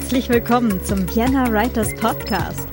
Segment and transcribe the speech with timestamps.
[0.00, 2.66] Herzlich willkommen zum Vienna Writers Podcast.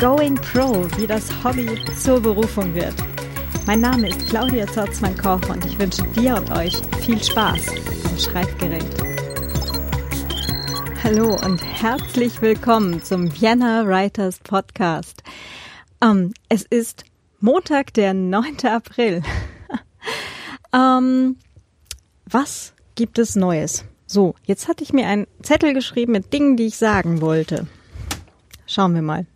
[0.00, 2.94] Going Pro, wie das Hobby zur Berufung wird.
[3.66, 7.68] Mein Name ist Claudia Zorzmann-Koch und ich wünsche dir und euch viel Spaß
[8.10, 8.84] am Schreibgerät.
[11.04, 15.22] Hallo und herzlich willkommen zum Vienna Writers Podcast.
[16.02, 17.04] Ähm, es ist
[17.38, 18.66] Montag, der 9.
[18.66, 19.22] April.
[20.74, 21.36] ähm,
[22.28, 23.84] was gibt es Neues?
[24.06, 27.66] So, jetzt hatte ich mir einen Zettel geschrieben mit Dingen, die ich sagen wollte.
[28.66, 29.26] Schauen wir mal.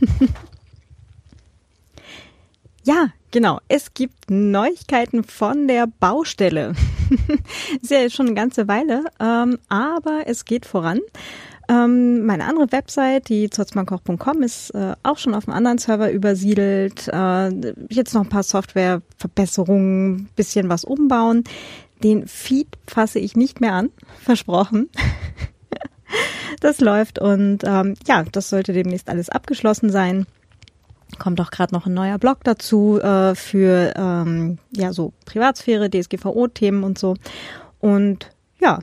[2.84, 3.60] ja, genau.
[3.68, 6.74] Es gibt Neuigkeiten von der Baustelle.
[7.82, 11.00] Ist ja schon eine ganze Weile, ähm, aber es geht voran.
[11.68, 17.06] Ähm, meine andere Website, die zotzmannkoch.com, ist äh, auch schon auf einem anderen Server übersiedelt.
[17.08, 21.44] Äh, jetzt noch ein paar Softwareverbesserungen, bisschen was umbauen.
[22.02, 24.90] Den Feed fasse ich nicht mehr an, versprochen.
[26.60, 30.26] das läuft und ähm, ja, das sollte demnächst alles abgeschlossen sein.
[31.18, 36.84] Kommt auch gerade noch ein neuer Blog dazu äh, für ähm, ja so Privatsphäre, DSGVO-Themen
[36.84, 37.16] und so.
[37.80, 38.30] Und
[38.60, 38.80] ja,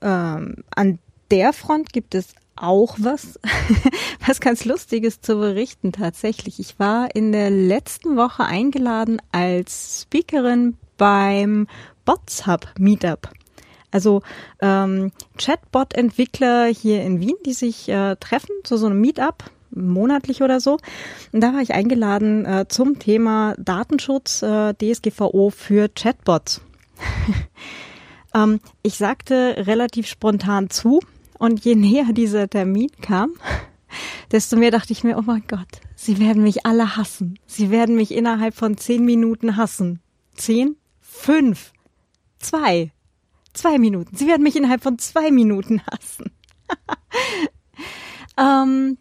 [0.00, 0.98] ähm, an
[1.30, 3.40] der Front gibt es auch was,
[4.26, 6.60] was ganz Lustiges zu berichten tatsächlich.
[6.60, 11.66] Ich war in der letzten Woche eingeladen als Speakerin beim
[12.04, 13.30] Bots Hub Meetup.
[13.90, 14.22] Also
[14.60, 20.60] ähm, Chatbot-Entwickler hier in Wien, die sich äh, treffen zu so einem Meetup monatlich oder
[20.60, 20.78] so.
[21.32, 26.62] Und da war ich eingeladen äh, zum Thema Datenschutz äh, DSGVO für Chatbots.
[28.34, 31.00] ähm, ich sagte relativ spontan zu
[31.38, 33.32] und je näher dieser Termin kam,
[34.30, 37.38] desto mehr dachte ich mir, oh mein Gott, sie werden mich alle hassen.
[37.46, 40.00] Sie werden mich innerhalb von zehn Minuten hassen.
[40.34, 40.76] Zehn?
[41.00, 41.72] Fünf?
[42.42, 42.90] Zwei.
[43.54, 44.16] Zwei Minuten.
[44.16, 46.32] Sie werden mich innerhalb von zwei Minuten hassen.
[48.38, 48.98] ähm,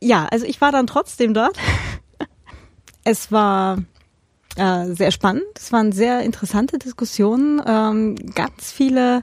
[0.00, 1.56] ja, also ich war dann trotzdem dort.
[3.04, 3.78] es war
[4.56, 5.44] äh, sehr spannend.
[5.56, 7.60] Es waren sehr interessante Diskussionen.
[7.64, 9.22] Ähm, ganz viele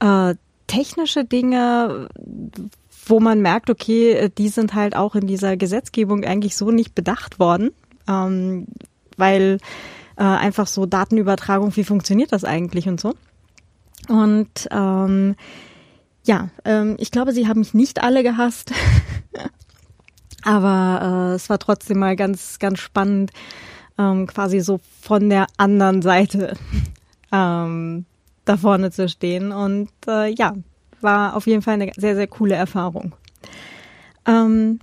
[0.00, 0.34] äh,
[0.66, 2.08] technische Dinge,
[3.06, 7.38] wo man merkt, okay, die sind halt auch in dieser Gesetzgebung eigentlich so nicht bedacht
[7.38, 7.70] worden,
[8.08, 8.66] ähm,
[9.16, 9.58] weil
[10.16, 13.14] äh, einfach so Datenübertragung, wie funktioniert das eigentlich und so.
[14.08, 15.36] Und ähm,
[16.24, 18.72] ja, ähm, ich glaube, sie haben mich nicht alle gehasst,
[20.42, 23.30] aber äh, es war trotzdem mal ganz, ganz spannend,
[23.98, 26.56] ähm, quasi so von der anderen Seite
[27.32, 28.06] ähm,
[28.44, 29.52] da vorne zu stehen.
[29.52, 30.54] Und äh, ja,
[31.00, 33.14] war auf jeden Fall eine sehr, sehr coole Erfahrung.
[34.26, 34.78] Ähm,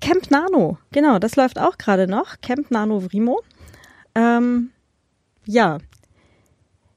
[0.00, 2.40] Camp Nano, genau, das läuft auch gerade noch.
[2.40, 3.40] Camp Nano Vrimo.
[4.14, 4.70] Ähm,
[5.44, 5.78] ja,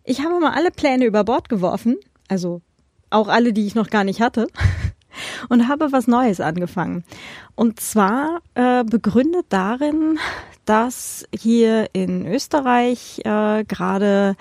[0.04, 1.98] ich habe mal alle Pläne über Bord geworfen,
[2.28, 2.62] also
[3.10, 4.48] auch alle, die ich noch gar nicht hatte,
[5.50, 7.04] und habe was Neues angefangen.
[7.56, 10.20] Und zwar äh, begründet darin,
[10.66, 14.36] dass hier in Österreich äh, gerade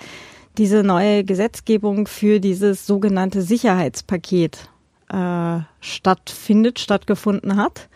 [0.59, 4.69] diese neue Gesetzgebung für dieses sogenannte Sicherheitspaket
[5.09, 7.89] äh, stattfindet, stattgefunden hat.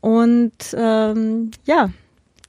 [0.00, 1.90] Und ähm, ja,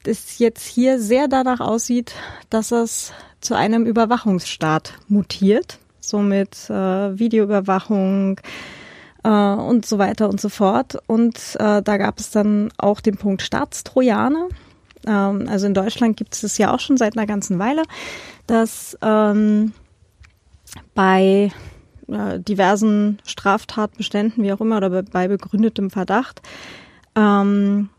[0.07, 2.15] es jetzt hier sehr danach aussieht,
[2.49, 8.39] dass es zu einem Überwachungsstaat mutiert, somit äh, Videoüberwachung
[9.23, 10.97] äh, und so weiter und so fort.
[11.07, 14.47] Und äh, da gab es dann auch den Punkt Staatstrojaner.
[15.05, 17.83] Ähm, also in Deutschland gibt es das ja auch schon seit einer ganzen Weile,
[18.47, 19.73] dass ähm,
[20.95, 21.51] bei
[22.07, 26.41] äh, diversen Straftatbeständen, wie auch immer, oder bei begründetem Verdacht,
[27.15, 27.89] ähm,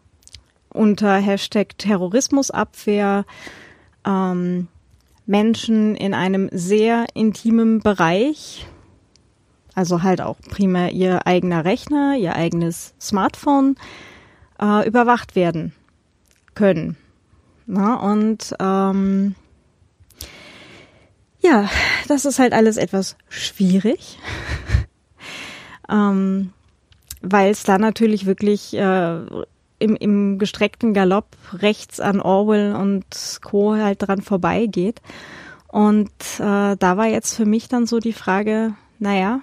[0.79, 3.25] unter Hashtag Terrorismusabwehr
[4.07, 4.69] ähm,
[5.27, 8.67] Menschen in einem sehr intimen Bereich,
[9.75, 13.77] also halt auch primär ihr eigener Rechner, ihr eigenes Smartphone,
[14.61, 15.73] äh, überwacht werden
[16.55, 16.97] können.
[17.67, 19.35] Na, und ähm,
[21.41, 21.69] ja,
[22.09, 24.19] das ist halt alles etwas schwierig,
[25.91, 26.53] ähm,
[27.21, 29.21] weil es da natürlich wirklich äh,
[29.79, 33.05] im, im gestreckten Galopp rechts an Orwell und
[33.43, 33.75] Co.
[33.75, 35.01] halt dran vorbeigeht.
[35.69, 39.41] Und äh, da war jetzt für mich dann so die Frage, naja,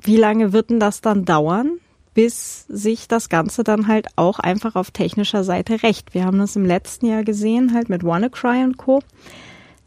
[0.00, 1.78] wie lange wird denn das dann dauern,
[2.14, 6.14] bis sich das Ganze dann halt auch einfach auf technischer Seite rächt?
[6.14, 9.00] Wir haben das im letzten Jahr gesehen, halt mit WannaCry und Co.,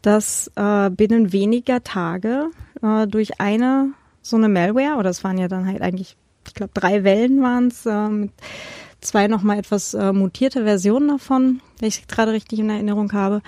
[0.02, 2.50] dass äh, binnen weniger Tage
[2.82, 3.92] äh, durch eine
[4.22, 6.16] so eine Malware, oder es waren ja dann halt eigentlich,
[6.46, 8.30] ich glaube, drei Wellen waren es, äh, mit
[9.02, 13.42] zwei nochmal etwas äh, mutierte Versionen davon, wenn ich es gerade richtig in Erinnerung habe,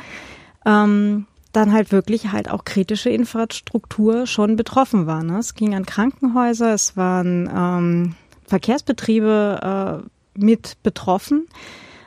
[0.67, 5.23] ähm, dann halt wirklich halt auch kritische Infrastruktur schon betroffen war.
[5.23, 5.39] Ne?
[5.39, 8.15] Es ging an Krankenhäuser, es waren ähm,
[8.47, 11.47] Verkehrsbetriebe äh, mit betroffen,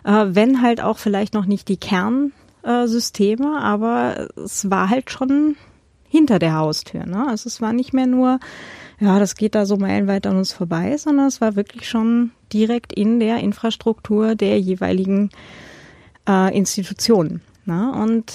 [0.04, 5.56] äh, wenn halt auch vielleicht noch nicht die Kernsysteme, aber es war halt schon
[6.10, 7.06] hinter der Haustür.
[7.06, 7.26] Ne?
[7.28, 8.40] Also es war nicht mehr nur,
[9.00, 12.94] ja, das geht da so meilenweit an uns vorbei, sondern es war wirklich schon direkt
[12.94, 15.30] in der Infrastruktur der jeweiligen
[16.28, 17.42] äh, Institutionen.
[17.66, 17.92] Ne?
[17.92, 18.34] Und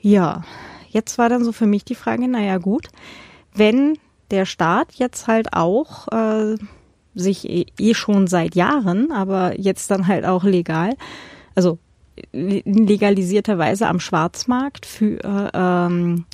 [0.00, 0.42] ja,
[0.88, 2.88] jetzt war dann so für mich die Frage, naja gut,
[3.54, 3.96] wenn
[4.30, 6.56] der Staat jetzt halt auch äh,
[7.14, 10.94] sich eh, eh schon seit Jahren, aber jetzt dann halt auch legal,
[11.54, 11.78] also
[12.32, 16.26] in legalisierter Weise am Schwarzmarkt für äh, ähm,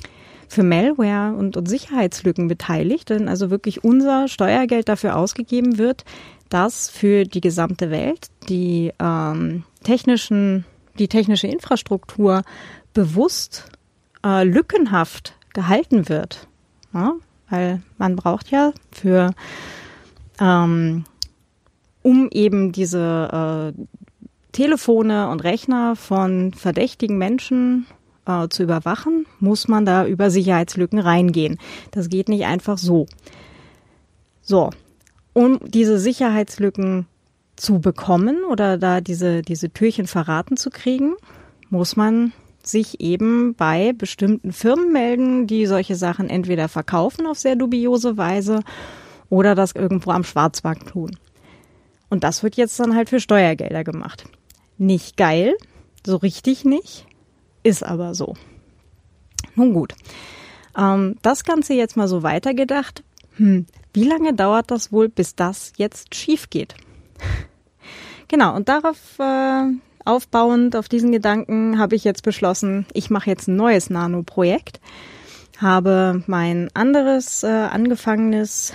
[0.47, 6.05] für Malware und, und Sicherheitslücken beteiligt, denn also wirklich unser Steuergeld dafür ausgegeben wird,
[6.49, 10.65] dass für die gesamte Welt die ähm, technischen,
[10.97, 12.43] die technische Infrastruktur
[12.93, 13.69] bewusst
[14.25, 16.47] äh, lückenhaft gehalten wird.
[16.93, 17.13] Ja?
[17.49, 19.31] Weil man braucht ja für
[20.39, 21.05] ähm,
[22.01, 23.81] um eben diese äh,
[24.53, 27.85] Telefone und Rechner von verdächtigen Menschen
[28.27, 31.57] äh, zu überwachen, muss man da über Sicherheitslücken reingehen.
[31.91, 33.07] Das geht nicht einfach so.
[34.41, 34.69] So,
[35.33, 37.05] um diese Sicherheitslücken
[37.55, 41.15] zu bekommen oder da diese, diese Türchen verraten zu kriegen,
[41.69, 42.31] muss man
[42.63, 48.61] sich eben bei bestimmten Firmen melden, die solche Sachen entweder verkaufen auf sehr dubiose Weise
[49.29, 51.17] oder das irgendwo am Schwarzmarkt tun.
[52.09, 54.25] Und das wird jetzt dann halt für Steuergelder gemacht.
[54.77, 55.55] Nicht geil,
[56.05, 57.05] so richtig nicht,
[57.67, 58.35] ist aber so.
[59.55, 59.93] Nun gut.
[60.77, 63.03] Ähm, das Ganze jetzt mal so weitergedacht.
[63.35, 66.75] Hm, wie lange dauert das wohl, bis das jetzt schief geht?
[68.29, 69.63] genau, und darauf äh,
[70.05, 74.79] aufbauend, auf diesen Gedanken, habe ich jetzt beschlossen, ich mache jetzt ein neues Nano-Projekt.
[75.57, 78.71] Habe mein anderes äh, angefangenes,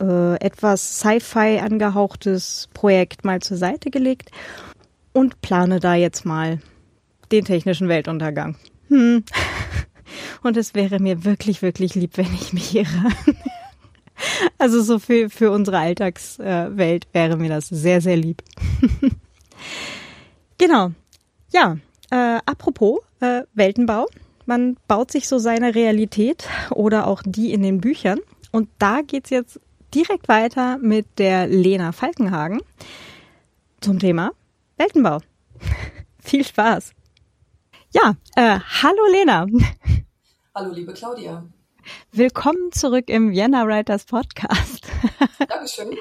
[0.00, 4.30] äh, etwas Sci-Fi angehauchtes Projekt mal zur Seite gelegt
[5.12, 6.58] und plane da jetzt mal
[7.32, 8.56] den technischen Weltuntergang.
[8.88, 9.24] Hm.
[10.42, 13.10] Und es wäre mir wirklich, wirklich lieb, wenn ich mich irre.
[14.58, 18.42] Also so für, für unsere Alltagswelt wäre mir das sehr, sehr lieb.
[20.58, 20.92] Genau.
[21.52, 21.78] Ja,
[22.10, 24.06] äh, apropos äh, Weltenbau.
[24.46, 28.20] Man baut sich so seine Realität oder auch die in den Büchern.
[28.52, 29.60] Und da geht's jetzt
[29.94, 32.60] direkt weiter mit der Lena Falkenhagen
[33.80, 34.32] zum Thema
[34.76, 35.20] Weltenbau.
[36.20, 36.92] Viel Spaß.
[37.94, 39.46] Ja, äh, hallo Lena.
[40.52, 41.46] Hallo liebe Claudia.
[42.10, 44.84] Willkommen zurück im Vienna Writers Podcast.
[45.48, 45.96] Dankeschön.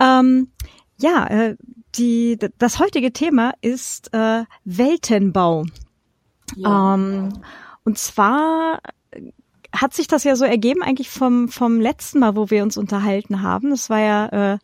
[0.00, 0.50] ähm,
[0.98, 1.56] ja, äh,
[1.94, 5.64] die, das heutige Thema ist äh, Weltenbau.
[6.56, 6.94] Ja.
[6.94, 7.34] Ähm,
[7.84, 8.80] und zwar
[9.72, 13.42] hat sich das ja so ergeben eigentlich vom, vom letzten Mal, wo wir uns unterhalten
[13.42, 13.70] haben.
[13.70, 14.58] Das war ja äh,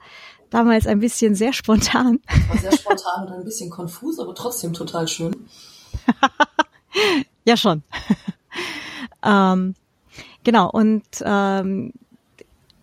[0.51, 2.19] damals ein bisschen sehr spontan.
[2.49, 5.47] War sehr spontan und ein bisschen konfus, aber trotzdem total schön.
[7.45, 7.83] ja, schon.
[9.25, 9.75] ähm,
[10.45, 11.93] genau, und ähm,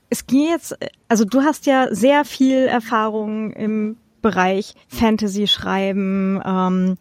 [0.10, 0.78] es ging jetzt,
[1.08, 6.98] also du hast ja sehr viel Erfahrung im Bereich Fantasy schreiben, ähm,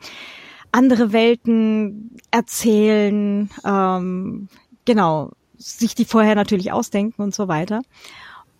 [0.72, 4.48] andere Welten erzählen, ähm,
[4.84, 7.82] genau, sich die vorher natürlich ausdenken und so weiter.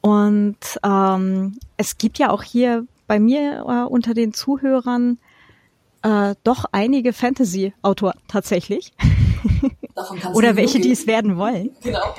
[0.01, 5.19] Und ähm, es gibt ja auch hier bei mir äh, unter den Zuhörern
[6.03, 8.93] äh, doch einige Fantasy-Autoren tatsächlich.
[10.35, 11.71] Oder welche, die es werden wollen.
[11.83, 12.15] Genau.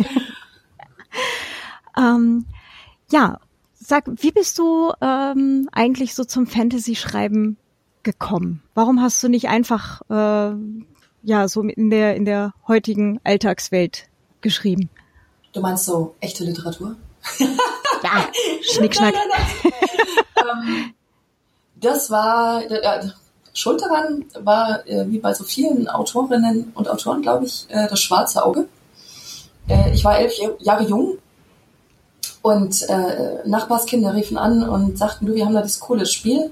[1.98, 2.46] ähm,
[3.12, 3.40] ja,
[3.74, 7.58] sag, wie bist du ähm, eigentlich so zum Fantasy-Schreiben
[8.04, 8.64] gekommen?
[8.74, 10.56] Warum hast du nicht einfach äh,
[11.24, 14.08] ja so in der in der heutigen Alltagswelt
[14.40, 14.90] geschrieben?
[15.54, 16.96] Du meinst so echte Literatur?
[18.04, 18.28] ja,
[18.62, 19.14] Schnickschnack.
[19.14, 19.74] Nein, nein,
[20.64, 20.86] nein.
[20.88, 20.94] ähm,
[21.76, 23.12] das war äh,
[23.53, 28.00] Schuld daran war äh, wie bei so vielen Autorinnen und Autoren, glaube ich, äh, das
[28.00, 28.67] schwarze Auge.
[29.67, 31.17] Äh, ich war elf Jahre jung
[32.41, 36.51] und äh, Nachbarskinder riefen an und sagten, du, wir haben da das coole Spiel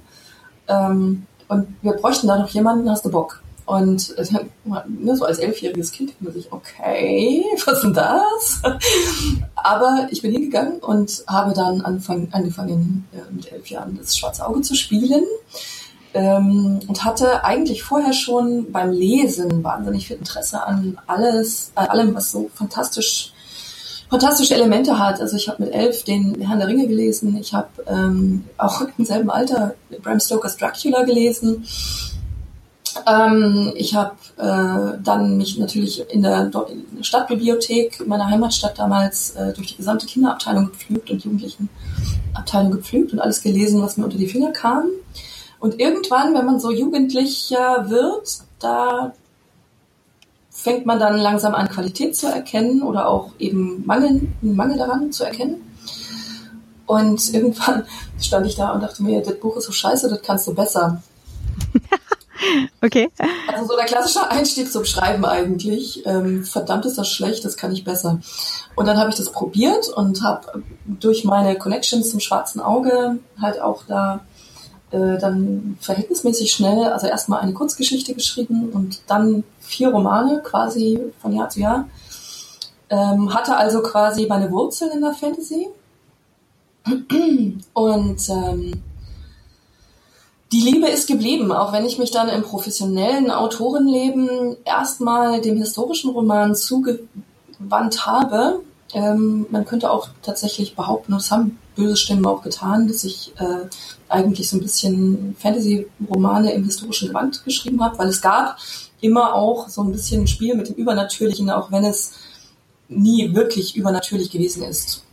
[0.68, 3.42] ähm, und wir bräuchten da noch jemanden, hast du Bock?
[3.66, 4.26] Und äh,
[4.88, 8.62] ne, so als elfjähriges Kind denkt man sich, okay, was ist denn das?
[9.56, 14.46] Aber ich bin hingegangen und habe dann anfang, angefangen, äh, mit elf Jahren das schwarze
[14.46, 15.24] Auge zu spielen.
[16.14, 22.16] Ähm, und hatte eigentlich vorher schon beim Lesen wahnsinnig viel Interesse an alles, an allem,
[22.16, 23.34] was so fantastisch
[24.10, 25.22] fantastische Elemente hat.
[25.22, 27.38] Also ich habe mit elf den Herrn der Ringe gelesen.
[27.40, 31.66] Ich habe ähm, auch im selben Alter Bram Stokers Dracula gelesen.
[33.06, 36.52] Ähm, ich habe äh, dann mich natürlich in der,
[37.02, 43.42] Stadtbibliothek meiner Heimatstadt damals äh, durch die gesamte Kinderabteilung gepflügt und Jugendlichenabteilung gepflügt und alles
[43.42, 44.86] gelesen, was mir unter die Finger kam.
[45.60, 49.14] Und irgendwann, wenn man so jugendlicher wird, da
[50.50, 55.24] fängt man dann langsam an, Qualität zu erkennen oder auch eben Mangel, Mangel daran zu
[55.24, 55.62] erkennen.
[56.86, 57.86] Und irgendwann
[58.20, 61.02] stand ich da und dachte mir, das Buch ist so scheiße, das kannst du besser.
[62.82, 63.10] okay.
[63.54, 66.06] Also so der klassische Einstieg zum Schreiben eigentlich.
[66.06, 68.20] Ähm, verdammt ist das schlecht, das kann ich besser.
[68.76, 73.62] Und dann habe ich das probiert und habe durch meine Connections zum schwarzen Auge halt
[73.62, 74.22] auch da
[74.92, 81.36] äh, dann verhältnismäßig schnell, also erstmal eine Kurzgeschichte geschrieben und dann vier Romane quasi von
[81.36, 81.88] Jahr zu Jahr.
[82.90, 85.68] Ähm, hatte also quasi meine Wurzeln in der Fantasy.
[87.74, 88.82] Und ähm,
[90.52, 96.10] die Liebe ist geblieben, auch wenn ich mich dann im professionellen Autorenleben erstmal dem historischen
[96.10, 98.62] Roman zugewandt habe.
[98.94, 103.68] Ähm, man könnte auch tatsächlich behaupten, das haben böse Stimmen auch getan, dass ich äh,
[104.10, 108.58] eigentlich so ein bisschen Fantasy-Romane im historischen Gewand geschrieben habe, weil es gab
[109.02, 112.14] immer auch so ein bisschen ein Spiel mit dem Übernatürlichen, auch wenn es
[112.90, 115.06] nie wirklich übernatürlich gewesen ist.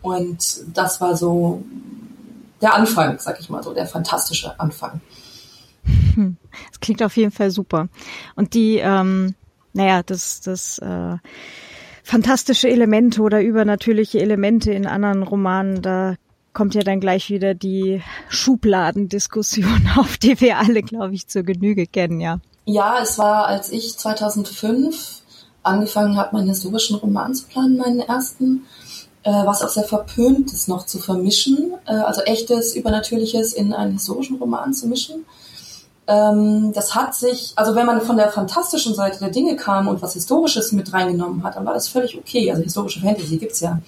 [0.00, 1.62] Und das war so
[2.60, 5.00] der Anfang, sag ich mal so, der fantastische Anfang.
[6.70, 7.88] Das klingt auf jeden Fall super.
[8.36, 9.34] Und die, ähm,
[9.72, 11.16] naja, das, das äh,
[12.02, 16.16] fantastische Elemente oder übernatürliche Elemente in anderen Romanen, da
[16.52, 21.86] kommt ja dann gleich wieder die Schubladendiskussion auf, die wir alle, glaube ich, zur Genüge
[21.86, 22.38] kennen, ja.
[22.64, 25.22] Ja, es war, als ich 2005
[25.62, 28.66] angefangen habe, meinen historischen Roman zu planen, meinen ersten,
[29.24, 33.92] äh, was auch sehr verpönt ist, noch zu vermischen, äh, also echtes, übernatürliches in einen
[33.92, 35.24] historischen Roman zu mischen.
[36.06, 40.02] Ähm, das hat sich, also wenn man von der fantastischen Seite der Dinge kam und
[40.02, 42.50] was Historisches mit reingenommen hat, dann war das völlig okay.
[42.50, 43.80] Also historische Fantasy gibt's ja.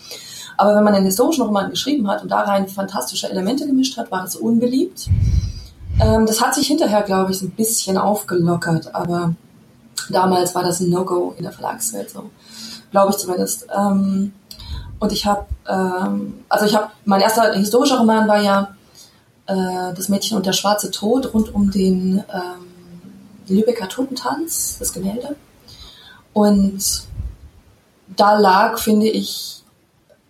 [0.56, 4.10] Aber wenn man einen historischen Roman geschrieben hat und da rein fantastische Elemente gemischt hat,
[4.10, 5.08] war das unbeliebt.
[6.00, 9.34] Ähm, das hat sich hinterher, glaube ich, so ein bisschen aufgelockert, aber
[10.10, 12.30] damals war das ein No-Go in der Verlagswelt, so
[12.90, 13.66] glaube ich zumindest.
[13.76, 14.32] Ähm,
[14.98, 18.74] und ich habe, ähm, also ich habe, mein erster historischer Roman war ja
[19.46, 22.64] äh, Das Mädchen und der schwarze Tod rund um den ähm,
[23.48, 25.36] Lübecker Totentanz, das Gemälde.
[26.32, 27.02] Und
[28.16, 29.63] da lag, finde ich,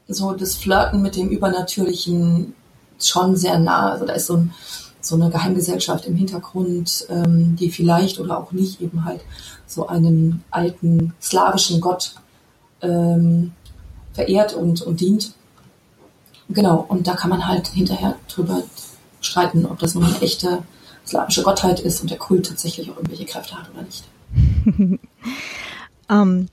[0.09, 2.55] so das Flirten mit dem Übernatürlichen
[3.01, 3.93] schon sehr nah.
[3.93, 4.53] Also da ist so, ein,
[5.01, 9.21] so eine Geheimgesellschaft im Hintergrund, ähm, die vielleicht oder auch nicht eben halt
[9.67, 12.15] so einen alten slawischen Gott
[12.83, 13.53] ähm,
[14.13, 15.33] verehrt und, und dient.
[16.49, 18.63] Genau, und da kann man halt hinterher drüber
[19.21, 20.63] streiten, ob das nun eine echte
[21.07, 24.05] slawische Gottheit ist und der Kult tatsächlich auch irgendwelche Kräfte hat oder nicht.
[24.77, 24.99] um,
[26.11, 26.49] ähm,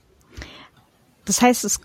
[1.24, 1.80] das heißt, es,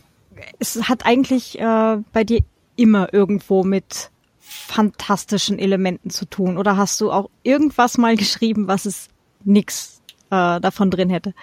[0.60, 2.42] es hat eigentlich äh, bei dir
[2.76, 6.58] immer irgendwo mit fantastischen Elementen zu tun.
[6.58, 9.10] Oder hast du auch irgendwas mal geschrieben, was es
[9.44, 11.34] nix äh, davon drin hätte?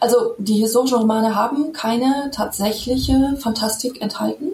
[0.00, 4.50] Also die historischen Romane haben keine tatsächliche Fantastik enthalten.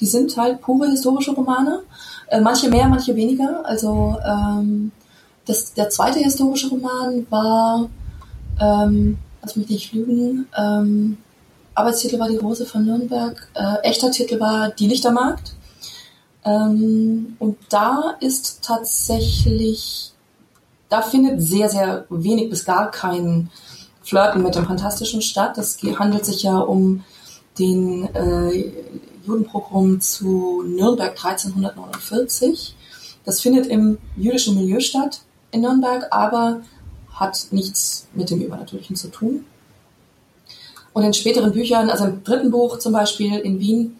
[0.00, 1.82] Die sind halt pure historische Romane.
[2.28, 3.64] Äh, manche mehr, manche weniger.
[3.64, 4.92] Also ähm,
[5.46, 7.88] das, der zweite historische Roman war,
[8.60, 11.18] ähm, lass mich nicht lügen, ähm,
[11.76, 15.52] Arbeitstitel war Die Rose von Nürnberg, äh, echter Titel war Die Lichtermarkt.
[16.44, 20.12] Ähm, und da ist tatsächlich,
[20.88, 23.50] da findet sehr, sehr wenig bis gar kein
[24.02, 25.58] Flirten mit dem Fantastischen statt.
[25.58, 27.04] Es handelt sich ja um
[27.58, 28.72] den äh,
[29.26, 32.74] Judenpogrom zu Nürnberg 1349.
[33.24, 36.62] Das findet im jüdischen Milieu statt in Nürnberg, aber
[37.12, 39.44] hat nichts mit dem Übernatürlichen zu tun.
[40.96, 43.98] Und in späteren Büchern, also im dritten Buch zum Beispiel in Wien,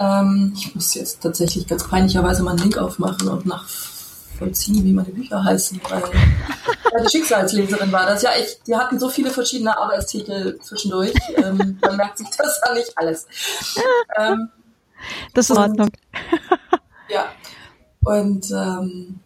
[0.00, 5.10] ähm, ich muss jetzt tatsächlich ganz peinlicherweise mal einen Link aufmachen und nachvollziehen, wie meine
[5.10, 8.22] Bücher heißen, weil ja, die Schicksalsleserin war das.
[8.22, 12.74] Ja, ich, die hatten so viele verschiedene Arbeitstitel zwischendurch, ähm, man merkt sich das ja
[12.74, 13.28] nicht alles.
[14.18, 14.48] Ähm,
[15.34, 15.90] das ist in Ordnung.
[17.08, 17.26] ja.
[18.02, 19.20] Und ähm,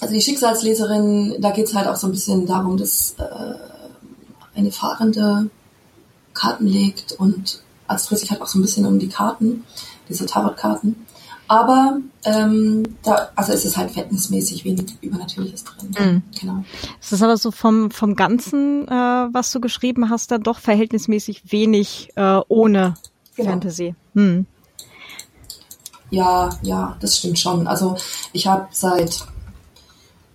[0.00, 4.72] also die Schicksalsleserin, da geht es halt auch so ein bisschen darum, dass äh, eine
[4.72, 5.50] Fahrende
[6.40, 9.64] Karten legt und es dreht sich halt auch so ein bisschen um die Karten,
[10.08, 11.06] diese Tarotkarten.
[11.48, 15.90] Aber ähm, da, also es ist halt verhältnismäßig wenig Übernatürliches drin.
[15.98, 16.22] Mhm.
[16.38, 16.64] Genau.
[17.00, 21.50] Es ist aber so vom, vom Ganzen, äh, was du geschrieben hast, dann doch verhältnismäßig
[21.50, 22.94] wenig äh, ohne
[23.34, 23.50] genau.
[23.50, 23.96] Fantasy.
[24.14, 24.46] Mhm.
[26.10, 27.66] Ja, ja, das stimmt schon.
[27.66, 27.96] Also
[28.32, 29.26] ich habe seit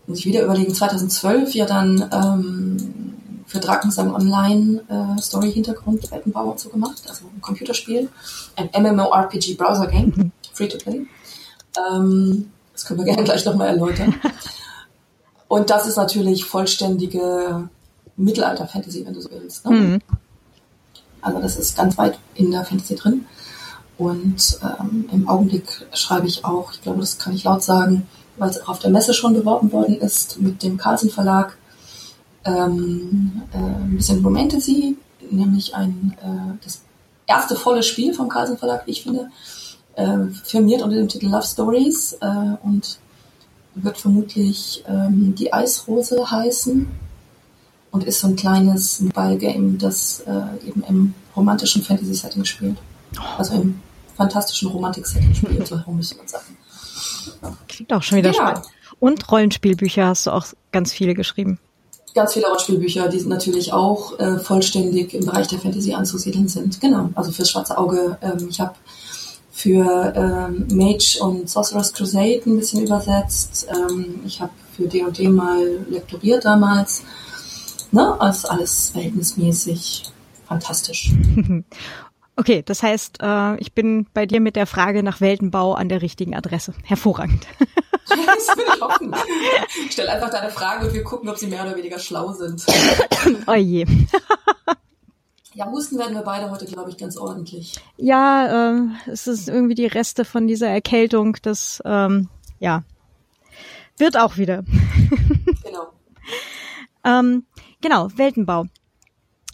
[0.07, 3.14] muss ich wieder überlegen, 2012 ja dann ähm,
[3.45, 8.09] für Drakensang Online äh, Story-Hintergrund Weltenbau und so gemacht, also ein Computerspiel,
[8.55, 10.31] ein MMORPG Browser Game, mhm.
[10.53, 11.05] free to play.
[11.91, 14.15] Ähm, das können wir gerne gleich nochmal erläutern.
[15.47, 17.69] Und das ist natürlich vollständige
[18.17, 19.65] Mittelalter-Fantasy, wenn du so willst.
[19.65, 19.71] Ne?
[19.71, 20.01] Mhm.
[21.21, 23.25] Also das ist ganz weit in der Fantasy drin.
[23.97, 28.49] Und ähm, im Augenblick schreibe ich auch, ich glaube, das kann ich laut sagen, weil
[28.49, 31.57] es auch auf der Messe schon beworben worden ist, mit dem Carlsen Verlag,
[32.45, 34.97] ähm, äh, ein bisschen Romantasy,
[35.31, 36.81] nämlich ein, äh, das
[37.27, 39.29] erste volle Spiel vom Carlsen Verlag, wie ich finde,
[39.95, 42.99] äh, firmiert unter dem Titel Love Stories äh, und
[43.75, 46.87] wird vermutlich ähm, die Eisrose heißen
[47.91, 52.77] und ist so ein kleines Ballgame, das äh, eben im romantischen Fantasy-Setting spielt.
[53.37, 53.79] Also im
[54.15, 56.57] fantastischen Romantik-Setting spielt, so herum müsste man sagen.
[57.67, 58.33] Klingt auch schon wieder ja.
[58.33, 58.65] spannend.
[58.99, 61.59] Und Rollenspielbücher hast du auch ganz viele geschrieben.
[62.15, 66.79] Ganz viele Rollenspielbücher, die natürlich auch äh, vollständig im Bereich der Fantasy anzusiedeln sind.
[66.79, 68.17] Genau, also fürs Schwarze Auge.
[68.21, 68.73] Ähm, ich habe
[69.51, 73.67] für ähm, Mage und Sorcerer's Crusade ein bisschen übersetzt.
[73.69, 77.03] Ähm, ich habe für D&D mal lektoriert damals.
[77.91, 78.19] Ne?
[78.19, 80.03] Also alles verhältnismäßig
[80.47, 81.11] fantastisch.
[82.37, 86.01] Okay, das heißt, äh, ich bin bei dir mit der Frage nach Weltenbau an der
[86.01, 86.73] richtigen Adresse.
[86.83, 87.47] Hervorragend.
[88.07, 89.15] Das will ich hoffen.
[89.89, 92.65] Stell einfach deine Frage und wir gucken, ob sie mehr oder weniger schlau sind.
[93.47, 93.85] Oh je.
[95.55, 97.75] Ja, husten werden wir beide heute, glaube ich, ganz ordentlich.
[97.97, 101.37] Ja, äh, es ist irgendwie die Reste von dieser Erkältung.
[101.41, 102.27] Das, ähm,
[102.59, 102.83] ja,
[103.97, 104.63] wird auch wieder.
[105.63, 105.87] Genau.
[107.03, 107.45] ähm,
[107.81, 108.65] genau, Weltenbau.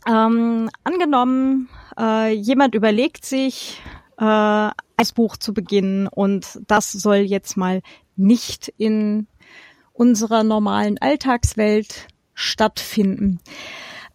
[0.05, 3.81] Ähm, angenommen, äh, jemand überlegt sich,
[4.17, 7.81] äh, ein Buch zu beginnen und das soll jetzt mal
[8.15, 9.27] nicht in
[9.93, 13.39] unserer normalen Alltagswelt stattfinden.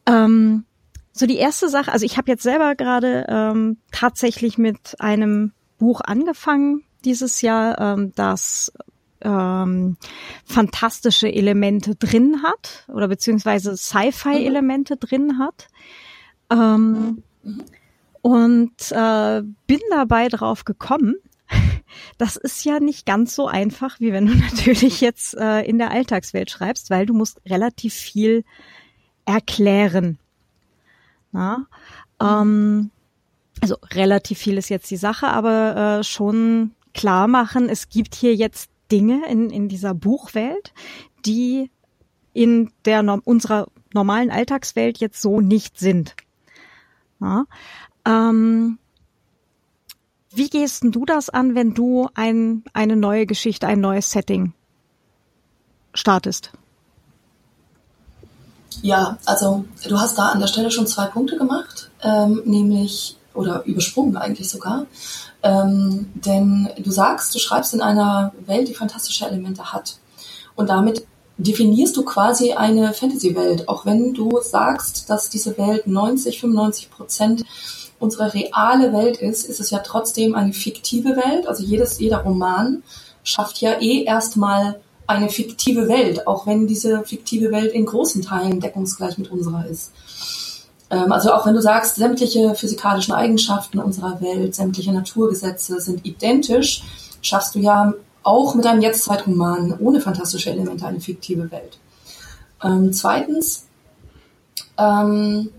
[0.07, 0.65] Ähm,
[1.13, 6.01] so die erste Sache, also ich habe jetzt selber gerade ähm, tatsächlich mit einem Buch
[6.03, 8.73] angefangen dieses Jahr, ähm, das
[9.23, 9.97] ähm,
[10.45, 15.01] fantastische Elemente drin hat oder beziehungsweise Sci-Fi-Elemente mhm.
[15.01, 15.69] drin hat.
[16.51, 17.65] Ähm, mhm.
[18.23, 21.15] Und äh, bin dabei drauf gekommen,
[22.19, 25.93] das ist ja nicht ganz so einfach, wie wenn du natürlich jetzt äh, in der
[25.93, 28.45] Alltagswelt schreibst, weil du musst relativ viel
[29.27, 30.19] erklären.
[31.31, 31.67] Na?
[32.21, 32.91] Ähm,
[33.61, 38.35] also relativ viel ist jetzt die Sache, aber äh, schon klar machen, es gibt hier
[38.35, 40.73] jetzt Dinge in, in dieser Buchwelt,
[41.25, 41.71] die
[42.33, 46.17] in der unserer normalen Alltagswelt jetzt so nicht sind.
[47.21, 47.45] Ja?
[48.05, 48.79] Ähm,
[50.31, 54.53] wie gehst du das an, wenn du ein, eine neue Geschichte, ein neues Setting
[55.95, 56.51] startest?
[58.83, 63.65] Ja, also du hast da an der Stelle schon zwei Punkte gemacht, ähm, nämlich oder
[63.65, 64.87] übersprungen eigentlich sogar.
[65.43, 69.99] Ähm, denn du sagst, du schreibst in einer Welt, die fantastische Elemente hat.
[70.55, 71.07] Und damit
[71.39, 77.45] definierst du quasi eine Fantasy-Welt, auch wenn du sagst, dass diese Welt 90, 95 Prozent
[77.99, 81.47] unsere reale Welt ist, ist es ja trotzdem eine fiktive Welt.
[81.47, 82.83] Also jedes, jeder Roman
[83.23, 88.61] schafft ja eh erstmal eine fiktive Welt, auch wenn diese fiktive Welt in großen Teilen
[88.61, 89.93] deckungsgleich mit unserer ist.
[90.91, 96.83] Ähm, also auch wenn du sagst, sämtliche physikalischen Eigenschaften unserer Welt, sämtliche Naturgesetze sind identisch,
[97.23, 97.95] schaffst du ja
[98.27, 101.79] auch mit einem Jetztzeitroman ohne fantastische Elemente eine fiktive Welt.
[102.63, 103.67] Ähm, zweitens,
[104.79, 105.51] ähm,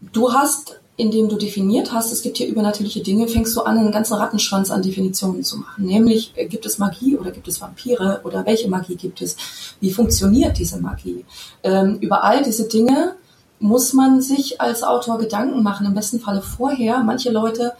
[0.00, 3.90] du hast indem du definiert hast, es gibt hier übernatürliche Dinge, fängst du an, einen
[3.90, 5.86] ganzen Rattenschwanz an Definitionen zu machen.
[5.86, 9.36] Nämlich, äh, gibt es Magie oder gibt es Vampire oder welche Magie gibt es?
[9.80, 11.24] Wie funktioniert diese Magie?
[11.62, 13.14] Ähm, über all diese Dinge
[13.60, 17.02] muss man sich als Autor Gedanken machen, im besten Falle vorher.
[17.02, 17.72] Manche Leute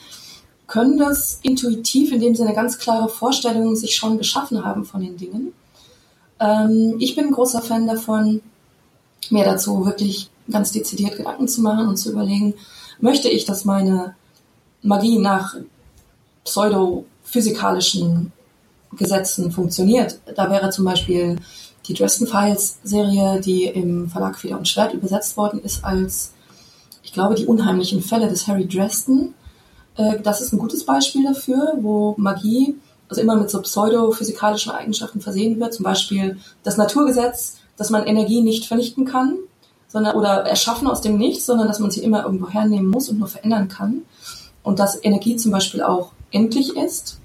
[0.70, 5.16] können das intuitiv, indem sie eine ganz klare Vorstellung sich schon geschaffen haben von den
[5.16, 5.52] Dingen.
[6.38, 8.40] Ähm, ich bin ein großer Fan davon,
[9.30, 12.54] mir dazu wirklich ganz dezidiert Gedanken zu machen und zu überlegen,
[13.00, 14.14] möchte ich, dass meine
[14.82, 15.56] Magie nach
[16.44, 18.32] pseudophysikalischen
[18.92, 20.20] Gesetzen funktioniert.
[20.36, 21.36] Da wäre zum Beispiel
[21.86, 26.32] die Dresden Files Serie, die im Verlag Feder und Schwert übersetzt worden ist als,
[27.02, 29.34] ich glaube, die unheimlichen Fälle des Harry Dresden.
[30.00, 32.76] Äh, das ist ein gutes Beispiel dafür, wo Magie
[33.08, 35.74] also immer mit so pseudophysikalischen Eigenschaften versehen wird.
[35.74, 39.38] Zum Beispiel das Naturgesetz, dass man Energie nicht vernichten kann
[39.90, 43.18] sondern oder erschaffen aus dem Nichts, sondern dass man sie immer irgendwo hernehmen muss und
[43.18, 44.02] nur verändern kann.
[44.62, 47.18] Und dass Energie zum Beispiel auch endlich ist.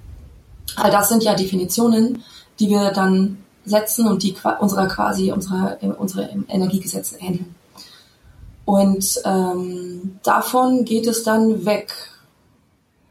[0.75, 2.23] All das sind ja Definitionen,
[2.59, 7.53] die wir dann setzen und die unserer quasi unsere, unsere Energiegesetze ähneln.
[8.63, 11.93] Und ähm, davon geht es dann weg.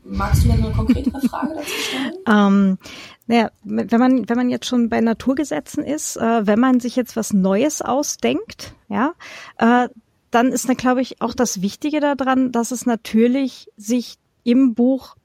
[0.04, 2.12] Magst du mir eine konkretere Frage dazu stellen?
[2.26, 2.78] ähm,
[3.26, 7.16] naja, wenn man, wenn man jetzt schon bei Naturgesetzen ist, äh, wenn man sich jetzt
[7.16, 9.14] was Neues ausdenkt, ja,
[9.58, 9.88] äh,
[10.30, 15.16] dann ist da, glaube ich, auch das Wichtige daran, dass es natürlich sich im Buch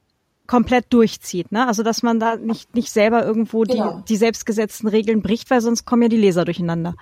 [0.47, 1.67] komplett durchzieht, ne?
[1.67, 3.97] Also dass man da nicht nicht selber irgendwo genau.
[3.99, 6.95] die die selbstgesetzten Regeln bricht, weil sonst kommen ja die Leser durcheinander.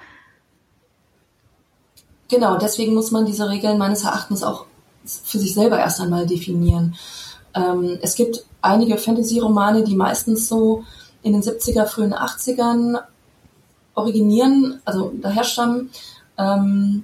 [2.29, 4.65] Genau, deswegen muss man diese Regeln meines Erachtens auch
[5.05, 6.95] für sich selber erst einmal definieren.
[7.53, 10.83] Ähm, es gibt einige Fantasy-Romane, die meistens so
[11.23, 12.99] in den 70er, frühen 80ern
[13.95, 15.89] originieren, also daher stammen.
[16.37, 17.03] Ähm,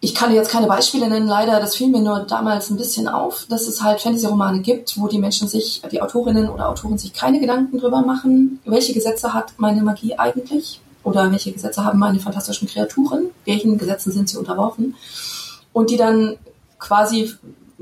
[0.00, 1.60] ich kann jetzt keine Beispiele nennen, leider.
[1.60, 5.18] Das fiel mir nur damals ein bisschen auf, dass es halt Fantasy-Romane gibt, wo die
[5.18, 9.82] Menschen sich, die Autorinnen oder Autoren sich keine Gedanken drüber machen, welche Gesetze hat meine
[9.82, 14.96] Magie eigentlich oder welche Gesetze haben meine fantastischen Kreaturen, welchen Gesetzen sind sie unterworfen
[15.72, 16.36] und die dann
[16.78, 17.32] quasi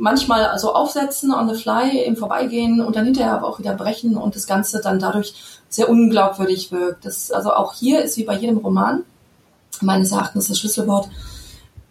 [0.01, 4.17] manchmal also aufsetzen on the fly im Vorbeigehen und dann hinterher aber auch wieder brechen
[4.17, 5.35] und das Ganze dann dadurch
[5.69, 7.05] sehr unglaubwürdig wirkt.
[7.05, 9.05] Das, also auch hier ist wie bei jedem Roman
[9.83, 11.09] meines Erachtens das Schlüsselwort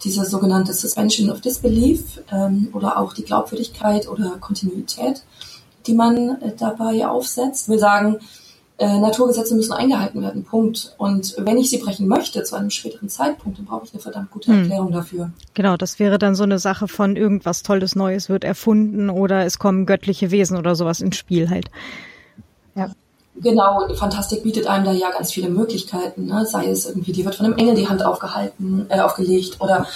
[0.03, 5.23] diese sogenannte Suspension of Disbelief ähm, oder auch die Glaubwürdigkeit oder Kontinuität,
[5.85, 7.69] die man äh, dabei aufsetzt.
[7.69, 8.19] Wir sagen,
[8.79, 10.95] äh, Naturgesetze müssen eingehalten werden, Punkt.
[10.97, 14.31] Und wenn ich sie brechen möchte zu einem späteren Zeitpunkt, dann brauche ich eine verdammt
[14.31, 14.59] gute hm.
[14.59, 14.93] Erklärung hm.
[14.93, 15.31] dafür.
[15.53, 19.59] Genau, das wäre dann so eine Sache von irgendwas Tolles Neues wird erfunden oder es
[19.59, 21.69] kommen göttliche Wesen oder sowas ins Spiel halt.
[22.75, 22.89] Ja.
[23.35, 26.25] Genau, Fantastik bietet einem da ja ganz viele Möglichkeiten.
[26.25, 26.45] Ne?
[26.45, 29.87] Sei es irgendwie, die wird von einem Engel die Hand aufgehalten, äh, aufgelegt oder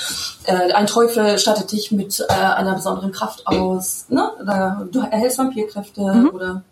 [0.44, 4.06] äh, ein Teufel stattet dich mit äh, einer besonderen Kraft aus.
[4.10, 4.30] Ne?
[4.42, 6.30] Oder du erhältst Vampirkräfte mhm.
[6.30, 6.64] oder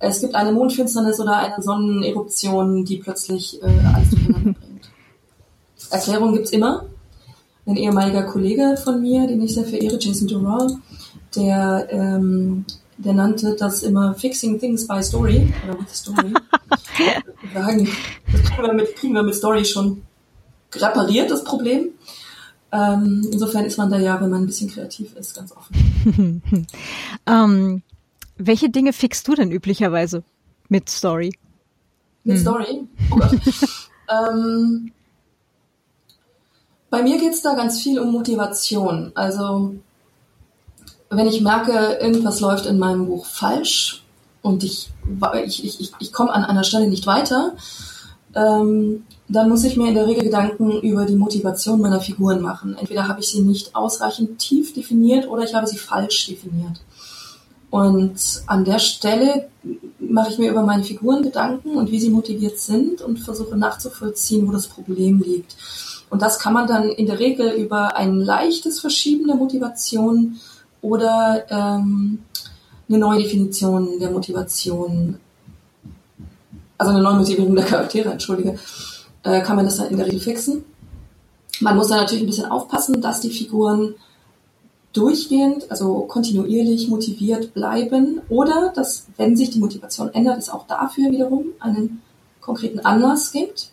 [0.00, 4.90] es gibt eine Mondfinsternis oder eine Sonneneruption, die plötzlich äh, alles durcheinander bringt.
[5.90, 6.84] Erklärung gibt's immer.
[7.66, 10.78] Ein ehemaliger Kollege von mir, den ich sehr verehre, Jason Dural,
[11.34, 12.64] der ähm,
[12.98, 16.34] der nannte das immer Fixing Things by Story oder with Story.
[17.54, 17.88] sagen,
[18.32, 20.02] das kriegen wir, mit, kriegen wir mit Story schon
[20.74, 21.90] repariert, das Problem.
[22.72, 26.42] Ähm, insofern ist man da ja, wenn man ein bisschen kreativ ist, ganz offen.
[27.26, 27.82] ähm,
[28.38, 30.22] welche Dinge fixst du denn üblicherweise
[30.68, 31.36] mit Story?
[32.24, 32.42] Mit hm.
[32.42, 32.88] Story?
[33.10, 33.38] Oh Gott.
[34.30, 34.92] ähm,
[36.90, 39.12] bei mir geht's da ganz viel um Motivation.
[39.14, 39.74] Also
[41.10, 44.02] wenn ich merke, irgendwas läuft in meinem Buch falsch
[44.42, 44.90] und ich,
[45.44, 47.54] ich, ich, ich komme an einer Stelle nicht weiter,
[48.34, 52.76] ähm, dann muss ich mir in der Regel Gedanken über die Motivation meiner Figuren machen.
[52.78, 56.80] Entweder habe ich sie nicht ausreichend tief definiert oder ich habe sie falsch definiert.
[57.70, 59.48] Und an der Stelle
[59.98, 64.48] mache ich mir über meine Figuren Gedanken und wie sie motiviert sind und versuche nachzuvollziehen,
[64.48, 65.56] wo das Problem liegt.
[66.10, 70.38] Und das kann man dann in der Regel über ein leichtes Verschieben der Motivation
[70.80, 72.20] oder ähm,
[72.88, 75.18] eine neue Definition der Motivation,
[76.78, 78.58] also eine neue Motivierung der Charaktere, entschuldige,
[79.24, 80.64] äh, kann man das dann in der Regel fixen.
[81.60, 83.94] Man muss da natürlich ein bisschen aufpassen, dass die Figuren
[84.98, 91.10] durchgehend, also kontinuierlich motiviert bleiben oder dass, wenn sich die Motivation ändert, es auch dafür
[91.10, 92.02] wiederum einen
[92.40, 93.70] konkreten Anlass gibt.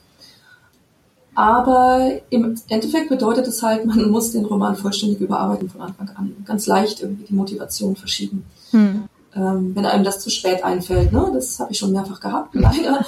[1.34, 6.36] Aber im Endeffekt bedeutet es halt, man muss den Roman vollständig überarbeiten von Anfang an.
[6.46, 8.46] Ganz leicht irgendwie die Motivation verschieben.
[8.72, 9.04] Hm.
[9.36, 11.30] Ähm, wenn einem das zu spät einfällt, ne?
[11.34, 13.06] das habe ich schon mehrfach gehabt, leider.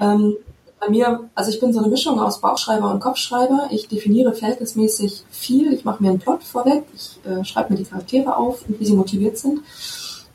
[0.00, 0.36] Ähm,
[0.80, 3.68] bei mir, also ich bin so eine Mischung aus Bauchschreiber und Kopfschreiber.
[3.70, 5.72] Ich definiere verhältnismäßig viel.
[5.72, 6.84] Ich mache mir einen Plot vorweg.
[6.94, 9.60] Ich äh, schreibe mir die Charaktere auf und wie sie motiviert sind.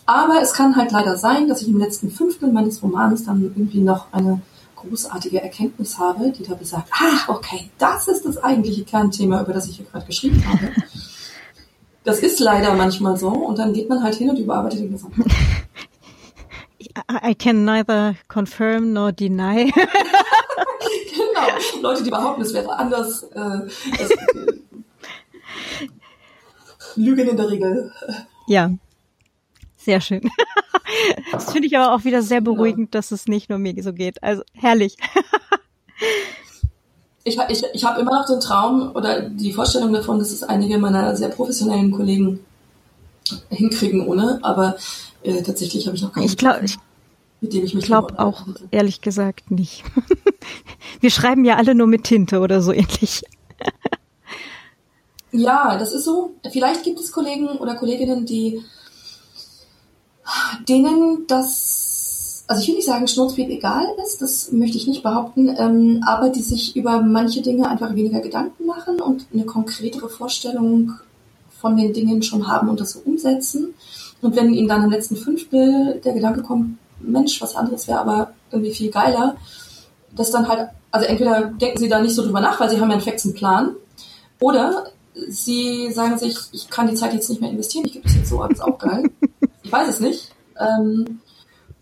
[0.06, 3.82] Aber es kann halt leider sein, dass ich im letzten Fünftel meines Romans dann irgendwie
[3.82, 4.42] noch eine
[4.76, 9.68] großartige Erkenntnis habe, die da besagt, ah, okay, das ist das eigentliche Kernthema, über das
[9.68, 10.72] ich hier gerade geschrieben habe.
[12.04, 15.24] Das ist leider manchmal so und dann geht man halt hin und überarbeitet die gesamte.
[17.10, 19.72] I can neither confirm nor deny.
[19.72, 21.48] genau,
[21.82, 23.24] Leute, die behaupten, es wäre anders.
[23.24, 24.62] Äh, äh,
[26.96, 27.92] Lügen in der Regel.
[28.48, 28.72] Ja,
[29.78, 30.22] sehr schön.
[31.32, 34.22] Das finde ich aber auch wieder sehr beruhigend, dass es nicht nur mir so geht.
[34.22, 34.98] Also herrlich.
[37.24, 40.80] Ich, ich, ich habe immer noch den Traum oder die Vorstellung davon, dass es einige
[40.80, 42.44] meiner sehr professionellen Kollegen
[43.50, 44.76] hinkriegen ohne, aber
[45.24, 46.26] äh, tatsächlich habe ich noch keinen.
[46.26, 46.78] Ich glaube, ich,
[47.42, 49.84] ich glaube auch ehrlich gesagt nicht.
[51.00, 53.24] Wir schreiben ja alle nur mit Tinte oder so ähnlich.
[55.34, 56.32] Ja, das ist so.
[56.52, 58.62] Vielleicht gibt es Kollegen oder Kolleginnen, die
[60.68, 65.50] denen das, also ich will nicht sagen, Schnurzpiep egal ist, das möchte ich nicht behaupten,
[65.58, 70.94] ähm, aber die sich über manche Dinge einfach weniger Gedanken machen und eine konkretere Vorstellung
[71.60, 73.74] von den Dingen schon haben und das so umsetzen.
[74.22, 78.34] Und wenn ihnen dann im letzten Fünftel der Gedanke kommt, Mensch, was anderes wäre aber
[78.52, 79.36] irgendwie viel geiler,
[80.16, 82.90] dass dann halt, also entweder denken sie da nicht so drüber nach, weil sie haben
[82.90, 83.72] ja einen fixen Plan,
[84.40, 84.86] oder
[85.30, 88.30] sie sagen sich, ich kann die Zeit jetzt nicht mehr investieren, ich gebe das jetzt
[88.30, 89.10] so, aber ist auch geil.
[89.64, 90.34] Ich weiß es nicht.
[90.60, 91.22] Ähm,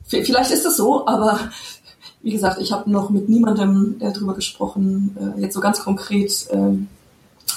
[0.10, 1.40] Vielleicht ist es so, aber
[2.24, 6.48] wie gesagt, ich habe noch mit niemandem äh, darüber gesprochen, äh, jetzt so ganz konkret.
[6.50, 6.78] Äh,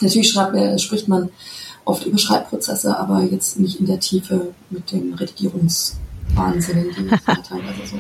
[0.01, 1.31] natürlich schreibt, äh, spricht man
[1.85, 7.09] oft über Schreibprozesse, aber jetzt nicht in der Tiefe mit den Redigierungswahnsinnigen, die
[7.43, 7.97] teilweise so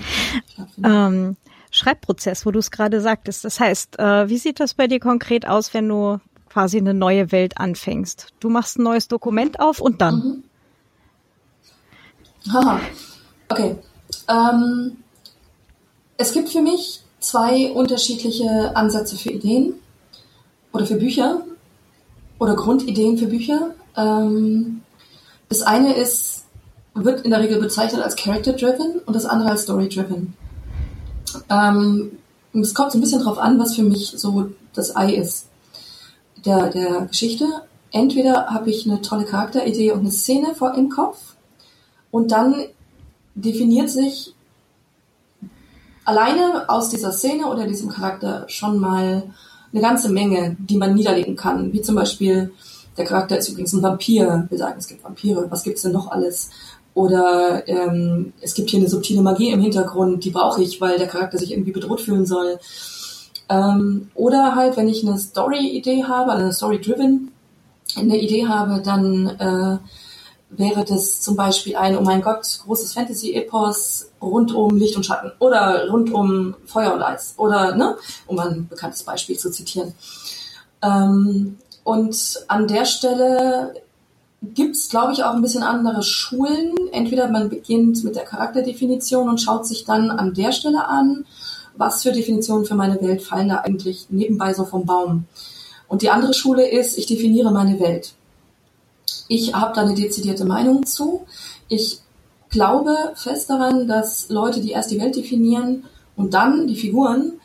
[0.52, 0.84] stattfinden.
[0.84, 1.36] Ähm,
[1.70, 3.44] Schreibprozess, wo du es gerade sagtest.
[3.44, 6.18] Das heißt, äh, wie sieht das bei dir konkret aus, wenn du
[6.48, 8.28] quasi eine neue Welt anfängst?
[8.40, 10.14] Du machst ein neues Dokument auf und dann?
[10.14, 10.44] Mhm.
[12.52, 12.80] Haha.
[13.48, 13.76] Okay.
[14.28, 14.96] Ähm,
[16.18, 19.74] es gibt für mich zwei unterschiedliche Ansätze für Ideen
[20.72, 21.42] oder für Bücher
[22.42, 23.70] oder Grundideen für Bücher.
[23.96, 24.82] Ähm,
[25.48, 26.44] das eine ist,
[26.92, 30.34] wird in der Regel bezeichnet als Character-Driven und das andere als Story-Driven.
[31.48, 32.18] Ähm,
[32.52, 35.46] es kommt so ein bisschen drauf an, was für mich so das Ei ist
[36.44, 37.46] der, der Geschichte.
[37.92, 41.36] Entweder habe ich eine tolle Charakteridee und eine Szene vor im Kopf
[42.10, 42.56] und dann
[43.36, 44.34] definiert sich
[46.04, 49.30] alleine aus dieser Szene oder diesem Charakter schon mal
[49.72, 51.72] eine ganze Menge, die man niederlegen kann.
[51.72, 52.52] Wie zum Beispiel,
[52.96, 54.46] der Charakter ist übrigens ein Vampir.
[54.48, 55.46] Wir sagen, es gibt Vampire.
[55.50, 56.50] Was gibt's denn noch alles?
[56.94, 61.06] Oder ähm, es gibt hier eine subtile Magie im Hintergrund, die brauche ich, weil der
[61.06, 62.58] Charakter sich irgendwie bedroht fühlen soll.
[63.48, 67.30] Ähm, oder halt, wenn ich eine Story-Idee habe, also eine Story-driven
[67.96, 69.78] eine Idee habe, dann äh,
[70.56, 75.32] wäre das zum Beispiel ein, oh mein Gott, großes Fantasy-Epos rund um Licht und Schatten
[75.38, 79.94] oder rund um Feuer und Eis oder, ne, um ein bekanntes Beispiel zu zitieren.
[80.82, 83.74] Ähm, und an der Stelle
[84.42, 86.74] gibt's, glaube ich, auch ein bisschen andere Schulen.
[86.92, 91.24] Entweder man beginnt mit der Charakterdefinition und schaut sich dann an der Stelle an,
[91.76, 95.24] was für Definitionen für meine Welt fallen da eigentlich nebenbei so vom Baum.
[95.88, 98.14] Und die andere Schule ist, ich definiere meine Welt.
[99.34, 101.24] Ich habe da eine dezidierte Meinung zu.
[101.68, 102.00] Ich
[102.50, 105.84] glaube fest daran, dass Leute, die erst die Welt definieren
[106.16, 107.40] und dann die Figuren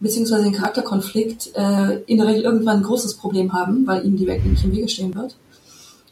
[0.00, 4.26] beziehungsweise den Charakterkonflikt äh, in der Regel irgendwann ein großes Problem haben, weil ihnen die
[4.26, 5.34] Welt nicht im Wege stehen wird.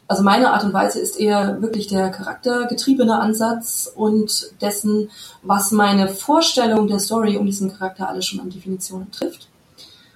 [0.07, 5.11] Also meine Art und Weise ist eher wirklich der charaktergetriebene Ansatz und dessen,
[5.43, 9.47] was meine Vorstellung der Story um diesen Charakter alles schon an Definitionen trifft.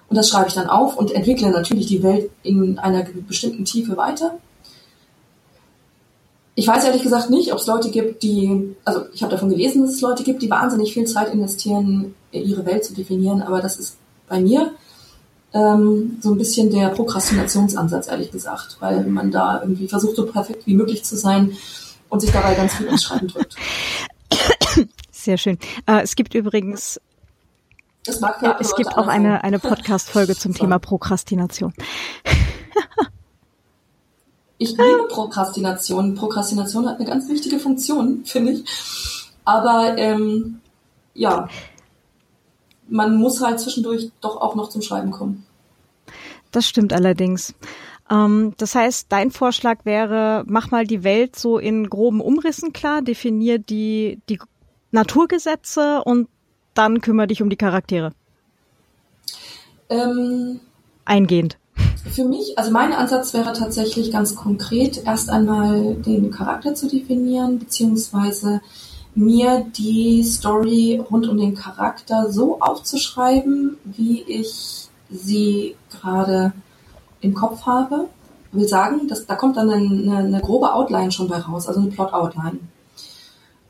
[0.09, 3.95] Und das schreibe ich dann auf und entwickle natürlich die Welt in einer bestimmten Tiefe
[3.95, 4.39] weiter.
[6.59, 9.83] Ich weiß ehrlich gesagt nicht, ob es Leute gibt, die, also ich habe davon gelesen,
[9.83, 13.77] dass es Leute gibt, die wahnsinnig viel Zeit investieren, ihre Welt zu definieren, aber das
[13.77, 14.71] ist bei mir
[15.53, 20.65] ähm, so ein bisschen der Prokrastinationsansatz, ehrlich gesagt, weil man da irgendwie versucht, so perfekt
[20.65, 21.55] wie möglich zu sein
[22.09, 23.55] und sich dabei ganz viel ins Schreiben drückt.
[25.11, 25.59] Sehr schön.
[25.85, 26.99] Äh, es gibt übrigens
[28.07, 31.71] es gibt auch eine, eine Podcast-Folge zum Thema Prokrastination.
[34.57, 36.15] Ich liebe Prokrastination.
[36.15, 38.65] Prokrastination hat eine ganz wichtige Funktion, finde ich.
[39.45, 40.59] Aber ähm,
[41.13, 41.47] ja,
[42.87, 45.45] man muss halt zwischendurch doch auch noch zum Schreiben kommen.
[46.51, 47.53] Das stimmt allerdings.
[48.09, 53.01] Ähm, das heißt, dein Vorschlag wäre, mach mal die Welt so in groben Umrissen klar,
[53.01, 54.39] definier die, die
[54.91, 56.29] Naturgesetze und
[56.73, 58.13] dann kümmere dich um die Charaktere.
[59.89, 60.59] Ähm,
[61.05, 61.57] Eingehend.
[62.11, 67.59] Für mich, also mein Ansatz wäre tatsächlich ganz konkret, erst einmal den Charakter zu definieren,
[67.59, 68.61] beziehungsweise
[69.13, 76.53] mir die Story rund um den Charakter so aufzuschreiben, wie ich sie gerade
[77.21, 78.07] im Kopf habe.
[78.51, 81.79] Ich will sagen, dass, da kommt dann eine, eine grobe Outline schon bei raus, also
[81.79, 82.59] eine Plot-Outline.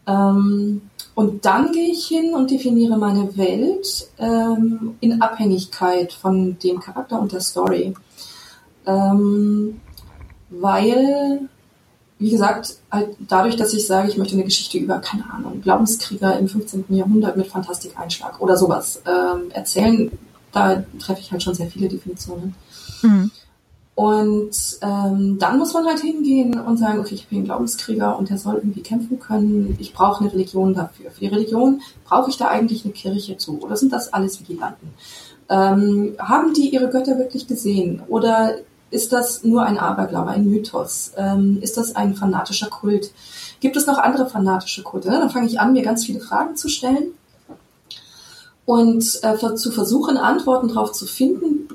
[0.06, 0.82] Ähm,
[1.16, 7.20] und dann gehe ich hin und definiere meine Welt ähm, in Abhängigkeit von dem Charakter
[7.20, 7.94] und der Story.
[8.88, 9.80] Ähm,
[10.50, 11.42] weil,
[12.20, 16.40] wie gesagt, halt dadurch, dass ich sage, ich möchte eine Geschichte über, keine Ahnung, Glaubenskrieger
[16.40, 16.86] im 15.
[16.90, 20.12] Jahrhundert mit Fantastikeinschlag oder sowas ähm, erzählen,
[20.52, 22.56] da treffe ich halt schon sehr viele Definitionen.
[23.02, 23.32] Mhm.
[23.98, 28.30] Und ähm, dann muss man halt hingehen und sagen, okay, ich bin ein Glaubenskrieger und
[28.30, 29.76] der soll irgendwie kämpfen können.
[29.80, 31.10] Ich brauche eine Religion dafür.
[31.10, 33.60] Für die Religion brauche ich da eigentlich eine Kirche zu.
[33.60, 34.94] Oder sind das alles Vigilanten?
[35.50, 38.04] Ähm, haben die ihre Götter wirklich gesehen?
[38.08, 38.58] Oder
[38.90, 41.12] ist das nur ein Aberglaube, ein Mythos?
[41.18, 43.12] Ähm, ist das ein fanatischer Kult?
[43.60, 45.10] Gibt es noch andere fanatische Kulte?
[45.10, 47.14] Dann fange ich an, mir ganz viele Fragen zu stellen
[48.66, 51.68] und äh, zu versuchen, Antworten darauf zu finden.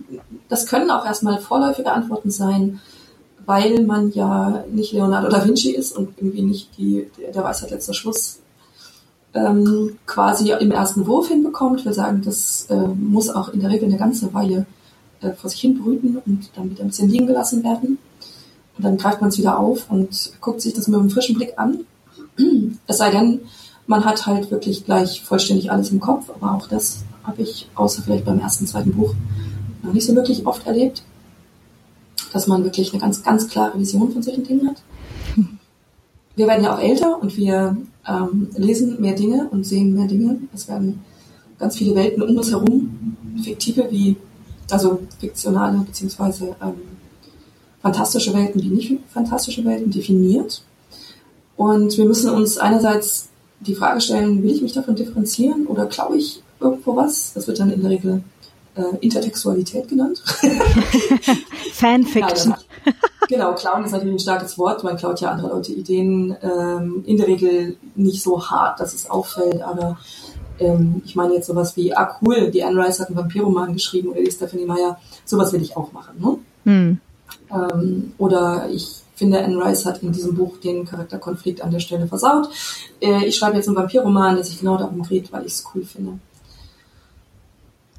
[0.48, 2.80] Das können auch erstmal vorläufige Antworten sein,
[3.46, 7.94] weil man ja nicht Leonardo da Vinci ist und irgendwie nicht die, der Weisheit letzter
[7.94, 8.40] Schluss
[9.34, 11.84] ähm, quasi im ersten Wurf hinbekommt.
[11.84, 14.66] Wir sagen, das äh, muss auch in der Regel eine ganze Weile
[15.22, 17.98] äh, vor sich hin brüten und dann wieder ein bisschen liegen gelassen werden.
[18.76, 21.54] Und dann greift man es wieder auf und guckt sich das mit einem frischen Blick
[21.56, 21.80] an.
[22.86, 23.40] Es sei denn,
[23.86, 28.02] man hat halt wirklich gleich vollständig alles im Kopf, aber auch das habe ich außer
[28.02, 29.14] vielleicht beim ersten, zweiten Buch
[29.82, 31.02] noch nicht so wirklich oft erlebt,
[32.32, 34.82] dass man wirklich eine ganz, ganz klare Vision von solchen Dingen hat.
[36.34, 37.76] Wir werden ja auch älter und wir
[38.08, 40.38] ähm, lesen mehr Dinge und sehen mehr Dinge.
[40.54, 41.00] Es werden
[41.58, 44.16] ganz viele Welten um uns herum, fiktive wie,
[44.72, 46.74] also fiktionale beziehungsweise ähm,
[47.82, 50.62] fantastische Welten wie nicht fantastische Welten definiert.
[51.56, 53.28] Und wir müssen uns einerseits
[53.60, 57.32] die Frage stellen, will ich mich davon differenzieren oder klaue ich irgendwo was?
[57.34, 58.22] Das wird dann in der Regel
[58.74, 60.22] äh, Intertextualität genannt.
[61.72, 62.54] Fanfiction.
[62.84, 62.92] Ja,
[63.28, 64.82] genau, klauen ist natürlich ein starkes Wort.
[64.82, 66.36] Man klaut ja andere Leute Ideen.
[66.42, 69.98] Ähm, in der Regel nicht so hart, dass es auffällt, aber
[70.62, 74.08] ähm, ich meine jetzt sowas wie, ah cool, die Anne Rice hat einen Vampiroman geschrieben
[74.08, 76.14] oder die Stephanie Meyer, sowas will ich auch machen.
[76.18, 76.38] Ne?
[76.64, 76.98] Hm.
[77.50, 82.06] Ähm, oder ich finde, Anne Rice hat in diesem Buch den Charakterkonflikt an der Stelle
[82.06, 82.48] versaut.
[83.00, 85.84] Äh, ich schreibe jetzt einen Vampirroman, der sich genau darum dreht, weil ich es cool
[85.84, 86.18] finde.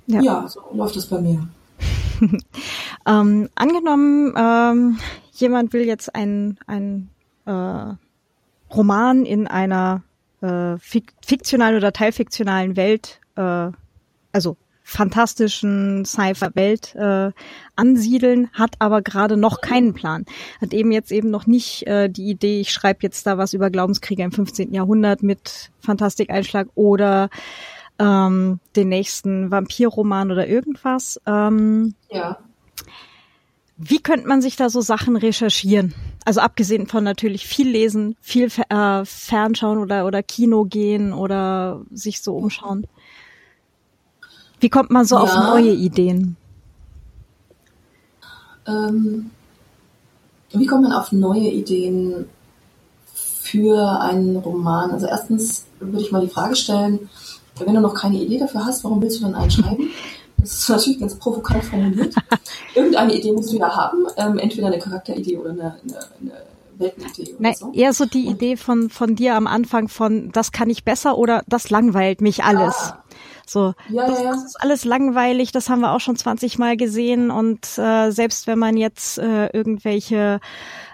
[0.08, 0.22] Ja.
[0.22, 1.48] ja, so läuft das bei mir.
[3.06, 4.98] ähm, angenommen, ähm,
[5.32, 7.10] jemand will jetzt ein, ein
[7.46, 7.94] äh,
[8.74, 10.04] Roman in einer
[10.44, 10.78] äh,
[11.22, 13.72] fiktionalen oder teilfiktionalen Welt, äh,
[14.32, 17.32] also fantastischen Sci-Fi-Welt äh,
[17.78, 20.26] ansiedeln, hat aber gerade noch keinen Plan.
[20.62, 23.70] Hat eben jetzt eben noch nicht äh, die Idee, ich schreibe jetzt da was über
[23.70, 24.74] Glaubenskrieger im 15.
[24.74, 27.30] Jahrhundert mit Fantastikeinschlag oder
[27.98, 31.20] ähm, den nächsten Vampirroman oder irgendwas.
[31.26, 32.40] Ähm, ja.
[33.86, 35.94] Wie könnte man sich da so Sachen recherchieren?
[36.26, 42.22] Also abgesehen von natürlich viel lesen, viel äh, Fernschauen oder, oder Kino gehen oder sich
[42.22, 42.88] so umschauen.
[44.60, 45.22] Wie kommt man so ja.
[45.22, 46.38] auf neue Ideen?
[48.66, 49.32] Ähm,
[50.54, 52.26] wie kommt man auf neue Ideen
[53.14, 54.92] für einen Roman?
[54.92, 57.10] Also erstens würde ich mal die Frage stellen,
[57.58, 59.90] wenn du noch keine Idee dafür hast, warum willst du dann einen schreiben?
[60.44, 62.14] Das ist natürlich ganz provokant formuliert.
[62.76, 66.32] Irgendeine Idee musst du ja haben, ähm, entweder eine Charakteridee oder eine, eine, eine
[66.78, 67.72] Weltenidee oder so.
[67.74, 71.18] Eher so die Und, Idee von, von dir am Anfang von, das kann ich besser
[71.18, 72.76] oder das langweilt mich alles.
[72.76, 73.03] Ah,
[73.46, 76.78] so, ja, das, ja, das ist alles langweilig, das haben wir auch schon 20 Mal
[76.78, 80.40] gesehen und äh, selbst wenn man jetzt äh, irgendwelche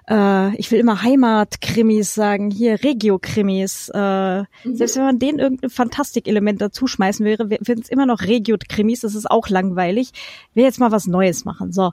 [0.09, 3.91] äh, ich will immer Heimatkrimis sagen, hier Regio-Krimis.
[3.93, 4.45] Äh, mhm.
[4.73, 9.15] Selbst wenn man denen irgendein Fantastikelement dazu schmeißen wäre, wären es immer noch Regio-Krimis, das
[9.15, 10.11] ist auch langweilig.
[10.55, 11.71] Will jetzt mal was Neues machen.
[11.71, 11.91] So,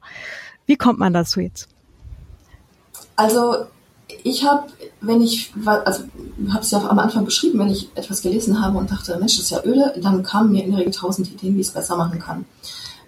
[0.64, 1.68] wie kommt man dazu jetzt?
[3.16, 3.66] Also
[4.22, 4.68] ich habe,
[5.00, 6.04] wenn ich, also
[6.50, 9.44] habe es ja am Anfang beschrieben, wenn ich etwas gelesen habe und dachte, Mensch, das
[9.44, 11.96] ist ja öde, dann kamen mir in der Regel tausend Ideen, wie ich es besser
[11.96, 12.44] machen kann.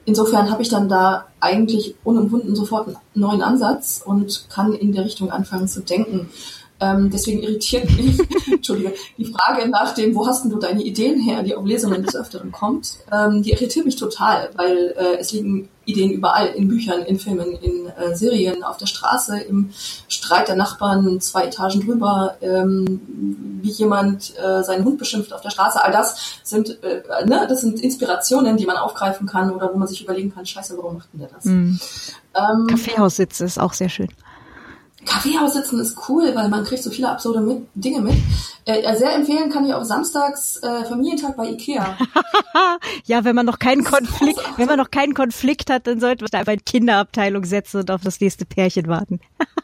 [0.05, 5.05] Insofern habe ich dann da eigentlich unumwunden sofort einen neuen Ansatz und kann in der
[5.05, 6.31] Richtung anfangen zu denken.
[6.81, 8.19] Ähm, deswegen irritiert mich,
[8.53, 12.03] Entschuldige, die Frage nach dem, wo hast denn du deine Ideen her, die auf Lesungen
[12.03, 16.69] des Öfteren kommt, ähm, die irritiert mich total, weil äh, es liegen Ideen überall, in
[16.69, 19.71] Büchern, in Filmen, in äh, Serien, auf der Straße, im
[20.09, 23.01] Streit der Nachbarn, zwei Etagen drüber, ähm,
[23.63, 25.83] wie jemand äh, seinen Hund beschimpft auf der Straße.
[25.83, 29.89] All das sind, äh, ne, das sind Inspirationen, die man aufgreifen kann oder wo man
[29.89, 31.45] sich überlegen kann, scheiße, warum macht denn der das?
[31.47, 31.81] Mhm.
[32.35, 34.09] Ähm, Kaffeehaussitze ist auch sehr schön.
[35.09, 38.15] Kaffeehaus sitzen ist cool, weil man kriegt so viele absurde mit, Dinge mit.
[38.65, 41.97] Äh, sehr empfehlen kann ich auch samstags äh, Familientag bei Ikea.
[43.07, 46.29] ja, wenn man noch keinen Konflikt, wenn man noch keinen Konflikt hat, dann sollte man
[46.31, 49.21] da einfach in Kinderabteilung setzen und auf das nächste Pärchen warten.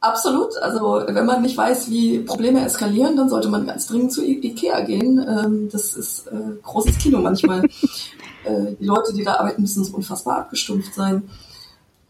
[0.00, 0.56] Absolut.
[0.56, 4.80] Also wenn man nicht weiß, wie Probleme eskalieren, dann sollte man ganz dringend zu Ikea
[4.80, 5.24] gehen.
[5.28, 7.64] Ähm, das ist äh, großes Kino manchmal.
[8.44, 11.22] äh, die Leute, die da arbeiten, müssen so unfassbar abgestumpft sein.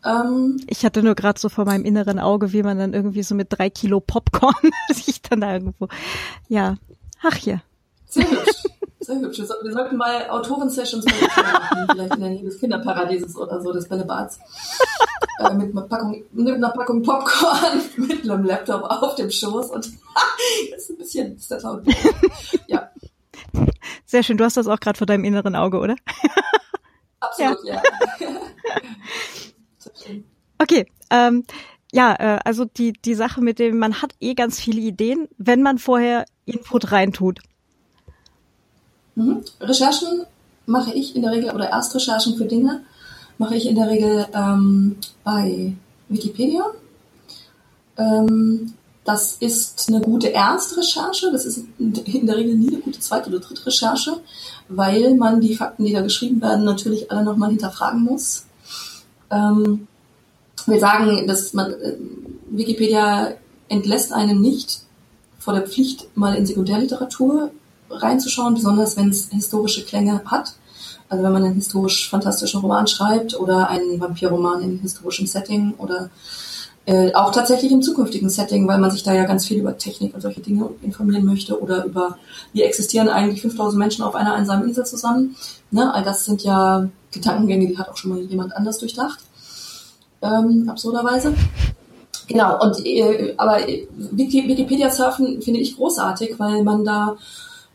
[0.05, 3.35] Ähm, ich hatte nur gerade so vor meinem inneren Auge, wie man dann irgendwie so
[3.35, 5.89] mit drei Kilo Popcorn sich dann da irgendwo.
[6.49, 6.77] Ja,
[7.23, 7.61] ach ja.
[8.09, 8.65] Sehr hübsch.
[9.01, 9.39] Sehr hübsch.
[9.39, 14.39] Wir sollten mal Autoren-Sessions machen, vielleicht in der Nähe des Kinderparadieses oder so, des Bällebads.
[15.39, 19.87] äh, mit, einer Packung, mit einer Packung Popcorn, mit einem Laptop auf dem Schoß und
[20.73, 21.83] das ist ein bisschen, ist das laut.
[22.67, 22.91] Ja.
[24.05, 24.37] Sehr schön.
[24.37, 25.97] Du hast das auch gerade vor deinem inneren Auge, oder?
[27.21, 27.83] Absolut, ja.
[28.21, 28.29] ja.
[30.63, 31.45] Okay, ähm,
[31.93, 35.61] ja, äh, also die, die Sache mit dem, man hat eh ganz viele Ideen, wenn
[35.61, 37.41] man vorher Input reintut.
[39.17, 39.43] Mhm.
[39.61, 40.25] Recherchen
[40.67, 42.83] mache ich in der Regel, oder Erstrecherchen für Dinge,
[43.39, 45.73] mache ich in der Regel ähm, bei
[46.09, 46.63] Wikipedia.
[47.99, 53.31] Ähm, das ist eine gute Erstrecherche, das ist in der Regel nie eine gute zweite
[53.31, 54.21] oder dritte Recherche,
[54.69, 58.47] weil man die Fakten, die da geschrieben werden, natürlich alle nochmal hinterfragen muss.
[59.29, 59.89] Ähm,
[60.67, 61.97] wir sagen, dass man äh,
[62.51, 63.35] Wikipedia
[63.69, 64.83] entlässt einen nicht
[65.39, 67.51] vor der Pflicht, mal in Sekundärliteratur
[67.91, 70.55] reinzuschauen, besonders wenn es historische Klänge hat.
[71.09, 76.11] Also wenn man einen historisch fantastischen Roman schreibt oder einen Vampirroman in historischem Setting oder
[76.87, 80.15] äh, auch tatsächlich im zukünftigen Setting, weil man sich da ja ganz viel über Technik
[80.15, 82.19] und solche Dinge informieren möchte oder über,
[82.53, 85.37] wie existieren eigentlich 5000 Menschen auf einer einsamen Insel zusammen.
[85.71, 85.93] Ne?
[85.95, 89.21] All das sind ja Gedankengänge, die hat auch schon mal jemand anders durchdacht,
[90.23, 91.35] ähm, absurderweise.
[92.29, 93.59] Genau, und äh, aber
[94.13, 97.17] Wikipedia surfen finde ich großartig, weil man da,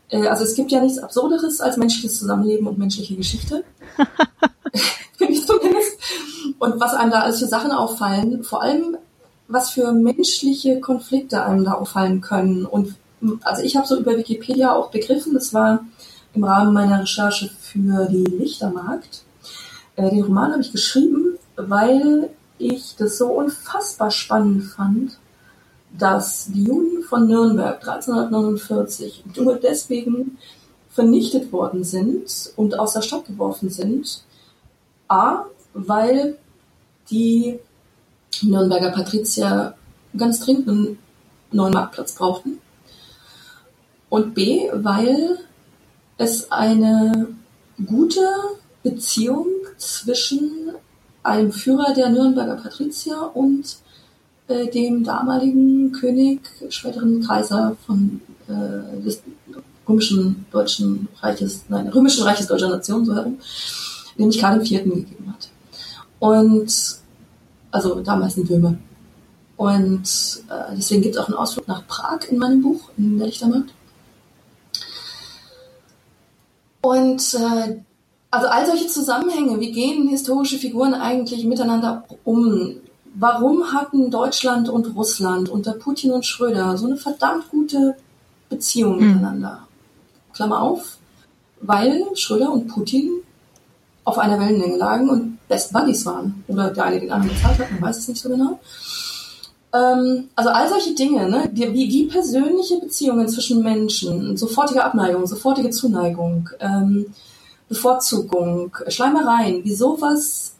[0.08, 3.64] äh, also es gibt ja nichts Absurderes als menschliches Zusammenleben und menschliche Geschichte.
[5.18, 5.98] finde ich zumindest.
[6.58, 8.96] Und was einem da alles für Sachen auffallen, vor allem
[9.48, 12.64] was für menschliche Konflikte einem da auffallen können.
[12.64, 12.94] Und
[13.42, 15.84] also ich habe so über Wikipedia auch begriffen, das war
[16.34, 19.22] im Rahmen meiner Recherche für die Lichtermarkt.
[19.96, 25.18] Äh, den Roman habe ich geschrieben, weil ich das so unfassbar spannend fand,
[25.96, 30.38] dass die Juden von Nürnberg 1349 nur deswegen
[30.90, 34.22] vernichtet worden sind und aus der Stadt geworfen sind.
[35.08, 36.36] A, weil
[37.10, 37.58] die
[38.42, 39.74] Nürnberger Patrizier
[40.16, 40.98] ganz dringend einen
[41.52, 42.58] neuen Marktplatz brauchten.
[44.10, 45.38] Und B, weil
[46.16, 47.28] es eine
[47.86, 48.28] gute
[48.82, 49.46] Beziehung
[49.76, 50.72] zwischen
[51.22, 53.76] einem Führer der Nürnberger Patrizier und
[54.48, 56.40] äh, dem damaligen König,
[56.70, 59.22] späteren Kaiser von äh, des
[59.88, 63.38] römischen deutschen Reiches, nein, römischen Reiches deutscher Nation, so herum,
[64.16, 64.84] nämlich Karl IV.
[64.84, 65.48] gegeben hat.
[66.18, 66.98] Und
[67.70, 68.78] also damals in Böhme.
[69.56, 70.04] Und
[70.48, 73.72] äh, deswegen gibt es auch einen Ausflug nach Prag in meinem Buch, in der Lichtermarkt.
[76.80, 77.80] Und äh,
[78.30, 82.76] also all solche Zusammenhänge, wie gehen historische Figuren eigentlich miteinander um?
[83.14, 87.96] Warum hatten Deutschland und Russland unter Putin und Schröder so eine verdammt gute
[88.48, 89.08] Beziehung mhm.
[89.08, 89.66] miteinander?
[90.34, 90.98] Klammer auf,
[91.60, 93.10] weil Schröder und Putin
[94.04, 96.44] auf einer Wellenlänge lagen und Best Buddies waren.
[96.48, 98.58] Oder der eine den anderen bezahlt hat, man weiß es nicht so genau.
[99.74, 101.50] Ähm, also all solche Dinge, ne?
[101.52, 107.06] wie, wie persönliche Beziehungen zwischen Menschen, sofortige Abneigung, sofortige Zuneigung, ähm,
[107.68, 110.54] Bevorzugung, Schleimereien, wie sowas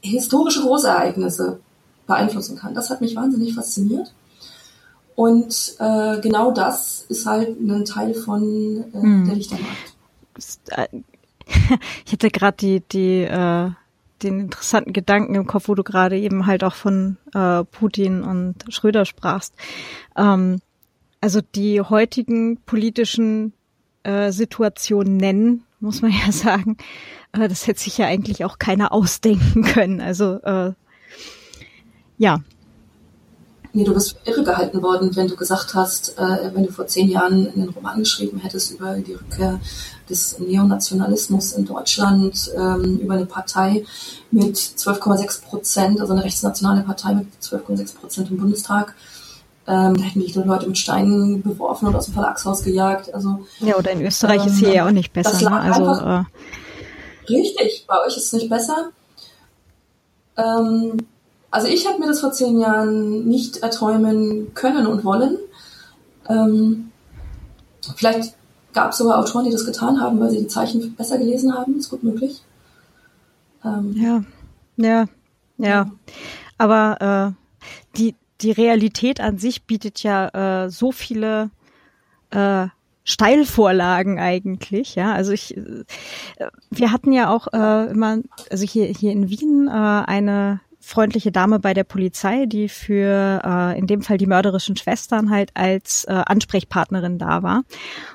[0.00, 1.58] historische Großereignisse
[2.06, 2.74] beeinflussen kann.
[2.74, 4.12] Das hat mich wahnsinnig fasziniert.
[5.16, 9.26] Und äh, genau das ist halt ein Teil von äh, hm.
[9.26, 9.94] der Lichtermarkt.
[10.70, 10.88] Äh,
[12.04, 13.70] ich hatte gerade die, die, äh,
[14.22, 18.56] den interessanten Gedanken im Kopf, wo du gerade eben halt auch von äh, Putin und
[18.68, 19.54] Schröder sprachst.
[20.16, 20.60] Ähm,
[21.20, 23.52] also die heutigen politischen
[24.02, 26.76] äh, Situationen nennen, muss man ja sagen.
[27.32, 30.00] Äh, das hätte sich ja eigentlich auch keiner ausdenken können.
[30.00, 30.72] Also äh,
[32.18, 32.40] ja,
[33.76, 37.08] Nee, du bist irre gehalten worden, wenn du gesagt hast, äh, wenn du vor zehn
[37.08, 39.58] Jahren einen Roman geschrieben hättest über die Rückkehr
[40.08, 43.84] des Neonationalismus in Deutschland, ähm, über eine Partei
[44.30, 48.94] mit 12,6 Prozent, also eine rechtsnationale Partei mit 12,6 Prozent im Bundestag.
[49.66, 53.14] Ähm, da hätten mich die Leute mit Steinen beworfen und aus dem Verlagshaus gejagt.
[53.14, 55.30] Also, ja, oder in Österreich ähm, ist hier ja auch nicht besser.
[55.30, 55.60] Das lag ne?
[55.60, 58.90] also, einfach, äh, richtig, bei euch ist es nicht besser.
[60.36, 60.98] Ähm,
[61.50, 65.38] also ich habe mir das vor zehn Jahren nicht erträumen können und wollen.
[66.28, 66.90] Ähm,
[67.96, 68.34] vielleicht
[68.72, 71.78] gab es sogar Autoren, die das getan haben, weil sie die Zeichen besser gelesen haben.
[71.78, 72.42] Ist gut möglich.
[73.64, 74.24] Ähm, ja,
[74.76, 75.06] ja,
[75.58, 75.90] ja.
[76.58, 81.50] Aber äh, die, die Realität an sich bietet ja äh, so viele
[82.30, 82.66] äh,
[83.04, 85.12] Steilvorlagen eigentlich, ja.
[85.12, 85.84] Also ich, äh,
[86.70, 88.18] wir hatten ja auch äh, immer,
[88.50, 93.78] also hier hier in Wien äh, eine freundliche Dame bei der Polizei, die für äh,
[93.78, 97.64] in dem Fall die mörderischen Schwestern halt als äh, Ansprechpartnerin da war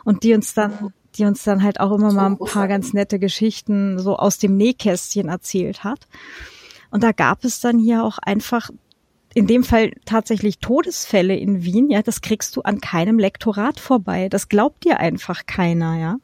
[0.06, 3.18] und die uns dann die uns dann halt auch immer mal ein paar ganz nette
[3.18, 6.08] Geschichten so aus dem Nähkästchen erzählt hat.
[6.92, 8.70] Und da gab es dann hier auch einfach
[9.34, 14.28] in dem Fall tatsächlich Todesfälle in Wien, ja, das kriegst du an keinem Lektorat vorbei.
[14.30, 16.18] Das glaubt dir einfach keiner, ja.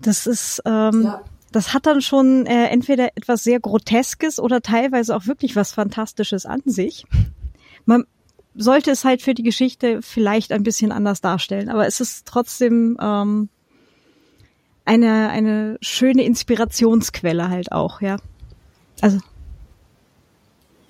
[0.00, 5.16] Das ist ähm, ja das hat dann schon äh, entweder etwas sehr Groteskes oder teilweise
[5.16, 7.06] auch wirklich was Fantastisches an sich.
[7.84, 8.04] Man
[8.54, 12.98] sollte es halt für die Geschichte vielleicht ein bisschen anders darstellen, aber es ist trotzdem
[13.00, 13.48] ähm,
[14.84, 18.16] eine, eine schöne Inspirationsquelle halt auch, ja.
[19.00, 19.18] Also.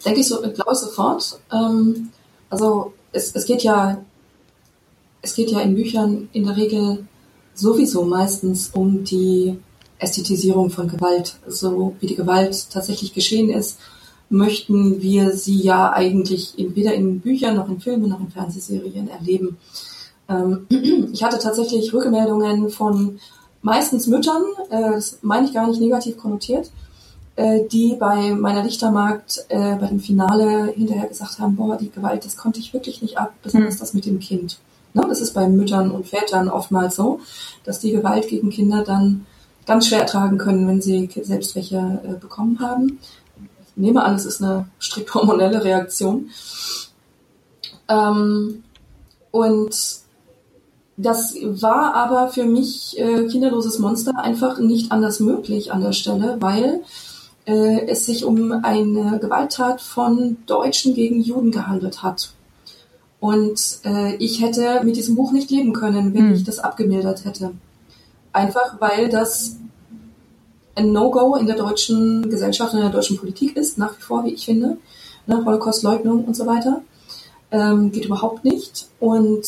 [0.04, 1.40] Denke ich so, glaube ich sofort.
[1.52, 2.10] Ähm,
[2.50, 4.02] also es, es geht ja,
[5.22, 7.06] es geht ja in Büchern in der Regel
[7.54, 9.58] sowieso meistens um die
[9.98, 11.36] Ästhetisierung von Gewalt.
[11.46, 13.78] So wie die Gewalt tatsächlich geschehen ist,
[14.30, 19.56] möchten wir sie ja eigentlich weder in Büchern noch in Filmen noch in Fernsehserien erleben.
[20.28, 20.66] Ähm,
[21.12, 23.18] ich hatte tatsächlich Rückmeldungen von
[23.62, 26.70] meistens Müttern, äh, das meine ich gar nicht negativ konnotiert,
[27.38, 32.24] äh, die bei meiner Lichtermarkt äh, bei dem Finale hinterher gesagt haben, boah, die Gewalt,
[32.24, 33.78] das konnte ich wirklich nicht ab, besonders mhm.
[33.78, 34.58] das mit dem Kind.
[34.92, 35.04] Ne?
[35.08, 37.20] Das ist bei Müttern und Vätern oftmals so,
[37.62, 39.24] dass die Gewalt gegen Kinder dann
[39.66, 42.98] ganz schwer ertragen können, wenn sie selbst welche äh, bekommen haben.
[43.68, 46.30] Ich nehme an, es ist eine strikt hormonelle Reaktion.
[47.86, 48.64] Ähm,
[49.30, 49.76] und
[50.96, 56.38] das war aber für mich äh, kinderloses Monster einfach nicht anders möglich an der Stelle,
[56.40, 56.82] weil
[57.48, 62.32] äh, es sich um eine Gewalttat von Deutschen gegen Juden gehandelt hat.
[63.20, 66.34] Und äh, ich hätte mit diesem Buch nicht leben können, wenn hm.
[66.34, 67.52] ich das abgemildert hätte.
[68.32, 69.56] Einfach weil das
[70.74, 74.24] ein No-Go in der deutschen Gesellschaft und in der deutschen Politik ist, nach wie vor,
[74.24, 74.76] wie ich finde.
[75.26, 76.82] Ne, Holocaust-Leugnung und so weiter.
[77.50, 78.88] Ähm, geht überhaupt nicht.
[79.00, 79.46] Und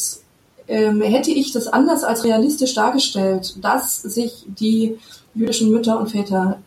[0.66, 4.98] ähm, hätte ich das anders als realistisch dargestellt, dass sich die
[5.34, 6.58] jüdischen Mütter und Väter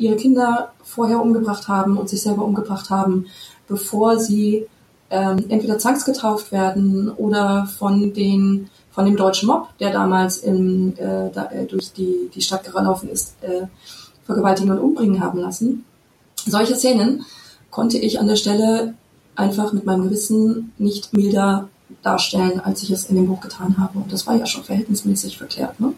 [0.00, 3.26] ihre Kinder vorher umgebracht haben und sich selber umgebracht haben,
[3.68, 4.66] bevor sie
[5.10, 11.30] ähm, entweder zwangsgetauft werden oder von den von dem deutschen Mob, der damals in, äh,
[11.32, 13.66] da, äh, durch die, die Stadt gelaufen ist, äh,
[14.26, 15.84] vergewaltigen und umbringen haben lassen.
[16.34, 17.24] Solche Szenen
[17.70, 18.94] konnte ich an der Stelle
[19.36, 21.68] einfach mit meinem Gewissen nicht milder
[22.02, 23.98] darstellen, als ich es in dem Buch getan habe.
[23.98, 25.78] Und das war ja schon verhältnismäßig verklärt.
[25.78, 25.92] Ne?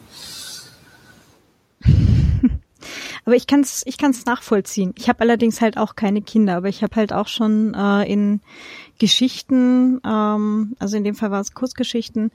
[3.24, 4.94] Aber ich kann es ich kann's nachvollziehen.
[4.96, 8.40] Ich habe allerdings halt auch keine Kinder, aber ich habe halt auch schon äh, in
[8.98, 12.32] Geschichten, ähm, also in dem Fall war es Kurzgeschichten,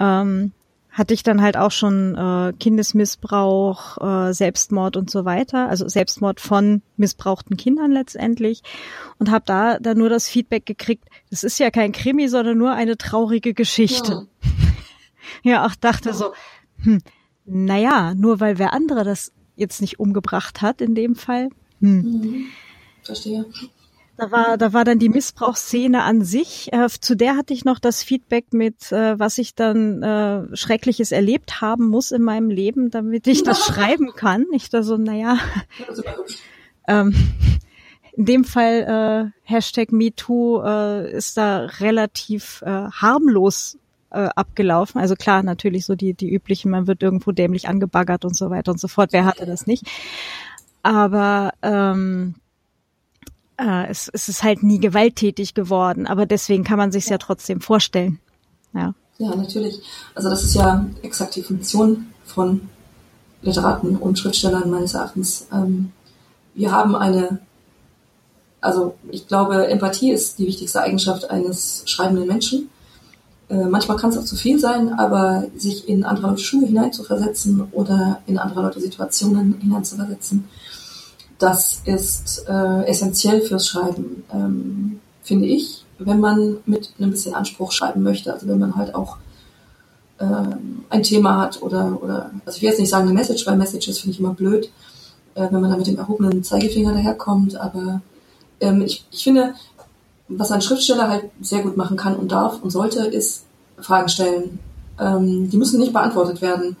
[0.00, 0.52] ähm,
[0.90, 6.40] hatte ich dann halt auch schon äh, Kindesmissbrauch, äh, Selbstmord und so weiter, also Selbstmord
[6.40, 8.62] von missbrauchten Kindern letztendlich
[9.18, 12.72] und habe da dann nur das Feedback gekriegt, das ist ja kein Krimi, sondern nur
[12.72, 14.28] eine traurige Geschichte.
[15.42, 16.14] Ja, ja auch dachte ja.
[16.14, 16.32] so,
[16.82, 17.00] hm,
[17.44, 21.48] naja, nur weil wer andere das jetzt nicht umgebracht hat in dem Fall.
[21.80, 22.02] Hm.
[22.02, 22.46] Mhm.
[23.02, 23.46] Verstehe.
[24.16, 26.72] Da war, da war dann die Missbrauchsszene an sich.
[26.72, 31.10] Äh, zu der hatte ich noch das Feedback mit, äh, was ich dann äh, Schreckliches
[31.10, 34.46] erlebt haben muss in meinem Leben, damit ich das schreiben kann.
[34.52, 35.38] Ich da so, naja.
[36.86, 37.12] ähm,
[38.12, 43.78] in dem Fall äh, Hashtag MeToo äh, ist da relativ äh, harmlos
[44.14, 45.00] äh, abgelaufen.
[45.00, 48.72] Also klar, natürlich so die, die üblichen, man wird irgendwo dämlich angebaggert und so weiter
[48.72, 49.12] und so fort.
[49.12, 49.84] Wer hatte das nicht?
[50.82, 52.36] Aber ähm,
[53.58, 57.18] äh, es, es ist halt nie gewalttätig geworden, aber deswegen kann man sich ja.
[57.18, 58.20] trotzdem vorstellen.
[58.72, 58.94] Ja.
[59.18, 59.80] ja, natürlich.
[60.14, 62.68] Also das ist ja exakt die Funktion von
[63.42, 65.46] Literaten und Schriftstellern meines Erachtens.
[65.52, 65.92] Ähm,
[66.54, 67.40] wir haben eine,
[68.60, 72.70] also ich glaube, Empathie ist die wichtigste Eigenschaft eines schreibenden Menschen.
[73.48, 77.68] Äh, manchmal kann es auch zu viel sein, aber sich in andere Leute Schuhe hineinzuversetzen
[77.72, 80.44] oder in andere Leute Situationen hineinzuversetzen,
[81.38, 87.72] das ist äh, essentiell fürs Schreiben, ähm, finde ich, wenn man mit einem bisschen Anspruch
[87.72, 88.32] schreiben möchte.
[88.32, 89.18] Also wenn man halt auch
[90.20, 93.56] ähm, ein Thema hat oder, oder, also ich will jetzt nicht sagen eine Message, weil
[93.56, 94.70] Messages finde ich immer blöd,
[95.34, 98.00] äh, wenn man da mit dem erhobenen Zeigefinger daherkommt, aber
[98.60, 99.54] ähm, ich, ich finde,
[100.28, 103.44] was ein Schriftsteller halt sehr gut machen kann und darf und sollte, ist
[103.78, 104.58] Fragen stellen.
[104.98, 106.76] Ähm, die müssen nicht beantwortet werden.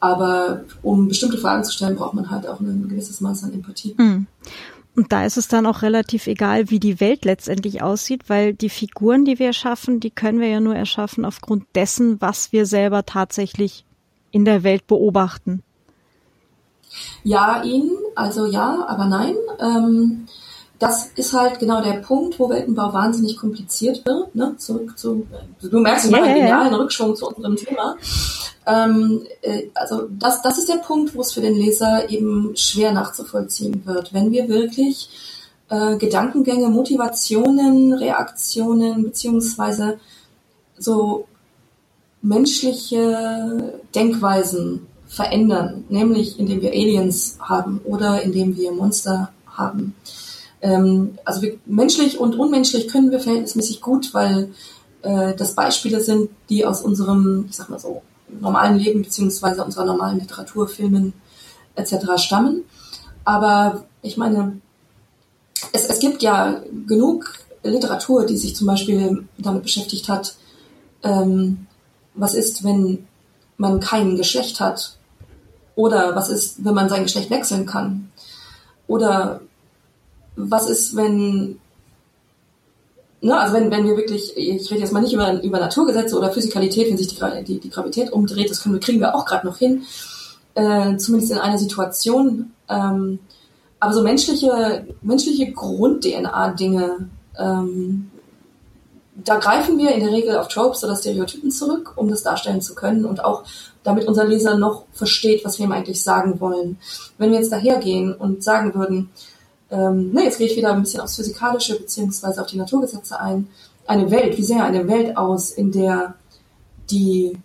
[0.00, 3.94] Aber um bestimmte Fragen zu stellen, braucht man halt auch ein gewisses Maß an Empathie.
[3.98, 4.26] Mhm.
[4.96, 8.68] Und da ist es dann auch relativ egal, wie die Welt letztendlich aussieht, weil die
[8.68, 13.06] Figuren, die wir erschaffen, die können wir ja nur erschaffen aufgrund dessen, was wir selber
[13.06, 13.84] tatsächlich
[14.30, 15.62] in der Welt beobachten.
[17.22, 19.36] Ja, ihn, also ja, aber nein.
[19.60, 20.26] Ähm,
[20.80, 24.34] das ist halt genau der Punkt, wo Weltenbau wahnsinnig kompliziert wird.
[24.34, 24.54] Ne?
[24.56, 25.26] Zurück zu,
[25.60, 26.74] du merkst, ich ja, mache einen genialen.
[26.74, 27.96] Rückschwung zu unserem Thema.
[28.66, 32.92] Ähm, äh, also das, das ist der Punkt, wo es für den Leser eben schwer
[32.92, 34.14] nachzuvollziehen wird.
[34.14, 35.10] Wenn wir wirklich
[35.68, 40.00] äh, Gedankengänge, Motivationen, Reaktionen beziehungsweise
[40.78, 41.26] so
[42.22, 49.94] menschliche Denkweisen verändern, nämlich indem wir Aliens haben oder indem wir Monster haben.
[50.62, 54.52] Ähm, also wir, menschlich und unmenschlich können wir verhältnismäßig gut, weil
[55.02, 58.02] äh, das Beispiele sind, die aus unserem, ich sag mal so,
[58.40, 61.14] normalen Leben beziehungsweise unserer normalen Literatur, Filmen
[61.74, 61.94] etc.
[62.16, 62.64] stammen.
[63.24, 64.60] Aber ich meine,
[65.72, 67.32] es, es gibt ja genug
[67.62, 70.34] Literatur, die sich zum Beispiel damit beschäftigt hat,
[71.02, 71.66] ähm,
[72.14, 73.06] was ist, wenn
[73.56, 74.96] man kein Geschlecht hat?
[75.74, 78.10] Oder was ist, wenn man sein Geschlecht wechseln kann?
[78.86, 79.40] Oder
[80.36, 81.58] was ist, wenn,
[83.20, 86.30] ne, also wenn, wenn wir wirklich, ich rede jetzt mal nicht über, über Naturgesetze oder
[86.30, 89.46] Physikalität, wenn sich die, die, die Gravität umdreht, das können wir, kriegen wir auch gerade
[89.46, 89.82] noch hin,
[90.54, 92.52] äh, zumindest in einer Situation.
[92.68, 93.18] Ähm,
[93.78, 97.08] aber so menschliche, menschliche Grund-DNA-Dinge,
[97.38, 98.10] ähm,
[99.24, 102.74] da greifen wir in der Regel auf Tropes oder Stereotypen zurück, um das darstellen zu
[102.74, 103.44] können und auch
[103.82, 106.78] damit unser Leser noch versteht, was wir ihm eigentlich sagen wollen.
[107.18, 109.10] Wenn wir jetzt dahergehen und sagen würden,
[109.70, 113.48] ähm, ne, jetzt gehe ich wieder ein bisschen aufs Physikalische beziehungsweise auf die Naturgesetze ein,
[113.86, 116.14] eine Welt, wie sähe eine Welt aus, in der
[116.90, 117.38] die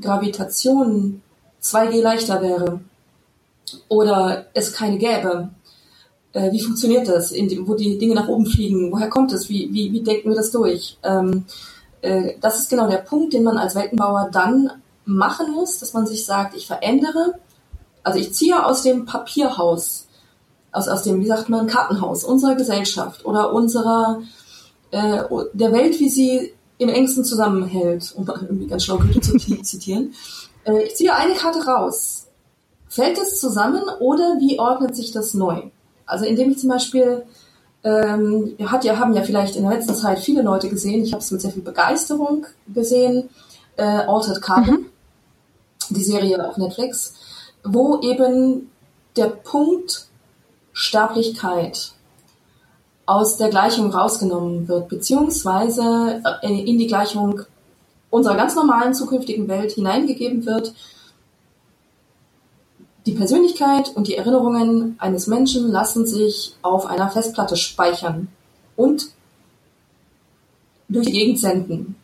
[0.00, 1.22] Gravitation
[1.62, 2.80] 2G leichter wäre
[3.88, 5.50] oder es keine gäbe,
[6.32, 9.72] äh, wie funktioniert das, die, wo die Dinge nach oben fliegen, woher kommt es, wie,
[9.72, 10.98] wie, wie denken wir das durch?
[11.02, 11.44] Ähm,
[12.00, 14.70] äh, das ist genau der Punkt, den man als Weltenbauer dann
[15.04, 17.34] machen muss, dass man sich sagt, ich verändere,
[18.02, 20.07] also ich ziehe aus dem Papierhaus,
[20.72, 24.22] aus, aus dem, wie sagt man, Kartenhaus unserer Gesellschaft oder unserer,
[24.90, 30.14] äh, der Welt, wie sie im engsten zusammenhält, um irgendwie ganz schlau Goethe zu zitieren.
[30.64, 32.26] Äh, ich ziehe eine Karte raus.
[32.88, 35.62] Fällt es zusammen oder wie ordnet sich das neu?
[36.06, 37.24] Also indem ich zum Beispiel,
[37.84, 41.22] ähm, hat ja, haben ja vielleicht in der letzten Zeit viele Leute gesehen, ich habe
[41.22, 43.28] es mit sehr viel Begeisterung gesehen,
[43.76, 44.86] äh, Altered Carbon, mhm.
[45.90, 47.14] die Serie auf Netflix,
[47.62, 48.70] wo eben
[49.16, 50.08] der Punkt
[50.78, 51.90] Sterblichkeit
[53.04, 57.42] aus der Gleichung rausgenommen wird, beziehungsweise äh, in die Gleichung
[58.10, 60.72] unserer ganz normalen zukünftigen Welt hineingegeben wird,
[63.06, 68.28] die Persönlichkeit und die Erinnerungen eines Menschen lassen sich auf einer Festplatte speichern
[68.76, 69.08] und
[70.88, 71.96] durch die Gegend senden.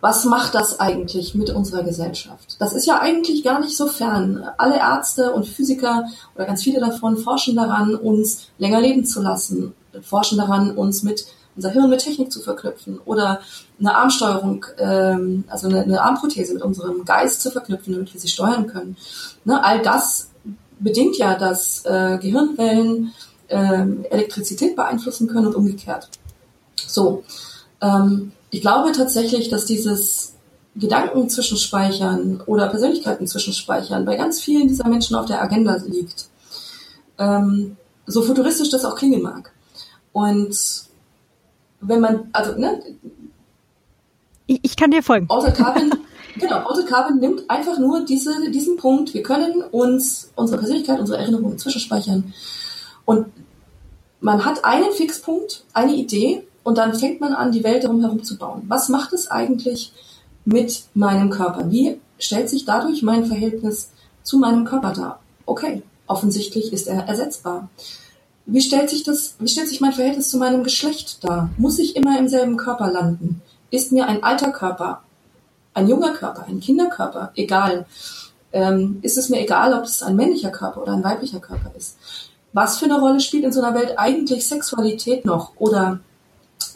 [0.00, 2.56] Was macht das eigentlich mit unserer Gesellschaft?
[2.58, 4.46] Das ist ja eigentlich gar nicht so fern.
[4.58, 9.74] Alle Ärzte und Physiker oder ganz viele davon forschen daran, uns länger leben zu lassen,
[10.02, 11.26] forschen daran, uns mit
[11.56, 13.40] unser Hirn mit Technik zu verknüpfen oder
[13.80, 18.66] eine Armsteuerung, ähm, also eine, Armprothese mit unserem Geist zu verknüpfen, damit wir sie steuern
[18.66, 18.96] können.
[19.44, 20.30] Ne, all das
[20.78, 23.12] bedingt ja, dass äh, Gehirnwellen
[23.48, 26.10] äh, Elektrizität beeinflussen können und umgekehrt.
[26.86, 27.24] So,
[27.80, 30.32] ähm, ich glaube tatsächlich, dass dieses
[30.76, 36.28] Gedanken zwischenspeichern oder Persönlichkeiten zwischenspeichern bei ganz vielen dieser Menschen auf der Agenda liegt.
[37.18, 37.76] Ähm,
[38.06, 39.52] so futuristisch das auch klingen mag.
[40.12, 40.56] Und
[41.82, 42.80] wenn man, also, ne?
[44.46, 45.26] Ich, ich kann dir folgen.
[45.28, 45.92] Außer Carbon,
[46.36, 51.58] genau, Carbon nimmt einfach nur diese, diesen Punkt, wir können uns unsere Persönlichkeit, unsere Erinnerungen
[51.58, 52.32] zwischenspeichern.
[53.04, 53.26] Und
[54.20, 58.24] man hat einen Fixpunkt, eine Idee, und dann fängt man an, die Welt darum herum
[58.24, 58.64] zu bauen.
[58.66, 59.92] Was macht es eigentlich
[60.44, 61.70] mit meinem Körper?
[61.70, 63.90] Wie stellt sich dadurch mein Verhältnis
[64.24, 65.20] zu meinem Körper dar?
[65.46, 67.68] Okay, offensichtlich ist er ersetzbar.
[68.46, 71.50] Wie stellt sich das, wie stellt sich mein Verhältnis zu meinem Geschlecht dar?
[71.56, 73.42] Muss ich immer im selben Körper landen?
[73.70, 75.02] Ist mir ein alter Körper,
[75.72, 77.86] ein junger Körper, ein Kinderkörper egal?
[78.52, 81.96] Ähm, ist es mir egal, ob es ein männlicher Körper oder ein weiblicher Körper ist?
[82.52, 86.00] Was für eine Rolle spielt in so einer Welt eigentlich Sexualität noch oder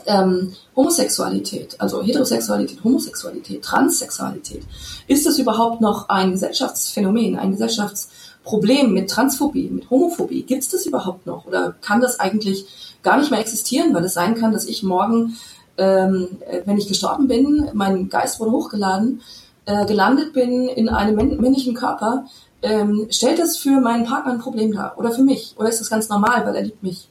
[0.07, 4.63] ähm, Homosexualität, also Heterosexualität, Homosexualität, Transsexualität?
[5.07, 8.11] Ist es überhaupt noch ein Gesellschaftsphänomen, ein Gesellschafts
[8.43, 11.47] Problem mit Transphobie, mit Homophobie, gibt es das überhaupt noch?
[11.47, 12.67] Oder kann das eigentlich
[13.03, 15.37] gar nicht mehr existieren, weil es sein kann, dass ich morgen,
[15.77, 16.29] ähm,
[16.65, 19.21] wenn ich gestorben bin, mein Geist wurde hochgeladen,
[19.67, 22.25] äh, gelandet bin in einem männlichen Körper,
[22.63, 24.99] ähm, stellt das für meinen Partner ein Problem dar?
[24.99, 25.55] Oder für mich?
[25.57, 27.09] Oder ist das ganz normal, weil er liebt mich?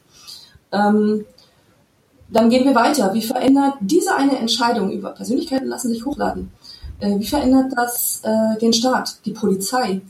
[0.72, 1.26] Ähm,
[2.32, 3.14] dann gehen wir weiter.
[3.14, 6.52] Wie verändert diese eine Entscheidung über Persönlichkeiten lassen sich hochladen?
[7.00, 10.02] Äh, wie verändert das äh, den Staat, die Polizei?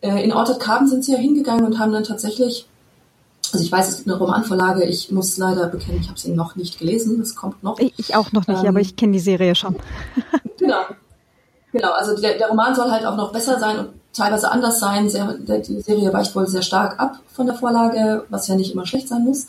[0.00, 2.66] Äh, in Ortet Carbon sind sie ja hingegangen und haben dann tatsächlich,
[3.52, 6.56] also ich weiß, es gibt eine Romanvorlage, ich muss leider bekennen, ich habe sie noch
[6.56, 7.78] nicht gelesen, das kommt noch.
[7.78, 9.76] Ich auch noch nicht, ähm, aber ich kenne die Serie schon.
[10.58, 10.82] genau.
[11.72, 15.08] Genau, also der, der Roman soll halt auch noch besser sein und teilweise anders sein.
[15.08, 18.84] Sehr, die Serie weicht wohl sehr stark ab von der Vorlage, was ja nicht immer
[18.84, 19.46] schlecht sein muss.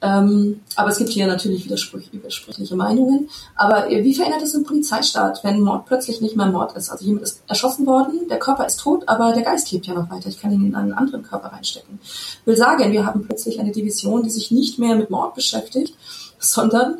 [0.00, 3.28] Ähm, aber es gibt hier natürlich widersprüchliche Meinungen.
[3.56, 6.90] Aber wie verändert es den Polizeistaat, wenn Mord plötzlich nicht mehr Mord ist?
[6.90, 10.10] Also jemand ist erschossen worden, der Körper ist tot, aber der Geist lebt ja noch
[10.10, 10.28] weiter.
[10.28, 11.98] Ich kann ihn in einen anderen Körper reinstecken.
[12.02, 15.94] Ich will sagen, wir haben plötzlich eine Division, die sich nicht mehr mit Mord beschäftigt,
[16.38, 16.98] sondern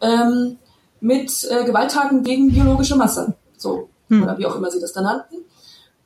[0.00, 0.56] ähm,
[1.00, 3.34] mit äh, Gewalttaten gegen biologische Masse.
[3.56, 4.22] So, hm.
[4.22, 5.36] oder wie auch immer sie das dann nannten.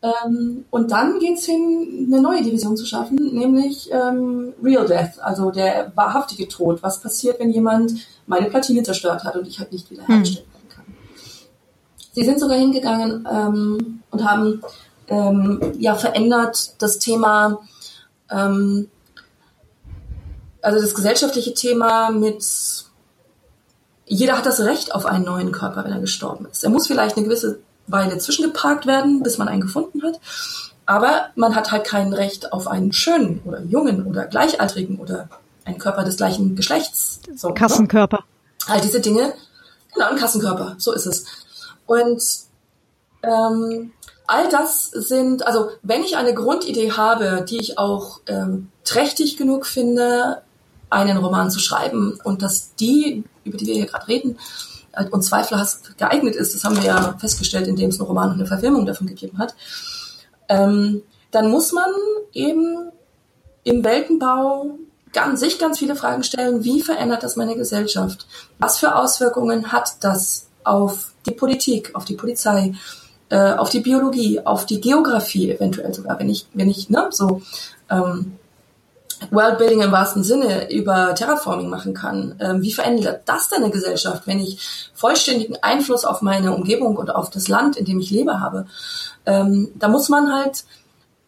[0.03, 5.53] Ähm, und dann geht's hin, eine neue Division zu schaffen, nämlich ähm, Real Death, also
[5.53, 6.83] der wahrhaftige Tod.
[6.83, 7.95] Was passiert, wenn jemand
[8.27, 10.69] meine Platine zerstört hat und ich halt nicht wieder herstellen hm.
[10.75, 10.85] kann?
[12.13, 14.61] Sie sind sogar hingegangen ähm, und haben
[15.07, 17.61] ähm, ja verändert das Thema,
[18.29, 18.89] ähm,
[20.63, 22.45] also das gesellschaftliche Thema mit
[24.07, 26.65] jeder hat das Recht auf einen neuen Körper, wenn er gestorben ist.
[26.65, 30.21] Er muss vielleicht eine gewisse Weile zwischengeparkt werden, bis man einen gefunden hat.
[30.87, 35.29] Aber man hat halt kein Recht auf einen schönen oder jungen oder gleichaltrigen oder
[35.65, 37.21] einen Körper des gleichen Geschlechts.
[37.35, 37.55] So, ne?
[37.55, 38.19] Kassenkörper.
[38.19, 38.75] Ne?
[38.75, 39.33] All diese Dinge.
[39.95, 41.25] Genau, ein Kassenkörper, so ist es.
[41.87, 42.23] Und
[43.23, 43.93] ähm,
[44.27, 49.67] all das sind, also wenn ich eine Grundidee habe, die ich auch ähm, trächtig genug
[49.67, 50.43] finde,
[50.91, 54.39] einen Roman zu schreiben und dass die, über die wir hier gerade reden,
[55.11, 58.47] und zweifelhaft geeignet ist, das haben wir ja festgestellt, indem es einen Roman und eine
[58.47, 59.55] Verfilmung davon gegeben hat,
[60.49, 61.91] ähm, dann muss man
[62.33, 62.91] eben
[63.65, 64.79] im Weltenbau
[65.13, 68.27] ganz, sich ganz viele Fragen stellen, wie verändert das meine Gesellschaft?
[68.59, 72.75] Was für Auswirkungen hat das auf die Politik, auf die Polizei,
[73.29, 77.43] äh, auf die Biologie, auf die Geografie eventuell sogar, wenn ich, wenn ich, ne, so
[77.91, 78.39] ähm,
[79.31, 82.37] Worldbuilding im wahrsten Sinne über Terraforming machen kann.
[82.41, 87.11] Ähm, wie verändert das denn eine Gesellschaft, wenn ich vollständigen Einfluss auf meine Umgebung und
[87.15, 88.67] auf das Land, in dem ich lebe, habe?
[89.27, 90.65] Ähm, da muss man halt,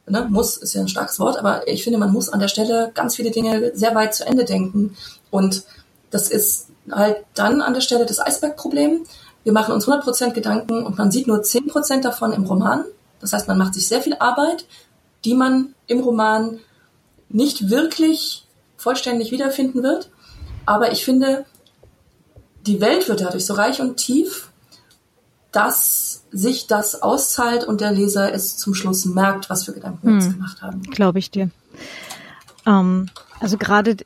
[0.07, 2.91] ne, muss ist ja ein starkes Wort, aber ich finde, man muss an der Stelle
[2.95, 4.97] ganz viele Dinge sehr weit zu Ende denken.
[5.31, 5.65] Und
[6.11, 9.05] das ist halt dann an der Stelle das Eisbergproblem.
[9.43, 12.85] Wir machen uns 100% Gedanken und man sieht nur 10% davon im Roman.
[13.21, 14.67] Das heißt, man macht sich sehr viel Arbeit,
[15.25, 16.61] die man im Roman
[17.29, 18.47] nicht wirklich
[18.77, 20.11] vollständig wiederfinden wird.
[20.66, 21.45] Aber ich finde,
[22.66, 24.51] die Welt wird dadurch so reich und tief,
[25.53, 30.14] dass sich das auszahlt und der Leser es zum Schluss merkt, was für Gedanken wir
[30.14, 30.33] uns hm.
[30.35, 30.83] gemacht haben.
[30.83, 31.51] Glaube ich dir.
[32.66, 33.09] Ähm,
[33.41, 33.97] also gerade,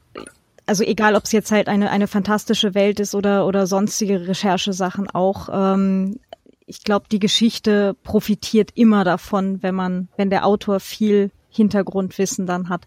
[0.66, 5.08] also egal, ob es jetzt halt eine eine fantastische Welt ist oder oder sonstige Recherchesachen
[5.10, 5.48] auch.
[5.50, 6.20] Ähm,
[6.66, 12.68] ich glaube, die Geschichte profitiert immer davon, wenn man, wenn der Autor viel Hintergrundwissen dann
[12.68, 12.82] hat.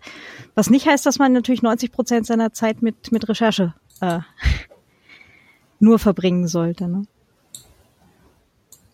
[0.56, 4.20] Was nicht heißt, dass man natürlich 90 Prozent seiner Zeit mit, mit Recherche äh,
[5.80, 6.88] nur verbringen sollte.
[6.88, 7.04] Ne?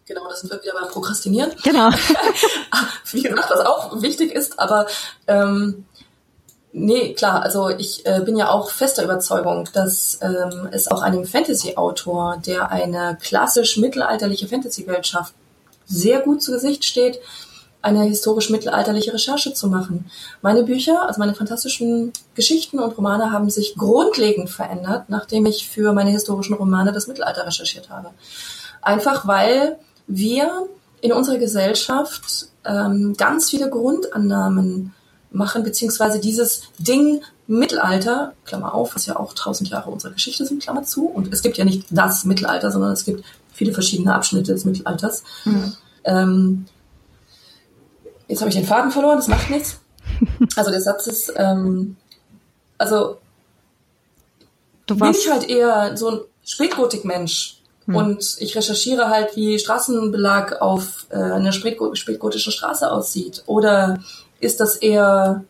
[0.06, 1.52] Genau, das sind wir wieder beim Prokrastinieren.
[1.64, 1.90] Genau.
[3.12, 4.88] Wie gesagt, was auch wichtig ist, aber
[5.28, 5.86] ähm,
[6.72, 11.26] nee, klar, also ich äh, bin ja auch fester Überzeugung, dass ähm, es auch einem
[11.26, 15.34] Fantasy-Autor, der eine klassisch mittelalterliche Fantasy-Welt schafft,
[15.86, 17.20] sehr gut zu Gesicht steht,
[17.88, 20.06] eine historisch-mittelalterliche Recherche zu machen.
[20.42, 25.94] Meine Bücher, also meine fantastischen Geschichten und Romane haben sich grundlegend verändert, nachdem ich für
[25.94, 28.10] meine historischen Romane das Mittelalter recherchiert habe.
[28.82, 29.78] Einfach weil
[30.08, 30.68] wir
[31.00, 34.94] in unserer Gesellschaft ähm, ganz viele Grundannahmen
[35.32, 40.62] machen, beziehungsweise dieses Ding Mittelalter, Klammer auf, was ja auch tausend Jahre unserer Geschichte sind,
[40.62, 41.08] Klammer zu.
[41.08, 43.24] Und es gibt ja nicht das Mittelalter, sondern es gibt
[43.54, 45.24] viele verschiedene Abschnitte des Mittelalters.
[45.46, 45.74] Mhm.
[46.04, 46.66] Ähm,
[48.28, 49.80] Jetzt habe ich den Faden verloren, das macht nichts.
[50.56, 51.96] Also der Satz ist, ähm,
[52.78, 53.20] also
[54.88, 57.62] bin ich halt eher so ein Spätgotik-Mensch.
[57.86, 57.96] Hm.
[57.96, 63.44] Und ich recherchiere halt, wie Straßenbelag auf äh, einer spätgotischen Straße aussieht.
[63.46, 64.00] Oder
[64.40, 65.44] ist das eher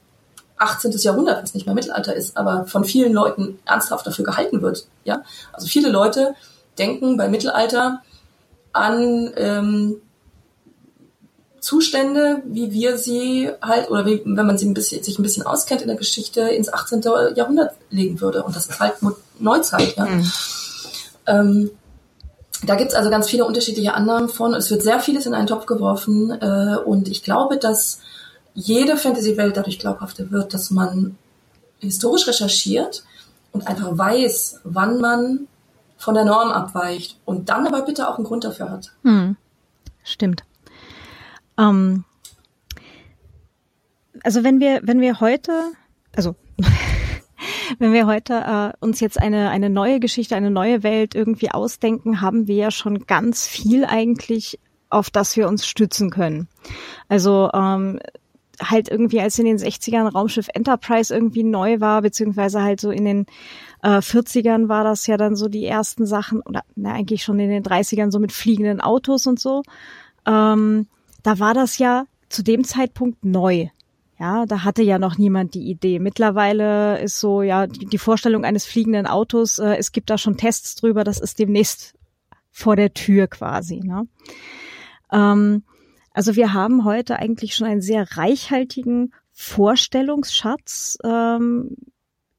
[0.57, 0.91] 18.
[0.97, 4.87] Jahrhundert, was nicht mehr Mittelalter ist, aber von vielen Leuten ernsthaft dafür gehalten wird.
[5.03, 5.23] Ja,
[5.53, 6.35] also viele Leute
[6.77, 8.01] denken bei Mittelalter
[8.73, 10.01] an ähm,
[11.67, 15.45] Zustände, wie wir sie halt, oder wie, wenn man sie ein bisschen, sich ein bisschen
[15.45, 17.01] auskennt in der Geschichte, ins 18.
[17.35, 18.43] Jahrhundert legen würde.
[18.43, 18.93] Und das ist halt
[19.37, 20.05] Neuzeit, ja.
[20.05, 20.31] Mhm.
[21.25, 21.71] Ähm,
[22.63, 24.53] da gibt's also ganz viele unterschiedliche Annahmen von.
[24.53, 26.31] Es wird sehr vieles in einen Topf geworfen.
[26.31, 27.99] Äh, und ich glaube, dass
[28.53, 31.17] jede Fantasy-Welt dadurch glaubhafter wird, dass man
[31.79, 33.03] historisch recherchiert
[33.51, 35.47] und einfach weiß, wann man
[35.97, 38.93] von der Norm abweicht und dann aber bitte auch einen Grund dafür hat.
[39.03, 39.35] Hm.
[40.05, 40.43] Stimmt.
[41.57, 42.03] Ähm,
[44.23, 45.71] also wenn wir, wenn wir heute,
[46.15, 46.35] also
[47.79, 52.21] wenn wir heute äh, uns jetzt eine, eine neue Geschichte, eine neue Welt irgendwie ausdenken,
[52.21, 56.47] haben wir ja schon ganz viel eigentlich, auf das wir uns stützen können.
[57.09, 57.99] Also ähm,
[58.61, 63.05] halt irgendwie, als in den 60ern Raumschiff Enterprise irgendwie neu war, beziehungsweise halt so in
[63.05, 63.25] den
[63.83, 67.49] äh, 40ern war das ja dann so die ersten Sachen, oder na, eigentlich schon in
[67.49, 69.63] den 30ern so mit fliegenden Autos und so.
[70.25, 70.87] Ähm,
[71.23, 73.67] da war das ja zu dem Zeitpunkt neu.
[74.19, 75.99] Ja, da hatte ja noch niemand die Idee.
[75.99, 80.75] Mittlerweile ist so, ja, die, Vorstellung eines fliegenden Autos, äh, es gibt da schon Tests
[80.75, 81.93] drüber, das ist demnächst
[82.49, 83.79] vor der Tür quasi.
[83.81, 84.07] Ne?
[85.11, 85.63] Ähm,
[86.13, 91.75] also wir haben heute eigentlich schon einen sehr reichhaltigen Vorstellungsschatz ähm,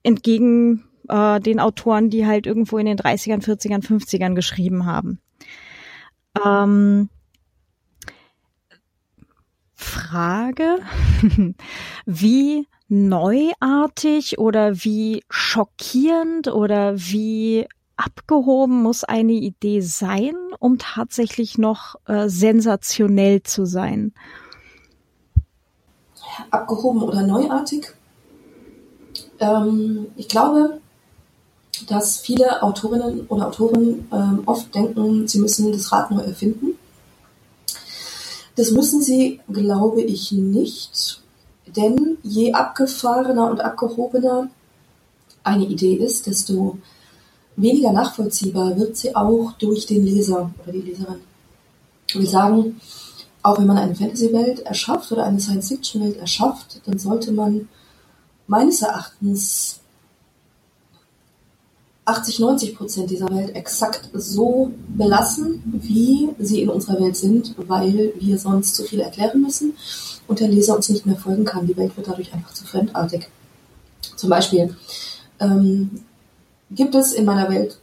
[0.03, 5.21] entgegen äh, den Autoren, die halt irgendwo in den 30ern, 40ern, 50ern geschrieben haben.
[6.45, 7.09] Ähm,
[9.81, 10.79] Frage,
[12.05, 17.67] wie neuartig oder wie schockierend oder wie
[17.97, 24.13] abgehoben muss eine Idee sein, um tatsächlich noch äh, sensationell zu sein?
[26.51, 27.95] Abgehoben oder neuartig?
[29.39, 30.81] Ähm, ich glaube,
[31.87, 36.78] dass viele Autorinnen oder Autoren ähm, oft denken, sie müssen das Rad neu erfinden.
[38.59, 41.23] Das müssen sie, glaube ich, nicht.
[41.77, 44.51] Denn je abgefahrener und abgehobener
[45.45, 46.77] eine Idee ist, desto
[47.55, 51.21] weniger nachvollziehbar wird sie auch durch den Leser oder die Leserin.
[52.13, 52.81] Wir sagen,
[53.45, 57.69] auch wenn man eine Fantasy-Welt erschafft oder eine Science-Fiction-Welt erschafft, dann sollte man
[58.49, 59.79] meines Erachtens
[62.09, 68.15] 80, 90 Prozent dieser Welt exakt so belassen, wie sie in unserer Welt sind, weil
[68.19, 69.75] wir sonst zu viel erklären müssen
[70.27, 71.67] und der Leser uns nicht mehr folgen kann.
[71.67, 73.29] Die Welt wird dadurch einfach zu fremdartig.
[74.17, 74.75] Zum Beispiel
[75.39, 76.03] ähm,
[76.71, 77.79] gibt es in meiner Welt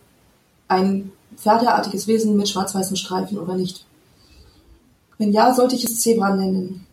[0.67, 3.86] ein pferdeartiges Wesen mit schwarz-weißen Streifen oder nicht?
[5.19, 6.88] Wenn ja, sollte ich es Zebra nennen.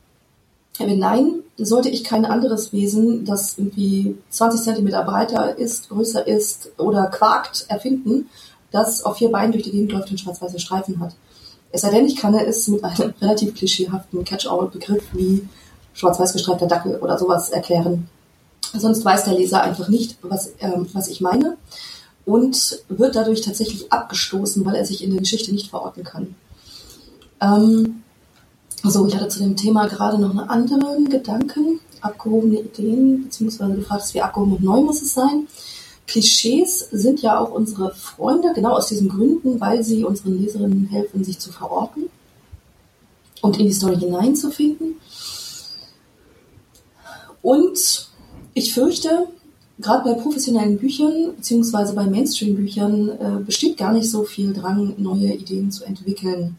[0.79, 6.71] Wenn nein, sollte ich kein anderes Wesen, das irgendwie 20 Zentimeter breiter ist, größer ist
[6.79, 8.29] oder quakt, erfinden,
[8.71, 11.15] das auf vier Beinen durch die Gegend läuft und schwarz-weiße Streifen hat.
[11.71, 15.47] Es sei denn, ich kann es mit einem relativ klischeehaften Catch-all-Begriff wie
[15.95, 18.09] schwarz-weiß gestreifter Dackel oder sowas erklären.
[18.75, 21.59] Sonst weiß der Leser einfach nicht, was, äh, was ich meine
[22.25, 26.35] und wird dadurch tatsächlich abgestoßen, weil er sich in der Geschichte nicht verorten kann.
[27.41, 28.03] Ähm,
[28.91, 33.83] so, ich hatte zu dem Thema gerade noch einen anderen Gedanken, abgehobene Ideen, beziehungsweise du
[33.83, 35.47] fragst, wie abgehoben und neu muss es sein.
[36.07, 41.23] Klischees sind ja auch unsere Freunde, genau aus diesen Gründen, weil sie unseren Leserinnen helfen,
[41.25, 42.11] sich zu verorten
[43.41, 44.97] und in die Story hineinzufinden.
[47.41, 48.09] Und
[48.55, 49.29] ich fürchte,
[49.79, 55.33] gerade bei professionellen Büchern beziehungsweise bei Mainstream-Büchern äh, besteht gar nicht so viel Drang, neue
[55.35, 56.57] Ideen zu entwickeln.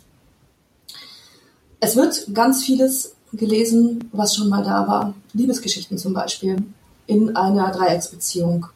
[1.84, 5.14] Es wird ganz vieles gelesen, was schon mal da war.
[5.34, 6.64] Liebesgeschichten zum Beispiel
[7.08, 8.68] in einer Dreiecksbeziehung.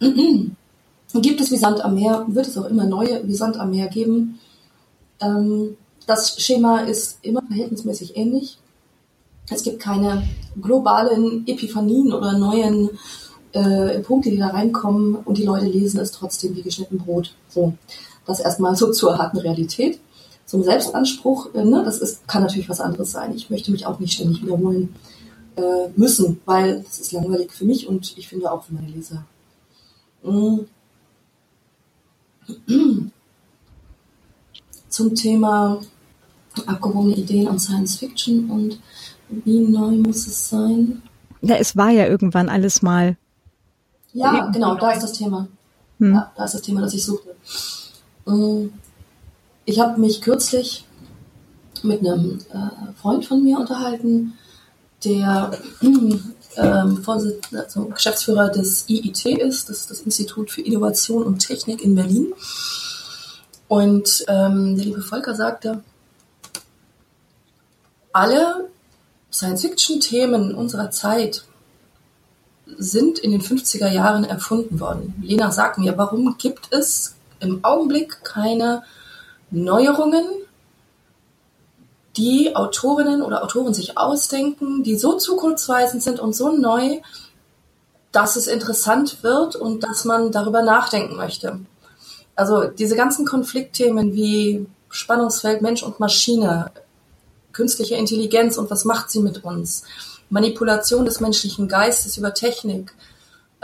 [0.00, 3.86] Gibt es wie Sand am Meer, wird es auch immer neue wie Sand am Meer
[3.86, 4.40] geben.
[5.20, 5.76] Ähm,
[6.08, 8.58] das Schema ist immer verhältnismäßig ähnlich.
[9.48, 10.26] Es gibt keine
[10.60, 12.90] globalen Epiphanien oder neuen
[13.52, 17.36] äh, Punkte, die da reinkommen und die Leute lesen es trotzdem wie geschnitten Brot.
[17.48, 17.74] So,
[18.26, 20.00] das erstmal so zur harten Realität.
[20.46, 23.34] Zum Selbstanspruch, äh, ne, das ist, kann natürlich was anderes sein.
[23.34, 24.94] Ich möchte mich auch nicht ständig wiederholen
[25.56, 29.24] äh, müssen, weil das ist langweilig für mich und ich finde auch für meine Leser.
[30.22, 30.66] Mhm.
[34.88, 35.80] Zum Thema
[36.66, 38.78] abgehobene Ideen und Science Fiction und
[39.28, 41.02] wie neu muss es sein?
[41.40, 43.16] Ja, es war ja irgendwann alles mal.
[44.12, 45.48] Ja, genau, da ist das Thema.
[45.98, 46.14] Hm.
[46.14, 47.34] Ja, da ist das Thema, das ich suchte.
[48.26, 48.68] Mm,
[49.64, 50.84] ich habe mich kürzlich
[51.82, 54.34] mit einem äh, Freund von mir unterhalten,
[55.04, 55.52] der
[55.82, 61.94] ähm, also Geschäftsführer des IIT ist, das ist das Institut für Innovation und Technik in
[61.94, 62.32] Berlin.
[63.68, 65.82] Und ähm, der liebe Volker sagte,
[68.12, 68.68] alle
[69.32, 71.44] Science-Fiction-Themen unserer Zeit
[72.78, 75.14] sind in den 50er Jahren erfunden worden.
[75.22, 78.84] Lena, sag mir, warum gibt es im Augenblick keine
[79.50, 80.24] Neuerungen,
[82.16, 87.00] die Autorinnen oder Autoren sich ausdenken, die so zukunftsweisend sind und so neu,
[88.12, 91.58] dass es interessant wird und dass man darüber nachdenken möchte.
[92.36, 96.70] Also diese ganzen Konfliktthemen wie Spannungsfeld Mensch und Maschine,
[97.52, 99.84] künstliche Intelligenz und was macht sie mit uns?
[100.30, 102.94] Manipulation des menschlichen Geistes über Technik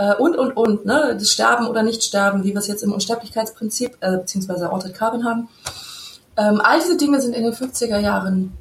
[0.01, 1.15] äh, und, und, und, ne?
[1.19, 5.49] das Sterben oder Nicht-Sterben, wie wir es jetzt im Unsterblichkeitsprinzip äh, beziehungsweise Altered Carbon haben.
[6.39, 8.53] Ähm, all diese Dinge sind in den 50er Jahren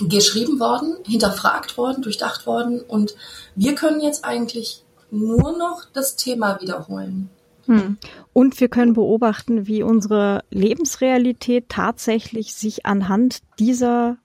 [0.00, 3.14] geschrieben worden, hinterfragt worden, durchdacht worden und
[3.54, 7.30] wir können jetzt eigentlich nur noch das Thema wiederholen.
[7.66, 7.98] Hm.
[8.32, 14.16] Und wir können beobachten, wie unsere Lebensrealität tatsächlich sich anhand dieser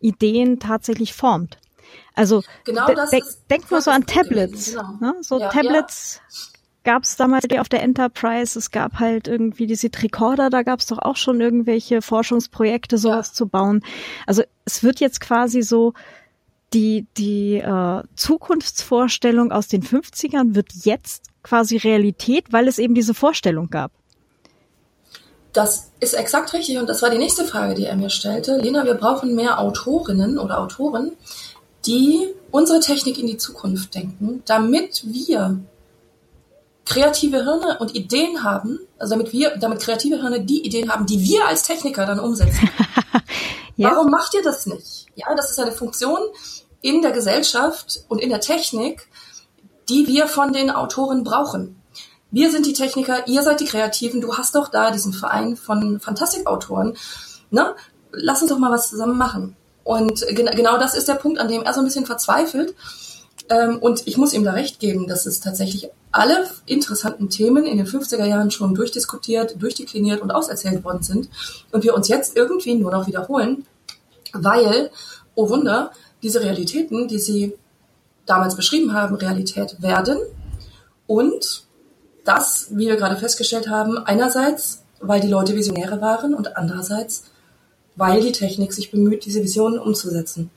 [0.00, 1.58] Ideen tatsächlich formt.
[2.14, 4.70] Also genau de de denk nur so an Tablets.
[4.70, 4.98] Genau.
[5.00, 5.14] Ne?
[5.20, 6.92] So ja, Tablets ja.
[6.92, 8.58] gab es damals auf der Enterprise.
[8.58, 13.28] Es gab halt irgendwie diese Tricorder, da gab es doch auch schon irgendwelche Forschungsprojekte, sowas
[13.28, 13.34] ja.
[13.34, 13.84] zu bauen.
[14.26, 15.92] Also es wird jetzt quasi so
[16.72, 23.14] die, die äh, Zukunftsvorstellung aus den 50ern wird jetzt quasi Realität, weil es eben diese
[23.14, 23.92] Vorstellung gab.
[25.52, 28.56] Das ist exakt richtig und das war die nächste Frage, die er mir stellte.
[28.56, 31.12] Lena, wir brauchen mehr Autorinnen oder Autoren,
[31.86, 35.60] die unsere Technik in die Zukunft denken, damit wir
[36.84, 41.20] kreative Hirne und Ideen haben, also damit wir, damit kreative Hirne die Ideen haben, die
[41.22, 42.68] wir als Techniker dann umsetzen.
[43.76, 43.90] ja.
[43.90, 45.06] Warum macht ihr das nicht?
[45.14, 46.18] Ja, das ist eine Funktion
[46.82, 49.08] in der Gesellschaft und in der Technik,
[49.88, 51.80] die wir von den Autoren brauchen.
[52.30, 56.00] Wir sind die Techniker, ihr seid die Kreativen, du hast doch da diesen Verein von
[56.00, 56.96] Fantastikautoren.
[57.50, 57.74] Ne?
[58.10, 59.56] Lass uns doch mal was zusammen machen.
[59.84, 62.74] Und gen genau das ist der Punkt, an dem er so ein bisschen verzweifelt.
[63.50, 67.76] Ähm, und ich muss ihm da recht geben, dass es tatsächlich alle interessanten Themen in
[67.76, 71.28] den 50er Jahren schon durchdiskutiert, durchdekliniert und auserzählt worden sind.
[71.70, 73.66] Und wir uns jetzt irgendwie nur noch wiederholen,
[74.32, 74.90] weil,
[75.34, 75.90] oh Wunder,
[76.22, 77.54] diese Realitäten, die sie
[78.26, 80.18] damals beschrieben haben, Realität werden.
[81.06, 81.64] Und
[82.24, 87.24] das, wie wir gerade festgestellt haben, einerseits, weil die Leute Visionäre waren und andererseits,
[87.96, 90.50] weil die Technik sich bemüht, diese Visionen umzusetzen.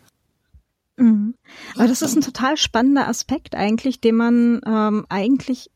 [0.97, 1.35] Mhm.
[1.75, 5.69] Aber das ist ein total spannender Aspekt eigentlich, den man ähm, eigentlich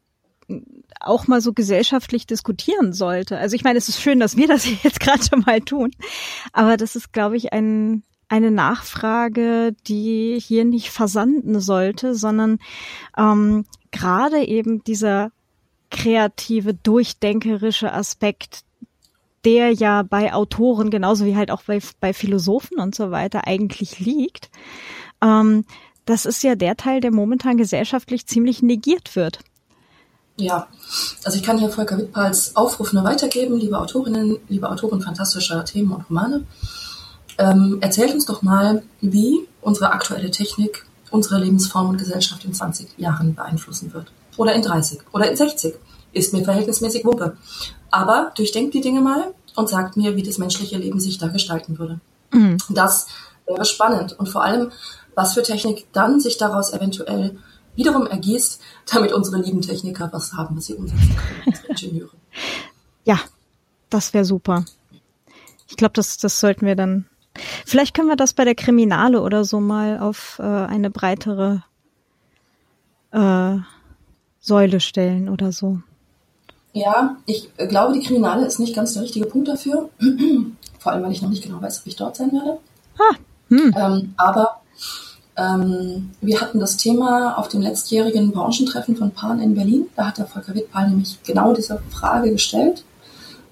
[1.00, 3.38] auch mal so gesellschaftlich diskutieren sollte.
[3.38, 5.92] Also ich meine, es ist schön, dass wir das jetzt gerade schon mal tun,
[6.54, 12.60] aber das ist, glaube ich, ein eine Nachfrage, die hier nicht versanden sollte, sondern
[13.18, 15.34] ähm, gerade eben dieser
[15.90, 18.62] kreative, durchdenkerische Aspekt,
[19.46, 24.00] der ja bei Autoren genauso wie halt auch bei, bei Philosophen und so weiter eigentlich
[24.00, 24.50] liegt,
[25.22, 25.66] ähm,
[26.06, 29.40] das ist ja der Teil, der momentan gesellschaftlich ziemlich negiert wird.
[30.38, 30.68] Ja,
[31.24, 35.92] also ich kann hier Volker Wittpals Aufruf nur weitergeben, liebe Autorinnen, liebe Autoren fantastischer Themen
[35.92, 36.46] und Romane.
[37.38, 42.98] Ähm, erzählt uns doch mal, wie unsere aktuelle Technik unsere Lebensform und Gesellschaft in 20
[42.98, 44.12] Jahren beeinflussen wird.
[44.38, 45.76] Oder in 30 oder in 60.
[46.14, 47.38] Ist mir verhältnismäßig Wumpe.
[47.92, 51.78] Aber durchdenkt die Dinge mal und sagt mir, wie das menschliche Leben sich da gestalten
[51.78, 52.00] würde.
[52.32, 52.58] Mhm.
[52.70, 53.08] Das
[53.46, 54.18] wäre spannend.
[54.18, 54.72] Und vor allem,
[55.16, 57.38] was für Technik dann sich daraus eventuell
[57.76, 58.62] wiederum ergießt,
[58.92, 62.16] damit unsere lieben Techniker was haben, was sie umsetzen können, unsere Ingenieure.
[63.04, 63.20] Ja,
[63.90, 64.66] das wäre super.
[65.68, 67.06] Ich glaube, das, das sollten wir dann.
[67.66, 71.64] Vielleicht können wir das bei der Kriminale oder so mal auf äh, eine breitere
[73.12, 73.56] äh,
[74.40, 75.82] Säule stellen oder so.
[76.74, 79.90] Ja, ich glaube, die Kriminale ist nicht ganz der richtige Punkt dafür.
[80.80, 82.60] Vor allem, weil ich noch nicht genau weiß, ob ich dort sein werde.
[82.98, 83.16] Ah,
[83.50, 83.76] hm.
[83.78, 84.62] ähm, aber
[85.36, 89.88] ähm, wir hatten das Thema auf dem letztjährigen Branchentreffen von Pan in Berlin.
[89.96, 92.84] Da hat der Volker Wittpal nämlich genau diese Frage gestellt.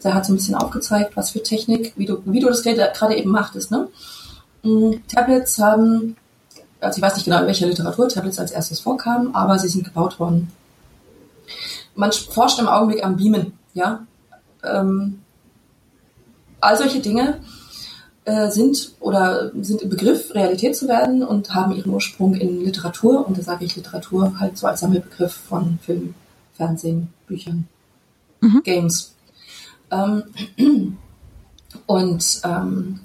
[0.03, 3.15] Der hat so ein bisschen aufgezeigt, was für Technik, wie du, wie du das gerade
[3.15, 3.69] eben machtest.
[3.69, 3.89] Ne?
[4.63, 6.15] Mm, Tablets haben,
[6.79, 9.83] also ich weiß nicht genau, in welcher Literatur Tablets als erstes vorkamen, aber sie sind
[9.83, 10.49] gebaut worden
[11.99, 14.07] man forscht im Augenblick am Beamen, ja.
[14.63, 15.19] Ähm,
[16.61, 17.41] all solche Dinge
[18.23, 23.27] äh, sind oder sind im Begriff, Realität zu werden und haben ihren Ursprung in Literatur.
[23.27, 26.15] Und da sage ich Literatur halt so als Sammelbegriff von Film,
[26.53, 27.67] Fernsehen, Büchern,
[28.39, 28.63] mhm.
[28.63, 29.13] Games.
[29.91, 30.23] Ähm,
[31.85, 33.01] und ähm,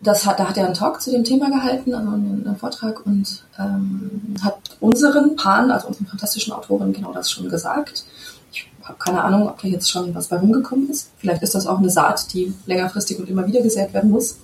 [0.00, 3.04] das hat, da hat er einen Talk zu dem Thema gehalten, also einen, einen Vortrag
[3.06, 8.04] und ähm, hat unseren Pan, also unseren fantastischen Autoren, genau das schon gesagt.
[8.52, 11.10] Ich habe keine Ahnung, ob da jetzt schon was bei rumgekommen ist.
[11.18, 14.36] Vielleicht ist das auch eine Saat, die längerfristig und immer wieder gesät werden muss.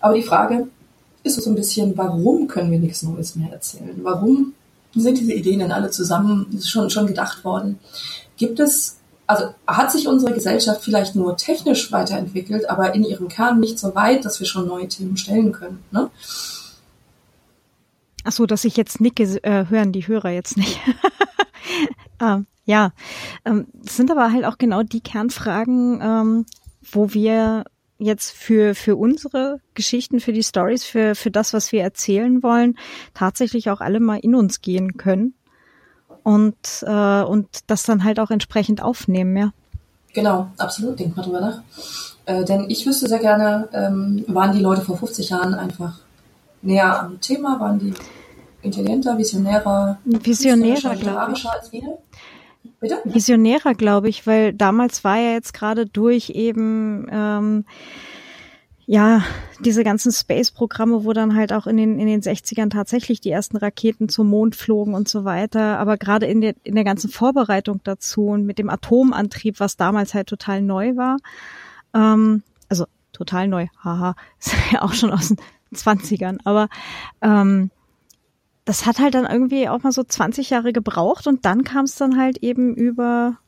[0.00, 0.68] Aber die Frage
[1.24, 3.98] ist so ein bisschen, warum können wir nichts Neues mehr erzählen?
[4.02, 4.54] Warum
[4.94, 7.78] sind diese Ideen denn alle zusammen schon, schon gedacht worden?
[8.36, 8.95] Gibt es
[9.26, 13.94] also hat sich unsere Gesellschaft vielleicht nur technisch weiterentwickelt, aber in ihrem Kern nicht so
[13.94, 15.82] weit, dass wir schon neue Themen stellen können.
[15.90, 16.10] Ne?
[18.24, 20.80] Ach so, dass ich jetzt nicke, äh, hören die Hörer jetzt nicht.
[22.20, 22.92] ähm, ja,
[23.44, 26.46] ähm, das sind aber halt auch genau die Kernfragen, ähm,
[26.90, 27.64] wo wir
[27.98, 32.76] jetzt für, für unsere Geschichten, für die Stories, für, für das, was wir erzählen wollen,
[33.14, 35.34] tatsächlich auch alle mal in uns gehen können
[36.26, 39.52] und, äh, und das dann halt auch entsprechend aufnehmen, ja.
[40.12, 41.60] Genau, absolut, denkt mal drüber nach.
[42.24, 46.00] Äh, denn ich wüsste sehr gerne, ähm, waren die Leute vor 50 Jahren einfach
[46.62, 47.94] näher am Thema, waren die
[48.62, 51.48] intelligenter, visionärer, visionärer, glaube ich.
[51.48, 51.98] als wir.
[52.80, 52.98] Bitte?
[53.04, 57.64] Visionärer, glaube ich, weil damals war ja jetzt gerade durch eben ähm,
[58.86, 59.24] ja,
[59.60, 63.56] diese ganzen Space-Programme, wo dann halt auch in den, in den 60ern tatsächlich die ersten
[63.56, 65.78] Raketen zum Mond flogen und so weiter.
[65.78, 70.14] Aber gerade in der, in der ganzen Vorbereitung dazu und mit dem Atomantrieb, was damals
[70.14, 71.16] halt total neu war,
[71.94, 75.38] ähm, also total neu, haha, ist ja auch schon aus den
[75.74, 76.68] 20ern, aber
[77.22, 77.70] ähm,
[78.64, 81.96] das hat halt dann irgendwie auch mal so 20 Jahre gebraucht und dann kam es
[81.96, 83.38] dann halt eben über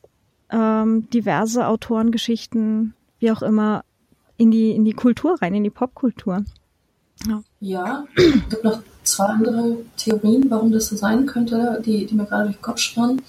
[0.49, 3.83] ähm, diverse Autorengeschichten, wie auch immer,
[4.39, 6.43] in die, in die Kultur rein, in die Popkultur.
[7.27, 7.43] Ja.
[7.59, 12.25] ja, es gibt noch zwei andere Theorien, warum das so sein könnte, die, die mir
[12.25, 13.21] gerade durch den Kopf schwirren.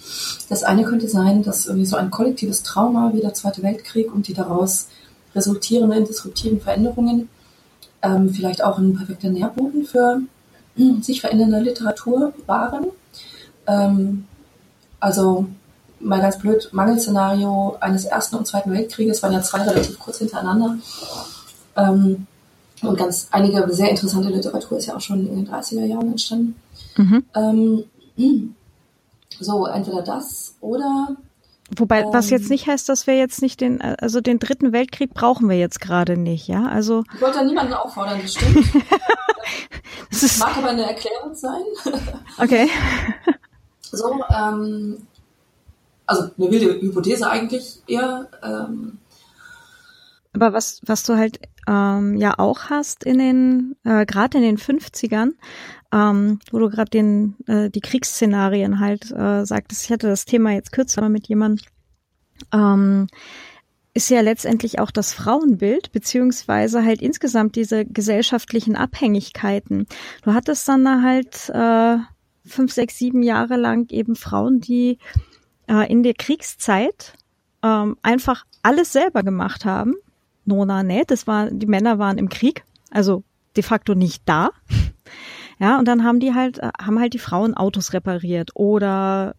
[0.48, 4.28] Das eine könnte sein, dass irgendwie so ein kollektives Trauma wie der Zweite Weltkrieg und
[4.28, 4.86] die daraus
[5.34, 7.28] resultierenden disruptiven Veränderungen
[8.02, 10.20] ähm, vielleicht auch ein perfekter Nährboden für
[11.00, 12.86] sich verändernde Literatur waren.
[13.66, 14.24] Ähm,
[15.00, 15.46] also
[16.00, 20.78] mal ganz blöd, Mangelszenario eines Ersten und Zweiten Weltkrieges waren ja zwei relativ kurz hintereinander.
[21.76, 22.26] Ähm,
[22.82, 26.56] und ganz einige sehr interessante Literatur ist ja auch schon in den 30er Jahren entstanden.
[26.96, 27.24] Mhm.
[27.34, 27.84] Ähm,
[29.40, 31.16] so, entweder das oder.
[31.76, 35.14] Wobei, ähm, was jetzt nicht heißt, dass wir jetzt nicht den, also den dritten Weltkrieg
[35.14, 36.66] brauchen wir jetzt gerade nicht, ja?
[36.66, 37.04] Also.
[37.14, 38.66] Ich wollte da niemanden auffordern, das stimmt.
[40.10, 41.62] das mag aber eine Erklärung sein.
[42.38, 42.68] okay.
[43.92, 44.98] So, ähm,
[46.10, 48.28] also eine wilde Hypothese eigentlich eher.
[48.42, 48.98] Ähm,
[50.32, 54.58] aber was, was du halt ähm, ja auch hast in den, äh, gerade in den
[54.58, 55.30] 50ern,
[55.92, 60.52] ähm, wo du gerade den äh, die Kriegsszenarien halt äh, sagtest, ich hatte das Thema
[60.52, 61.64] jetzt kürzer mit jemandem,
[62.52, 63.06] ähm,
[63.94, 69.86] ist ja letztendlich auch das Frauenbild, beziehungsweise halt insgesamt diese gesellschaftlichen Abhängigkeiten.
[70.22, 71.98] Du hattest dann da halt äh,
[72.48, 74.98] fünf, sechs, sieben Jahre lang eben Frauen, die
[75.70, 77.14] äh, in der Kriegszeit
[77.62, 79.94] ähm, einfach alles selber gemacht haben.
[80.44, 83.22] Nona nicht, das war, die Männer waren im Krieg, also
[83.56, 84.50] de facto nicht da.
[85.60, 89.36] Ja, und dann haben die halt, äh, haben halt die Frauen Autos repariert oder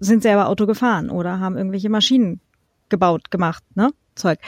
[0.00, 2.40] sind selber Auto gefahren oder haben irgendwelche Maschinen
[2.90, 3.90] gebaut, gemacht, ne?
[4.14, 4.38] Zeug.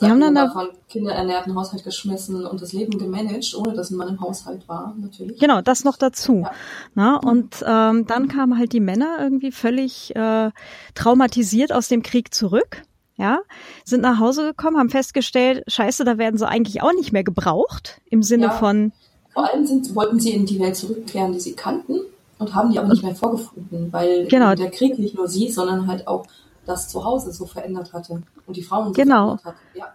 [0.00, 4.08] die haben dann da von kinderernährten Haushalt geschmissen und das Leben gemanagt, ohne dass man
[4.08, 5.38] im Haushalt war, natürlich.
[5.38, 6.42] Genau, das noch dazu.
[6.44, 6.52] Ja.
[6.94, 10.50] Na, und ähm, dann kamen halt die Männer irgendwie völlig äh,
[10.94, 12.82] traumatisiert aus dem Krieg zurück.
[13.18, 13.40] Ja,
[13.84, 18.00] sind nach Hause gekommen, haben festgestellt, scheiße, da werden sie eigentlich auch nicht mehr gebraucht,
[18.06, 18.50] im Sinne ja.
[18.50, 18.92] von.
[19.34, 22.00] Vor allem sind, wollten sie in die Welt zurückkehren, die sie kannten
[22.38, 24.54] und haben die aber nicht mehr vorgefunden, weil genau.
[24.54, 26.26] der Krieg nicht nur sie, sondern halt auch
[26.66, 29.36] das Zuhause so verändert hatte und die Frauen so genau.
[29.36, 29.54] verändert hat.
[29.74, 29.94] Ja.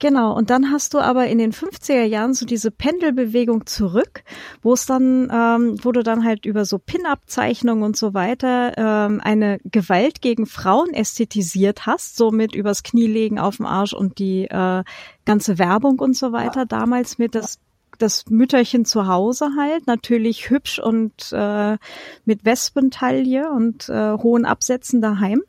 [0.00, 4.24] Genau, und dann hast du aber in den 50er Jahren so diese Pendelbewegung zurück,
[4.60, 9.20] wo es dann, ähm, wo du dann halt über so Pin-Up-Zeichnungen und so weiter ähm,
[9.22, 14.44] eine Gewalt gegen Frauen ästhetisiert hast, somit übers Knie legen auf dem Arsch und die
[14.44, 14.84] äh,
[15.24, 16.66] ganze Werbung und so weiter, ja.
[16.66, 17.58] damals mit das
[17.98, 21.76] das Mütterchen zu Hause halt, natürlich hübsch und äh,
[22.24, 25.42] mit Wespentaille und äh, hohen Absätzen daheim,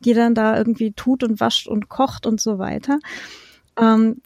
[0.00, 2.98] die dann da irgendwie tut und wascht und kocht und so weiter.
[3.76, 4.20] Ähm,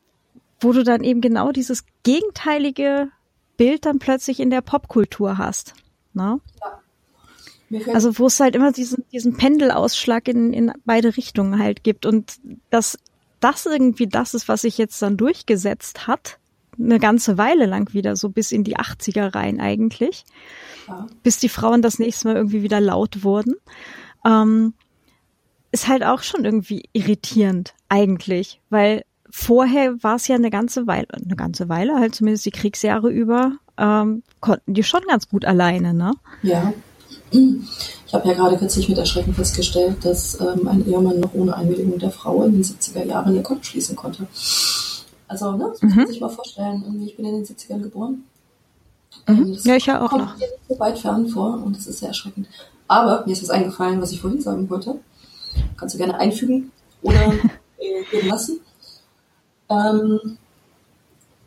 [0.60, 3.08] wo du dann eben genau dieses gegenteilige
[3.56, 5.74] Bild dann plötzlich in der Popkultur hast.
[6.14, 6.40] Ne?
[7.70, 7.94] Ja.
[7.94, 12.34] Also wo es halt immer diesen, diesen Pendelausschlag in, in beide Richtungen halt gibt und
[12.70, 12.98] dass
[13.40, 16.38] das irgendwie das ist, was sich jetzt dann durchgesetzt hat,
[16.78, 20.24] eine ganze Weile lang wieder, so bis in die 80er rein eigentlich,
[20.88, 21.06] ja.
[21.22, 23.54] bis die Frauen das nächste Mal irgendwie wieder laut wurden.
[24.24, 24.74] Ähm,
[25.70, 31.08] ist halt auch schon irgendwie irritierend eigentlich, weil vorher war es ja eine ganze Weile,
[31.10, 35.94] eine ganze Weile, halt zumindest die Kriegsjahre über, ähm, konnten die schon ganz gut alleine,
[35.94, 36.12] ne?
[36.42, 36.72] Ja.
[37.30, 41.98] Ich habe ja gerade kürzlich mit Erschrecken festgestellt, dass ähm, ein Ehemann noch ohne Einwilligung
[41.98, 44.26] der Frau in den 70er Jahren ihr Konto schließen konnte.
[45.32, 46.08] Also, ne, das muss man mhm.
[46.08, 46.82] sich mal vorstellen.
[46.84, 48.24] Irgendwie, ich bin in den 70ern geboren.
[49.26, 49.58] Mhm.
[49.64, 50.36] Ja, ich ja auch kommt noch.
[50.36, 52.46] Mir so weit fern vor und das ist sehr erschreckend.
[52.86, 55.00] Aber mir ist was eingefallen, was ich vorhin sagen wollte.
[55.78, 57.32] Kannst du gerne einfügen oder
[57.78, 58.60] äh, geben lassen.
[59.70, 60.36] Ähm,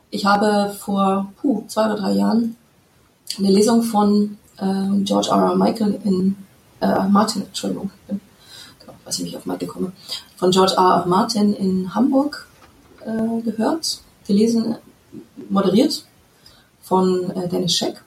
[0.09, 2.55] ich habe vor puh, zwei oder drei Jahren
[3.37, 5.51] eine Lesung von ähm, George R.
[5.51, 5.55] R.
[5.55, 6.35] Michael in
[6.81, 8.19] äh, Martin, Entschuldigung, genau,
[9.03, 9.91] weiß ich nicht auf Michael komme,
[10.37, 11.01] von George R.
[11.01, 11.05] R.
[11.05, 12.47] Martin in Hamburg
[13.05, 14.75] äh, gehört, gelesen,
[15.49, 16.05] moderiert
[16.81, 18.01] von äh, Dennis Scheck.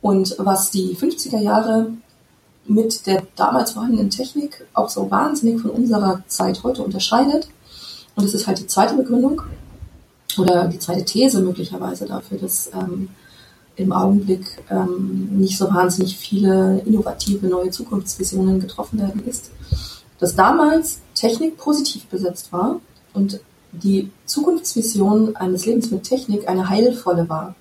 [0.00, 1.92] Und was die 50er Jahre
[2.66, 7.48] mit der damals vorhandenen Technik auch so wahnsinnig von unserer Zeit heute unterscheidet,
[8.16, 9.42] und das ist halt die zweite Begründung
[10.38, 13.08] oder die zweite These möglicherweise dafür, dass ähm,
[13.76, 19.50] im Augenblick ähm, nicht so wahnsinnig viele innovative neue Zukunftsvisionen getroffen werden, ist,
[20.20, 22.80] dass damals Technik positiv besetzt war
[23.14, 23.40] und
[23.72, 27.54] die Zukunftsvision eines Lebens mit Technik eine heilvolle war.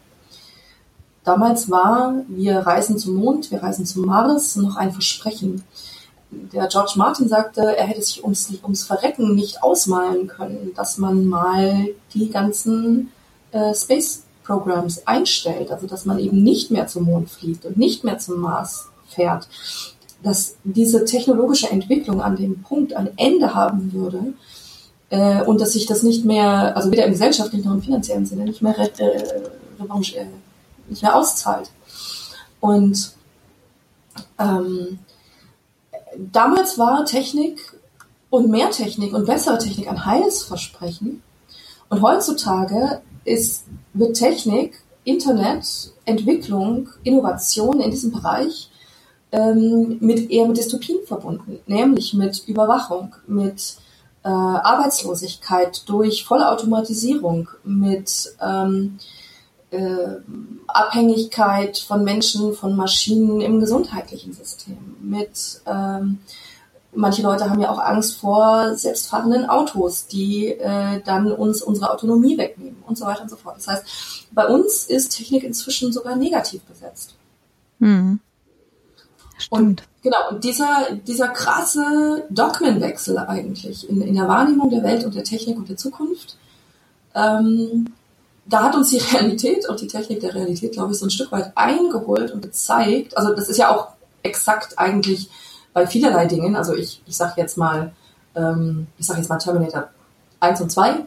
[1.23, 5.63] Damals war, wir reisen zum Mond, wir reisen zum Mars, noch ein Versprechen.
[6.31, 11.25] Der George Martin sagte, er hätte sich ums, ums Verrecken nicht ausmalen können, dass man
[11.25, 13.11] mal die ganzen
[13.51, 18.03] äh, Space Programs einstellt, also dass man eben nicht mehr zum Mond fliegt und nicht
[18.03, 19.47] mehr zum Mars fährt,
[20.21, 24.33] dass diese technologische Entwicklung an dem Punkt ein Ende haben würde
[25.09, 28.43] äh, und dass sich das nicht mehr, also weder im gesellschaftlichen noch im finanziellen Sinne
[28.45, 30.25] nicht mehr, äh, äh,
[30.87, 31.69] nicht mehr auszahlt.
[32.59, 33.13] Und
[34.39, 34.99] ähm,
[36.17, 37.59] damals war Technik
[38.29, 41.21] und mehr Technik und bessere Technik ein Heilsversprechen.
[41.89, 48.69] Und heutzutage ist, wird Technik, Internet, Entwicklung, Innovation in diesem Bereich
[49.31, 53.75] ähm, mit eher mit Dystopien verbunden, nämlich mit Überwachung, mit
[54.23, 58.97] äh, Arbeitslosigkeit durch volle Automatisierung, mit ähm,
[59.71, 60.17] äh,
[60.67, 66.19] Abhängigkeit von Menschen, von Maschinen im gesundheitlichen System, mit ähm,
[66.95, 72.37] manche Leute haben ja auch Angst vor selbstfahrenden Autos, die äh, dann uns unsere Autonomie
[72.37, 73.57] wegnehmen und so weiter und so fort.
[73.57, 73.85] Das heißt,
[74.31, 77.15] bei uns ist Technik inzwischen sogar negativ besetzt.
[79.37, 79.47] Hm.
[79.49, 85.15] Und genau, und dieser, dieser krasse Dogmenwechsel eigentlich in, in der Wahrnehmung der Welt und
[85.15, 86.37] der Technik und der Zukunft,
[87.15, 87.91] ähm,
[88.45, 91.31] da hat uns die Realität und die Technik der Realität, glaube ich, so ein Stück
[91.31, 93.89] weit eingeholt und gezeigt, also das ist ja auch
[94.21, 95.29] exakt eigentlich
[95.73, 97.93] bei vielerlei Dingen, also ich, ich sage jetzt mal,
[98.35, 99.89] ähm, ich sage jetzt mal Terminator
[100.39, 101.05] 1 und 2,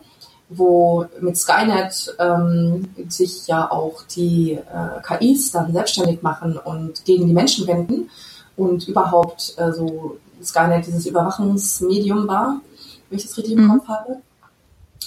[0.48, 7.27] wo mit Skynet ähm, sich ja auch die äh, KIs dann selbstständig machen und gegen
[7.27, 8.10] die Menschen wenden
[8.56, 12.60] und überhaupt äh, so Skynet dieses Überwachungsmedium war,
[13.09, 13.78] wenn ich das richtig im mhm.
[13.78, 14.16] Kopf habe.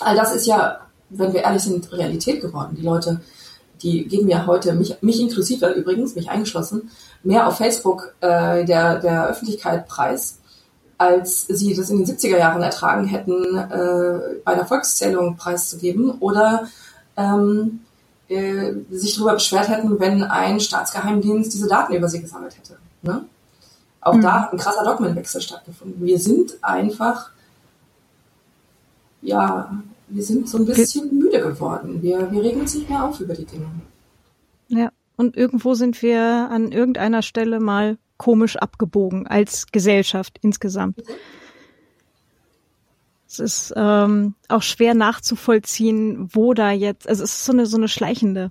[0.02, 0.80] All das ist ja,
[1.10, 2.76] wenn wir ehrlich sind, Realität geworden.
[2.76, 3.22] Die Leute,
[3.82, 6.92] die geben ja heute, mich, mich inklusive übrigens, mich eingeschlossen,
[7.24, 10.39] mehr auf Facebook äh, der, der Öffentlichkeit preis,
[11.00, 16.68] als sie das in den 70er Jahren ertragen hätten, äh, bei einer Volkszählung preiszugeben oder
[17.18, 17.80] ähm,
[18.28, 22.78] äh, sich darüber beschwert hätten, wenn ein Staatsgeheimdienst diese Daten über sie gesammelt hätte.
[23.02, 23.26] Ne?
[24.02, 24.22] Auch mhm.
[24.22, 26.06] da hat ein krasser Dogmenwechsel stattgefunden.
[26.06, 27.32] Wir sind einfach,
[29.22, 29.72] ja,
[30.10, 32.02] wir sind so ein bisschen müde geworden.
[32.02, 33.66] Wir, wir regen uns nicht mehr auf über die Dinge.
[34.68, 34.90] Ja
[35.20, 41.02] und irgendwo sind wir an irgendeiner Stelle mal komisch abgebogen als Gesellschaft insgesamt.
[43.28, 47.78] Es ist ähm, auch schwer nachzuvollziehen, wo da jetzt, also es ist so eine so
[47.78, 48.50] eine schleichende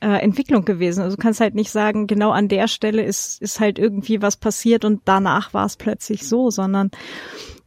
[0.00, 1.02] äh, Entwicklung gewesen.
[1.02, 4.36] Also du kannst halt nicht sagen, genau an der Stelle ist ist halt irgendwie was
[4.36, 6.90] passiert und danach war es plötzlich so, sondern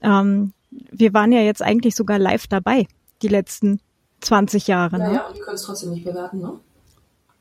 [0.01, 2.87] ähm, wir waren ja jetzt eigentlich sogar live dabei
[3.21, 3.81] die letzten
[4.21, 4.99] 20 Jahre.
[4.99, 5.15] Ja, ne?
[5.15, 6.59] ja, und die können es trotzdem nicht bewerten, ne?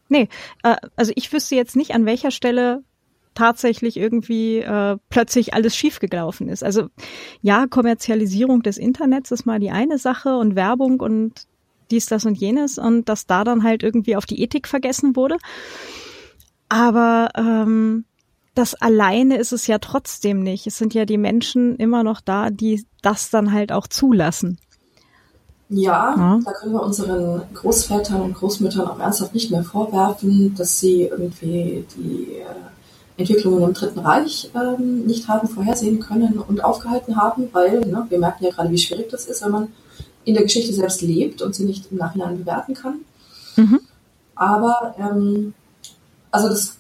[0.09, 0.29] Nee,
[0.63, 2.83] äh, also ich wüsste jetzt nicht, an welcher Stelle
[3.39, 6.65] tatsächlich irgendwie äh, plötzlich alles schiefgelaufen ist.
[6.65, 6.89] Also
[7.41, 11.47] ja, Kommerzialisierung des Internets ist mal die eine Sache und Werbung und
[11.93, 15.37] dies, das und jenes und dass da dann halt irgendwie auf die Ethik vergessen wurde.
[16.69, 18.05] Aber ähm,
[18.57, 20.67] das alleine ist es ja trotzdem nicht.
[20.67, 24.59] Es sind ja die Menschen immer noch da, die das dann halt auch zulassen.
[25.69, 30.81] Ja, ja, da können wir unseren Großvätern und Großmüttern auch ernsthaft nicht mehr vorwerfen, dass
[30.81, 32.45] sie irgendwie die äh,
[33.19, 38.19] Entwicklungen im Dritten Reich ähm, nicht haben vorhersehen können und aufgehalten haben, weil ne, wir
[38.19, 39.69] merken ja gerade, wie schwierig das ist, wenn man
[40.25, 43.01] in der Geschichte selbst lebt und sie nicht im Nachhinein bewerten kann.
[43.57, 43.81] Mhm.
[44.37, 45.53] Aber ähm,
[46.31, 46.77] also das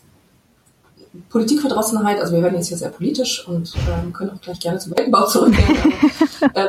[1.30, 4.96] Politikverdrossenheit, also wir werden jetzt hier sehr politisch und ähm, können auch gleich gerne zum
[4.96, 5.92] Weltenbau zurückkehren.
[6.40, 6.68] Aber, äh,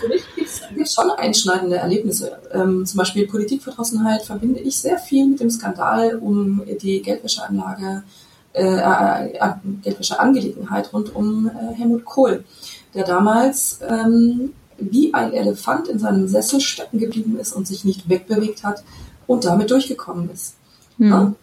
[0.00, 2.38] für mich gibt es schon einschneidende Erlebnisse.
[2.52, 8.02] Ähm, zum Beispiel Politikverdrossenheit verbinde ich sehr viel mit dem Skandal um die Geldwäscheanlage,
[8.52, 9.52] äh, äh, äh
[9.82, 12.44] Geldwäscheangelegenheit rund um äh, Helmut Kohl,
[12.94, 18.08] der damals ähm, wie ein Elefant in seinem Sessel stecken geblieben ist und sich nicht
[18.08, 18.82] wegbewegt hat
[19.26, 20.54] und damit durchgekommen ist.
[20.96, 21.10] Mhm.
[21.10, 21.34] Ja?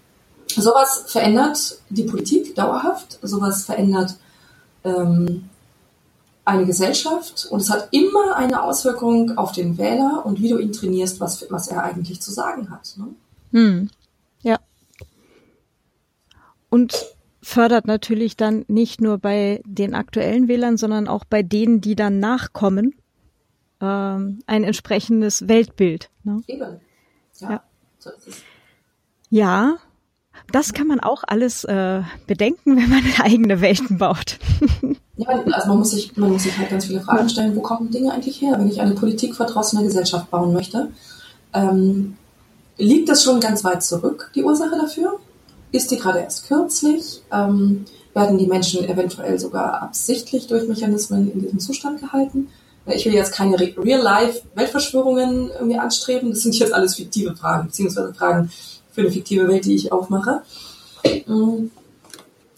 [0.55, 4.15] Sowas verändert die Politik dauerhaft, sowas verändert
[4.83, 5.49] ähm,
[6.45, 10.71] eine Gesellschaft und es hat immer eine Auswirkung auf den Wähler und wie du ihn
[10.71, 12.95] trainierst, was, was er eigentlich zu sagen hat.
[12.97, 13.07] Ne?
[13.51, 13.89] Hm.
[16.69, 17.05] Und
[17.41, 22.19] fördert natürlich dann nicht nur bei den aktuellen Wählern, sondern auch bei denen, die dann
[22.19, 22.95] nachkommen,
[23.79, 26.09] ähm, ein entsprechendes Weltbild.
[26.23, 26.41] Ne?
[26.47, 26.79] Eben.
[27.39, 27.51] Ja.
[27.51, 27.63] Ja.
[27.99, 28.09] So
[29.29, 29.77] ja
[30.51, 34.39] Das kann man auch alles äh, bedenken, wenn man eigene Welten baut.
[35.15, 37.91] ja, also man muss, sich, man muss sich halt ganz viele Fragen stellen, wo kommen
[37.91, 40.89] Dinge eigentlich her, wenn ich eine politikverdrossene Gesellschaft bauen möchte.
[41.53, 42.17] Ähm,
[42.77, 45.19] liegt das schon ganz weit zurück, die Ursache dafür?
[45.77, 47.21] Ist die gerade erst kürzlich?
[47.31, 47.85] Ähm,
[48.15, 52.49] werden die Menschen eventuell sogar absichtlich durch Mechanismen in diesem Zustand gehalten?
[52.87, 56.31] Ich will jetzt keine Real-Life-Weltverschwörungen irgendwie anstreben.
[56.31, 58.49] Das sind jetzt alles fiktive Fragen, beziehungsweise Fragen
[58.91, 60.41] für eine fiktive Welt, die ich aufmache.
[61.27, 61.67] Mm.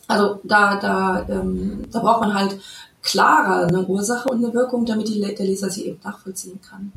[0.08, 2.58] Also da, da, ähm, da braucht man halt
[3.02, 6.94] klarer eine Ursache und eine Wirkung, damit die, der Leser sie eben nachvollziehen kann.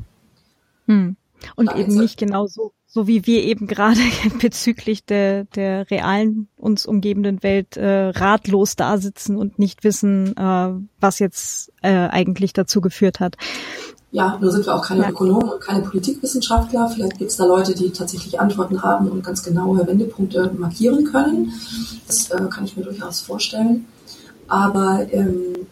[0.87, 1.17] Hm.
[1.57, 3.99] Und da eben nicht genau so so wie wir eben gerade
[4.39, 10.73] bezüglich der, der realen uns umgebenden Welt äh, ratlos da sitzen und nicht wissen, äh,
[10.99, 13.35] was jetzt äh, eigentlich dazu geführt hat.
[14.11, 15.09] Ja, nur sind wir auch keine ja.
[15.09, 16.87] Ökonomen und keine Politikwissenschaftler.
[16.87, 21.51] Vielleicht gibt es da Leute, die tatsächlich Antworten haben und ganz genaue Wendepunkte markieren können.
[22.05, 23.87] Das äh, kann ich mir durchaus vorstellen.
[24.47, 25.65] Aber ähm,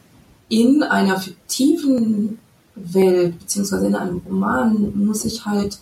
[0.49, 2.39] in einer fiktiven
[2.73, 5.77] Welt, beziehungsweise in einem Roman, muss ich halt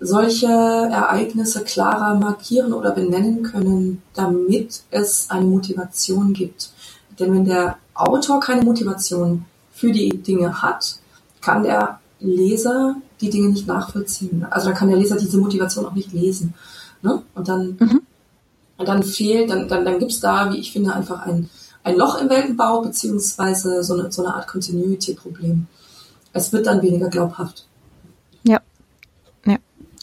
[0.00, 6.70] solche Ereignisse klarer markieren oder benennen können, damit es eine Motivation gibt.
[7.18, 10.98] Denn wenn der Autor keine Motivation für die Dinge hat,
[11.40, 14.46] kann der Leser die Dinge nicht nachvollziehen.
[14.50, 16.54] Also dann kann der Leser diese Motivation auch nicht lesen.
[17.02, 17.22] Ne?
[17.34, 18.00] Und dann, mhm.
[18.78, 21.50] dann fehlt, dann, dann, dann gibt es da, wie ich finde, einfach ein,
[21.82, 25.66] ein Loch im Weltenbau, beziehungsweise so eine, so eine Art Continuity-Problem.
[26.32, 27.67] Es wird dann weniger glaubhaft.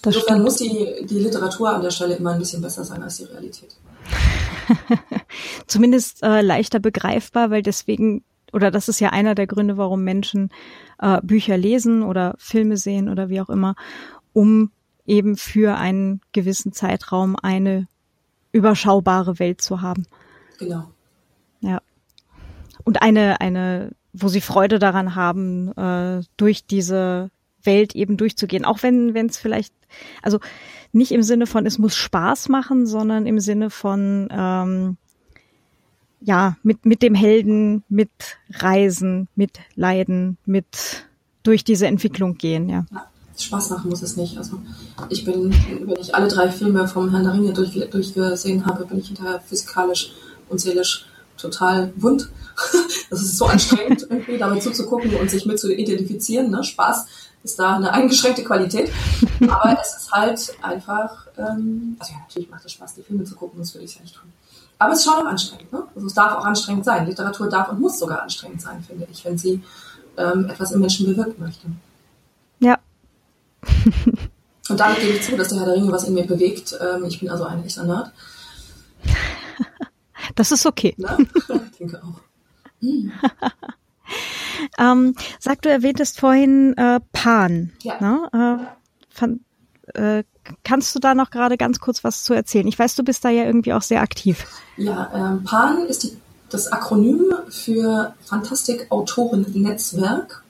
[0.05, 3.17] Das Insofern muss die, die Literatur an der Stelle immer ein bisschen besser sein als
[3.17, 3.75] die Realität.
[5.67, 8.23] Zumindest äh, leichter begreifbar, weil deswegen,
[8.53, 10.51] oder das ist ja einer der Gründe, warum Menschen
[10.99, 13.75] äh, Bücher lesen oder Filme sehen oder wie auch immer,
[14.31, 14.71] um
[15.07, 17.87] eben für einen gewissen Zeitraum eine
[18.51, 20.05] überschaubare Welt zu haben.
[20.59, 20.85] Genau.
[21.61, 21.81] Ja.
[22.83, 27.31] Und eine, eine, wo sie Freude daran haben, äh, durch diese
[27.65, 28.65] Welt eben durchzugehen.
[28.65, 29.73] Auch wenn wenn es vielleicht,
[30.21, 30.39] also
[30.91, 34.97] nicht im Sinne von, es muss Spaß machen, sondern im Sinne von, ähm,
[36.21, 38.09] ja, mit, mit dem Helden, mit
[38.49, 41.05] Reisen, mit Leiden, mit
[41.43, 42.85] durch diese Entwicklung gehen, ja.
[42.91, 43.07] ja.
[43.37, 44.37] Spaß machen muss es nicht.
[44.37, 44.59] Also
[45.09, 48.99] ich bin, wenn ich alle drei Filme vom Herrn der Ringe durch, durchgesehen habe, bin
[48.99, 50.13] ich hinterher physikalisch
[50.49, 51.05] und seelisch
[51.37, 52.29] total wund.
[53.09, 56.49] Das ist so anstrengend, irgendwie damit zuzugucken und sich mit zu identifizieren.
[56.49, 56.63] Ne?
[56.63, 57.05] Spaß
[57.45, 58.91] ist da eine eingeschränkte Qualität.
[59.47, 63.35] Aber es ist halt einfach, ähm, also ja, natürlich macht es Spaß, die Filme zu
[63.35, 64.33] gucken, das würde ich ja nicht tun.
[64.77, 65.71] Aber es ist schon auch anstrengend.
[65.71, 65.83] Ne?
[65.95, 67.05] Also es darf auch anstrengend sein.
[67.05, 69.63] Literatur darf und muss sogar anstrengend sein, finde ich, wenn sie
[70.17, 71.67] ähm, etwas im Menschen bewirken möchte.
[72.59, 72.79] Ja.
[74.69, 76.77] und damit gebe ich zu, dass der Herr der Ringe was in mir bewegt.
[76.81, 78.11] Ähm, ich bin also ein echter Nerd.
[80.33, 80.95] Das ist okay.
[80.97, 81.17] Ne?
[81.71, 82.19] Ich denke auch.
[82.81, 83.11] Hm.
[84.77, 87.71] Ähm, sag, du erwähntest vorhin äh, Pan.
[87.81, 87.99] Ja.
[87.99, 88.59] Ne?
[88.61, 89.41] Äh, fand,
[89.93, 90.23] äh,
[90.63, 92.67] kannst du da noch gerade ganz kurz was zu erzählen?
[92.67, 94.45] Ich weiß, du bist da ja irgendwie auch sehr aktiv.
[94.77, 96.17] Ja, ähm, PAN ist die,
[96.49, 100.43] das Akronym für Fantastik Autoren Netzwerk.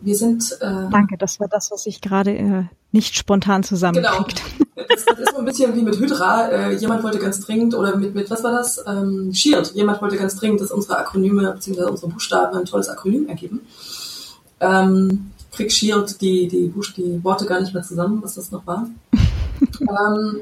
[0.00, 0.56] Wir sind.
[0.60, 4.42] Äh, Danke, das war das, was ich gerade äh, nicht spontan zusammenkriegt.
[4.58, 4.66] Genau.
[4.88, 6.48] Das, das, ist so ein bisschen wie mit Hydra.
[6.48, 8.82] Äh, jemand wollte ganz dringend, oder mit, mit was war das?
[8.86, 9.72] Ähm, Shield.
[9.74, 11.84] Jemand wollte ganz dringend, dass unsere Akronyme bzw.
[11.84, 13.60] unsere Buchstaben ein tolles Akronym ergeben.
[14.58, 18.66] Ähm, krieg Shield die, die, Buch die Worte gar nicht mehr zusammen, was das noch
[18.66, 18.88] war.
[19.80, 20.40] ähm,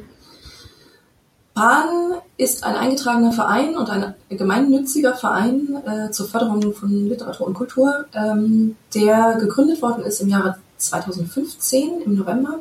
[1.58, 7.54] PAN ist ein eingetragener Verein und ein gemeinnütziger Verein äh, zur Förderung von Literatur und
[7.54, 12.60] Kultur, ähm, der gegründet worden ist im Jahre 2015 im November.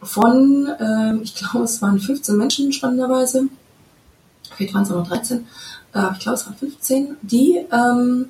[0.00, 3.48] Von, äh, ich glaube, es waren 15 Menschen spannenderweise,
[4.54, 5.44] vielleicht waren es auch noch 13,
[5.92, 8.28] äh, ich glaube, es waren 15, die ähm,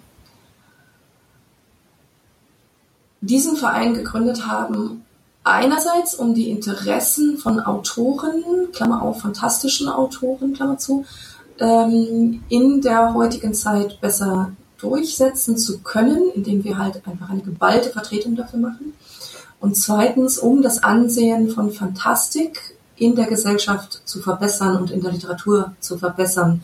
[3.20, 5.05] diesen Verein gegründet haben,
[5.44, 11.05] einerseits um die Interessen von Autoren, Klammer auf, fantastischen Autoren, Klammer zu,
[11.59, 17.90] ähm, in der heutigen Zeit besser durchsetzen zu können, indem wir halt einfach eine geballte
[17.90, 18.94] Vertretung dafür machen.
[19.60, 25.12] Und zweitens, um das Ansehen von Fantastik in der Gesellschaft zu verbessern und in der
[25.12, 26.62] Literatur zu verbessern.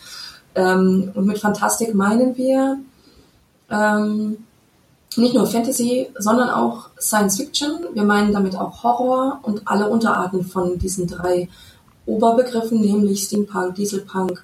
[0.54, 2.78] Ähm, und mit Fantastik meinen wir
[3.70, 4.38] ähm,
[5.20, 7.80] nicht nur Fantasy, sondern auch Science Fiction.
[7.94, 11.48] Wir meinen damit auch Horror und alle Unterarten von diesen drei
[12.06, 14.42] Oberbegriffen, nämlich Steampunk, Dieselpunk,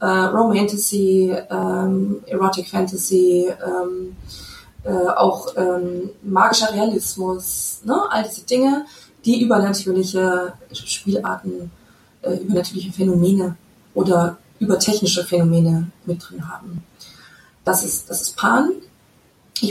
[0.00, 4.16] äh, Romantasy, ähm, Erotic Fantasy, ähm,
[4.84, 8.02] äh, auch ähm, magischer Realismus, ne?
[8.10, 8.84] all diese Dinge,
[9.24, 11.70] die übernatürliche Spielarten
[12.22, 13.56] äh, übernatürliche Phänomene
[13.94, 16.82] oder über technische Phänomene mit drin haben.
[17.64, 18.72] Das ist, das ist Pan.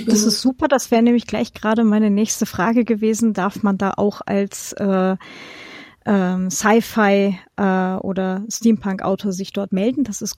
[0.06, 3.34] Das ist super, das wäre nämlich gleich gerade meine nächste Frage gewesen.
[3.34, 5.16] Darf man da auch als äh,
[6.06, 10.04] ähm, Sci-Fi äh, oder Steampunk-Autor sich dort melden?
[10.04, 10.38] Das ist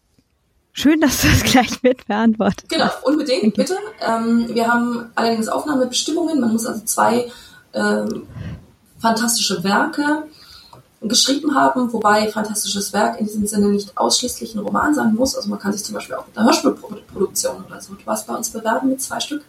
[0.72, 3.76] schön, dass du das gleich mit beantwortet Genau, unbedingt, bitte.
[4.01, 6.39] Ähm, wir haben allerdings Aufnahmebestimmungen.
[6.39, 7.31] Man muss also zwei
[7.73, 8.23] ähm,
[8.99, 10.23] fantastische Werke
[11.07, 15.36] geschrieben haben, wobei fantastisches Werk in diesem Sinne nicht ausschließlich ein Roman sein muss.
[15.36, 18.49] Also man kann sich zum Beispiel auch mit einer Hörspielproduktion oder so was bei uns
[18.49, 19.44] bewerben mit zwei Stück.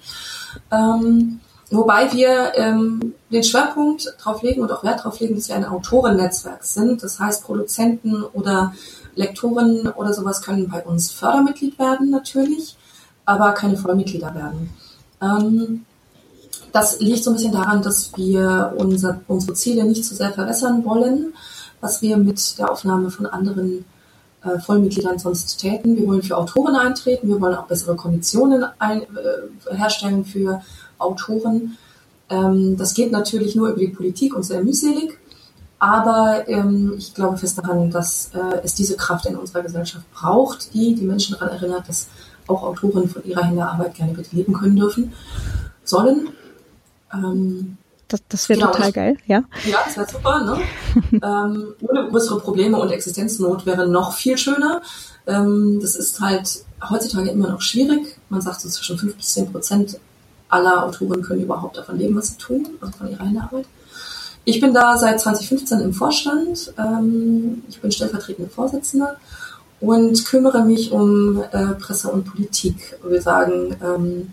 [0.71, 5.57] Ähm, wobei wir ähm, den Schwerpunkt drauf legen und auch Wert drauf legen, dass wir
[5.57, 7.03] ein Autorennetzwerk sind.
[7.03, 8.75] Das heißt, Produzenten oder
[9.15, 12.77] Lektoren oder sowas können bei uns Fördermitglied werden natürlich,
[13.25, 14.71] aber keine Vollmitglieder werden.
[15.21, 15.87] Ähm,
[16.77, 20.85] das liegt so ein bisschen daran, dass wir unser, unsere Ziele nicht zu sehr verwässern
[20.85, 21.33] wollen,
[21.81, 23.87] was wir mit der Aufnahme von anderen
[24.45, 25.97] äh, Vollmitgliedern sonst täten.
[25.97, 30.61] Wir wollen für Autoren eintreten, wir wollen auch bessere Konditionen ein, äh, herstellen für
[30.99, 31.79] Autoren.
[32.29, 35.19] Ähm, das geht natürlich nur über die Politik und sehr mühselig.
[35.79, 40.75] Aber ähm, ich glaube fest daran, dass äh, es diese Kraft in unserer Gesellschaft braucht,
[40.75, 42.09] die die Menschen daran erinnert, dass
[42.49, 45.15] auch Autoren von ihrer Händearbeit gerne bitte leben können dürfen,
[45.83, 46.29] sollen.
[47.13, 47.79] Ähm,
[48.09, 49.43] das das wäre genau, total geil, ja.
[49.65, 50.61] Ja, das wäre super, ne?
[51.13, 54.81] ähm, ohne größere Probleme und Existenznot wäre noch viel schöner.
[55.27, 58.17] Ähm, das ist halt heutzutage immer noch schwierig.
[58.29, 59.99] Man sagt so zwischen 5 bis 10 Prozent
[60.49, 63.67] aller Autoren können überhaupt davon leben, was sie tun, also von ihrer Arbeit.
[64.45, 66.73] Ich bin da seit 2015 im Vorstand.
[66.79, 69.17] Ähm, ich bin stellvertretende Vorsitzende
[69.81, 72.97] und kümmere mich um äh, Presse und Politik.
[73.05, 74.33] Wir sagen, ähm,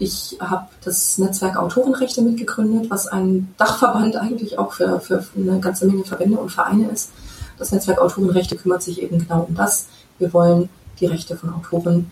[0.00, 5.86] ich habe das Netzwerk Autorenrechte mitgegründet, was ein Dachverband eigentlich auch für, für eine ganze
[5.86, 7.10] Menge Verbände und Vereine ist.
[7.58, 9.88] Das Netzwerk Autorenrechte kümmert sich eben genau um das.
[10.18, 12.10] Wir wollen die Rechte von Autoren,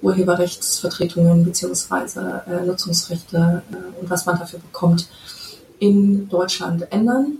[0.00, 5.06] Urheberrechtsvertretungen beziehungsweise äh, Nutzungsrechte äh, und was man dafür bekommt,
[5.78, 7.34] in Deutschland ändern.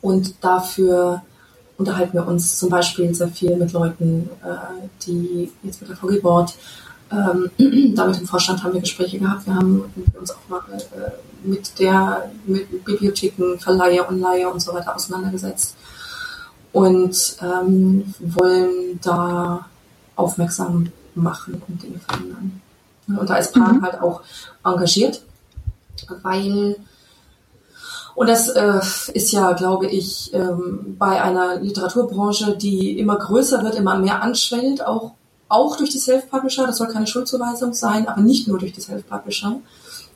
[0.00, 1.22] Und dafür
[1.78, 6.20] unterhalten wir uns zum Beispiel sehr viel mit Leuten, äh, die jetzt mit der VG
[6.20, 6.54] Board
[7.10, 7.50] ähm,
[7.94, 9.46] da mit dem Vorstand haben wir Gespräche gehabt.
[9.46, 9.84] Wir haben
[10.18, 15.76] uns auch mal äh, mit der mit Bibliotheken, Verleihe und Leihe und so weiter auseinandergesetzt
[16.72, 19.66] und ähm, wollen da
[20.16, 22.60] aufmerksam machen und Dinge verändern.
[23.08, 23.82] Und da ist Pan mhm.
[23.82, 24.22] halt auch
[24.64, 25.22] engagiert,
[26.22, 26.76] weil
[28.14, 28.80] und das äh,
[29.14, 34.84] ist ja, glaube ich, ähm, bei einer Literaturbranche, die immer größer wird, immer mehr anschwellt,
[34.84, 35.12] auch
[35.50, 36.66] auch durch die Self-Publisher.
[36.66, 39.56] Das soll keine Schuldzuweisung sein, aber nicht nur durch die Self-Publisher.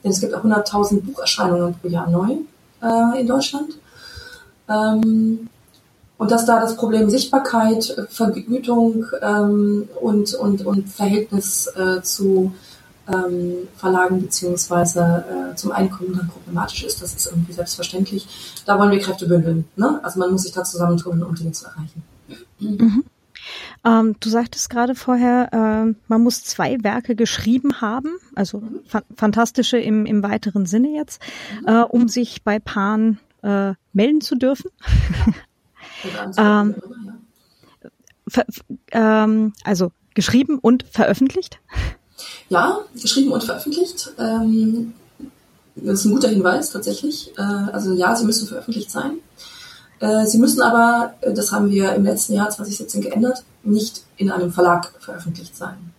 [0.03, 2.37] Denn es gibt auch 100.000 Bucherscheinungen pro Jahr neu
[2.83, 3.75] äh, in Deutschland.
[4.69, 5.49] Ähm,
[6.17, 12.53] und dass da das Problem Sichtbarkeit, Vergütung ähm, und, und, und Verhältnis äh, zu
[13.13, 18.63] ähm, Verlagen beziehungsweise äh, zum Einkommen dann problematisch ist, das ist irgendwie selbstverständlich.
[18.65, 19.65] Da wollen wir Kräfte bündeln.
[19.77, 20.01] Ne?
[20.03, 22.03] Also man muss sich da zusammentun, um Dinge zu erreichen.
[22.61, 23.05] Mhm.
[23.85, 29.79] Ähm, du sagtest gerade vorher, äh, man muss zwei Werke geschrieben haben, also fa fantastische
[29.79, 31.21] im, im weiteren Sinne jetzt,
[31.61, 31.69] mhm.
[31.69, 34.71] äh, um sich bei Pan äh, melden zu dürfen.
[36.39, 36.75] ähm,
[38.93, 41.59] ähm, also geschrieben und veröffentlicht?
[42.49, 44.13] Ja, geschrieben und veröffentlicht.
[44.19, 44.95] Ähm,
[45.77, 47.33] das ist ein guter Hinweis tatsächlich.
[47.37, 49.19] Äh, also ja, sie müssen veröffentlicht sein.
[50.01, 54.31] Äh, sie müssen aber, äh, das haben wir im letzten Jahr 2017 geändert, nicht in
[54.31, 55.93] einem Verlag veröffentlicht sein.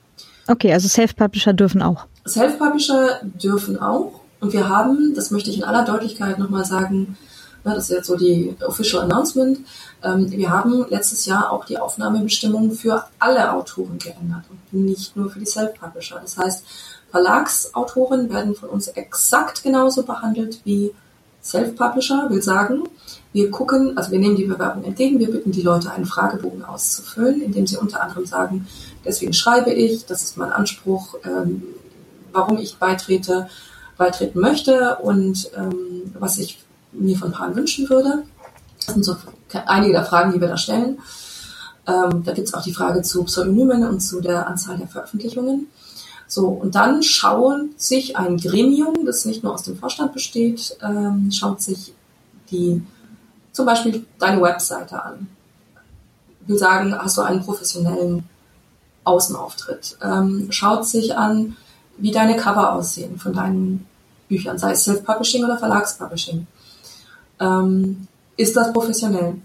[0.48, 2.06] Okay, also Self-Publisher dürfen auch.
[2.28, 4.22] Self-Publisher dürfen auch.
[4.40, 7.18] Und wir haben, das möchte ich in aller Deutlichkeit nochmal sagen,
[7.64, 9.60] das ist jetzt so die Official Announcement,
[10.04, 15.30] ähm, wir haben letztes Jahr auch die Aufnahmebestimmungen für alle Autoren geändert und nicht nur
[15.32, 16.20] für die Self-Publisher.
[16.22, 16.66] Das heißt,
[17.10, 20.94] Verlagsautoren werden von uns exakt genauso behandelt wie
[21.42, 22.84] Self-Publisher, will sagen,
[23.36, 27.42] wir gucken, also wir nehmen die Bewerbung entgegen, wir bitten die Leute, einen Fragebogen auszufüllen,
[27.42, 28.66] indem sie unter anderem sagen,
[29.04, 31.62] deswegen schreibe ich, das ist mein Anspruch, ähm,
[32.32, 33.50] warum ich beitrete,
[33.98, 36.64] beitreten möchte und ähm, was ich
[36.94, 38.24] mir von Paaren wünschen würde.
[38.86, 39.18] Das sind so
[39.66, 41.00] einige der Fragen, die wir da stellen.
[41.88, 45.68] Ähm, da gibt es auch die Frage zu Pseudonymen und zu der Anzahl der Veröffentlichungen.
[46.30, 51.30] So, und dann schaut sich ein Gremium, das nicht nur aus dem Vorstand besteht, ähm,
[51.34, 51.94] schaut sich
[52.50, 52.82] die
[53.56, 55.28] zum Beispiel deine Webseite an.
[56.42, 58.28] Ich will sagen, hast du einen professionellen
[59.04, 59.98] Außenauftritt.
[60.04, 61.56] Ähm, schaut sich an,
[61.98, 63.88] wie deine Cover aussehen von deinen
[64.28, 66.48] Büchern, sei es Self-Publishing oder Verlagspublishing.
[67.40, 68.08] Ähm,
[68.38, 69.36] ist das professionell?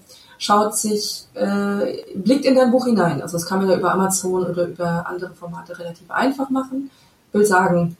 [0.41, 3.21] schaut sich, äh, blickt in dein Buch hinein.
[3.21, 6.91] Also das kann man ja über Amazon oder über andere Formate relativ einfach machen.
[7.33, 7.97] Will sagen,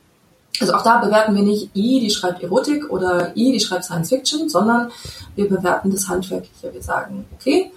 [0.59, 4.09] also auch da bewerten wir nicht I, die schreibt Erotik oder I, die schreibt Science
[4.09, 4.91] Fiction, sondern
[5.37, 6.73] wir bewerten das Handwerkliche.
[6.73, 7.71] Wir sagen, okay,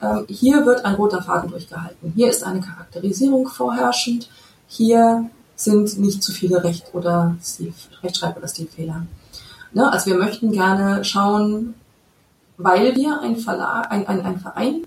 [0.00, 2.12] ähm, hier wird ein roter Faden durchgehalten.
[2.14, 4.30] Hier ist eine Charakterisierung vorherrschend.
[4.68, 9.06] Hier sind nicht zu viele Recht- oder Stil, Rechtschreib- oder Stilfehler.
[9.72, 9.92] Ne?
[9.92, 11.74] Also wir möchten gerne schauen,
[12.56, 14.86] weil wir ein, Verlag, ein, ein, ein Verein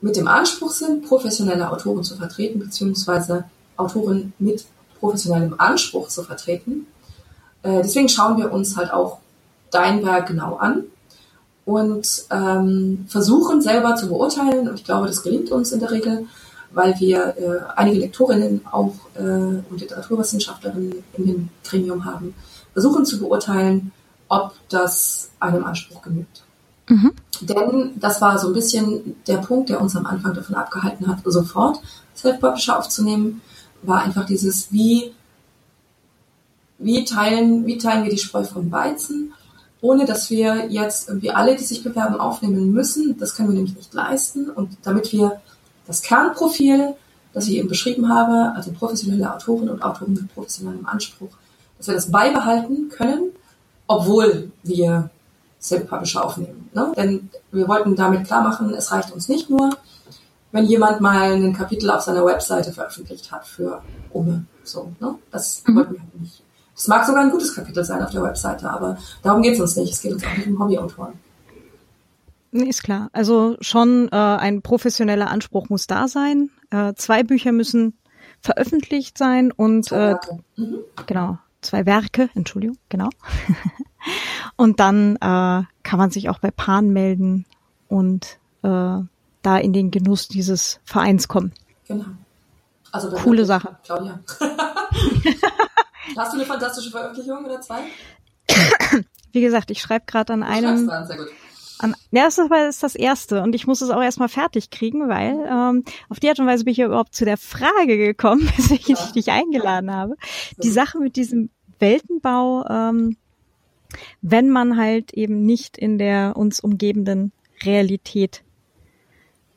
[0.00, 3.44] mit dem Anspruch sind, professionelle Autoren zu vertreten, beziehungsweise
[3.76, 4.64] Autoren mit
[5.04, 6.86] professionellem Anspruch zu vertreten.
[7.62, 9.18] Äh, deswegen schauen wir uns halt auch
[9.70, 10.84] dein Werk genau an
[11.66, 14.66] und ähm, versuchen selber zu beurteilen.
[14.68, 16.26] Und ich glaube, das gelingt uns in der Regel,
[16.72, 22.34] weil wir äh, einige Lektorinnen auch äh, und Literaturwissenschaftlerinnen in dem Gremium haben,
[22.72, 23.92] versuchen zu beurteilen,
[24.28, 26.42] ob das einem Anspruch genügt.
[26.88, 27.12] Mhm.
[27.42, 31.18] Denn das war so ein bisschen der Punkt, der uns am Anfang davon abgehalten hat,
[31.24, 31.78] sofort
[32.16, 33.42] Self-Publisher aufzunehmen,
[33.86, 35.12] war einfach dieses, wie,
[36.78, 39.32] wie, teilen, wie teilen wir die Spreu vom Weizen,
[39.80, 43.18] ohne dass wir jetzt irgendwie alle, die sich bewerben, aufnehmen müssen.
[43.18, 44.50] Das können wir nämlich nicht leisten.
[44.50, 45.40] Und damit wir
[45.86, 46.94] das Kernprofil,
[47.32, 51.30] das ich eben beschrieben habe, also professionelle Autoren und Autoren mit professionellem Anspruch,
[51.76, 53.30] dass wir das beibehalten können,
[53.86, 55.10] obwohl wir
[55.60, 56.70] Self-Publisher aufnehmen.
[56.74, 56.92] Ne?
[56.96, 59.70] Denn wir wollten damit klar machen, es reicht uns nicht nur,
[60.54, 63.82] wenn jemand mal ein Kapitel auf seiner Webseite veröffentlicht hat für
[64.12, 64.44] Umme.
[64.62, 65.16] So, ne?
[65.32, 65.74] Das mhm.
[65.74, 66.44] wollten wir halt nicht.
[66.76, 69.74] Das mag sogar ein gutes Kapitel sein auf der Webseite, aber darum geht es uns
[69.74, 69.92] nicht.
[69.92, 71.14] Es geht uns auch nicht um Hobbyautoren.
[72.52, 73.10] Nee, ist klar.
[73.12, 76.50] Also schon äh, ein professioneller Anspruch muss da sein.
[76.70, 77.98] Äh, zwei Bücher müssen
[78.40, 80.14] veröffentlicht sein und äh,
[80.56, 80.78] mhm.
[81.06, 83.08] genau zwei Werke, Entschuldigung, genau.
[84.56, 87.44] und dann äh, kann man sich auch bei Pan melden
[87.88, 89.00] und äh,
[89.44, 91.52] da in den Genuss dieses Vereins kommen.
[91.86, 92.06] Genau.
[92.92, 93.76] Also Coole Sache.
[93.84, 94.20] Claudia.
[96.16, 97.80] Hast du eine fantastische Veröffentlichung oder zwei?
[99.32, 100.86] Wie gesagt, ich schreibe gerade an einem.
[100.86, 101.28] Dran, sehr gut.
[101.80, 105.44] An, ja, das ist das erste und ich muss es auch erstmal fertig kriegen, weil
[105.48, 108.94] ähm, auf die Art und Weise bin ich ja überhaupt zu der Frage gekommen, weswegen
[108.94, 109.04] ja.
[109.04, 110.16] ich dich eingeladen habe.
[110.62, 111.50] Die Sache mit diesem
[111.80, 113.16] Weltenbau, ähm,
[114.22, 117.32] wenn man halt eben nicht in der uns umgebenden
[117.64, 118.44] Realität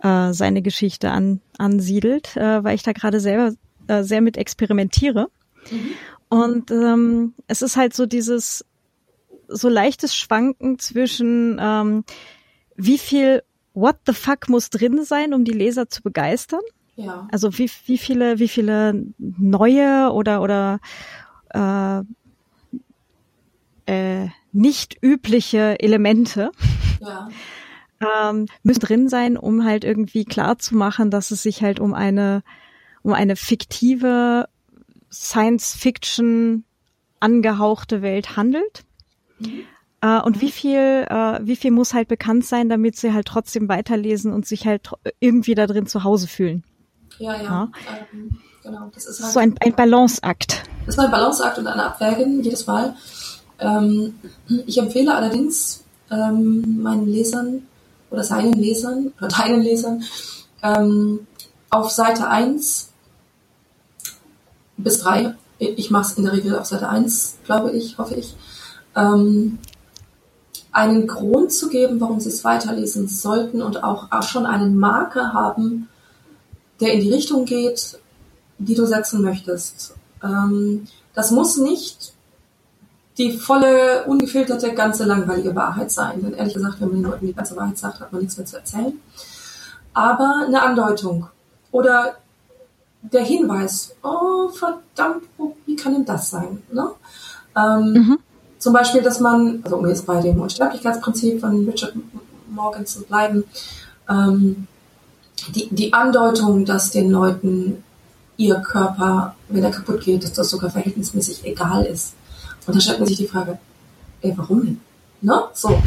[0.01, 3.53] äh, seine Geschichte an, ansiedelt, äh, weil ich da gerade selber
[3.87, 5.29] äh, sehr mit experimentiere.
[5.71, 5.91] Mhm.
[6.29, 8.65] Und ähm, es ist halt so dieses
[9.47, 12.03] so leichtes Schwanken zwischen ähm,
[12.75, 13.43] wie viel
[13.73, 16.61] What the fuck muss drin sein, um die Leser zu begeistern.
[16.95, 17.27] Ja.
[17.31, 20.79] Also wie, wie viele, wie viele neue oder oder
[21.49, 22.01] äh,
[23.85, 26.51] äh, nicht übliche Elemente
[26.99, 27.29] ja.
[28.01, 31.93] Ähm, müssen drin sein, um halt irgendwie klar zu machen, dass es sich halt um
[31.93, 32.43] eine
[33.03, 34.49] um eine fiktive
[35.11, 36.65] Science-Fiction
[37.19, 38.83] angehauchte Welt handelt.
[39.39, 39.61] Mhm.
[40.05, 43.67] Uh, und wie viel, uh, wie viel muss halt bekannt sein, damit sie halt trotzdem
[43.67, 46.63] weiterlesen und sich halt irgendwie da drin zu Hause fühlen.
[47.17, 47.41] Ja, ja.
[47.43, 47.71] ja.
[48.13, 48.91] Ähm, genau.
[48.93, 50.63] Das ist halt so ein, ein Balanceakt.
[50.85, 52.95] Das ist ein Balanceakt und eine Abwägen jedes Mal.
[53.59, 54.13] Ähm,
[54.67, 57.63] ich empfehle allerdings ähm, meinen Lesern
[58.09, 60.03] oder seinen Lesern oder deinen Lesern
[60.63, 61.27] ähm,
[61.69, 62.89] auf Seite 1
[64.77, 68.35] bis 3, ich mache es in der Regel auf Seite 1, glaube ich, hoffe ich,
[68.95, 69.59] ähm,
[70.71, 75.33] einen Grund zu geben, warum sie es weiterlesen sollten und auch, auch schon einen Marker
[75.33, 75.89] haben,
[76.79, 77.97] der in die Richtung geht,
[78.59, 79.95] die du setzen möchtest.
[80.23, 82.13] Ähm, das muss nicht
[83.17, 86.21] die volle, ungefilterte, ganze langweilige Wahrheit sein.
[86.21, 88.45] Denn ehrlich gesagt, wenn man den Leuten die ganze Wahrheit sagt, hat man nichts mehr
[88.45, 88.93] zu erzählen.
[89.93, 91.27] Aber eine Andeutung
[91.71, 92.17] oder
[93.01, 95.23] der Hinweis, oh verdammt,
[95.65, 96.61] wie kann denn das sein?
[96.71, 96.89] Ne?
[97.55, 98.19] Ähm, mhm.
[98.59, 101.93] Zum Beispiel, dass man, also um jetzt bei dem Unsterblichkeitsprinzip von Richard
[102.49, 103.43] Morgan zu bleiben,
[104.09, 104.67] ähm,
[105.55, 107.83] die, die Andeutung, dass den Leuten
[108.35, 112.13] ihr Körper, wenn er kaputt geht, dass das sogar verhältnismäßig egal ist.
[112.67, 113.57] Und da stellt man sich die Frage,
[114.21, 114.81] ey, warum denn?
[115.21, 115.43] Ne?
[115.53, 115.81] So.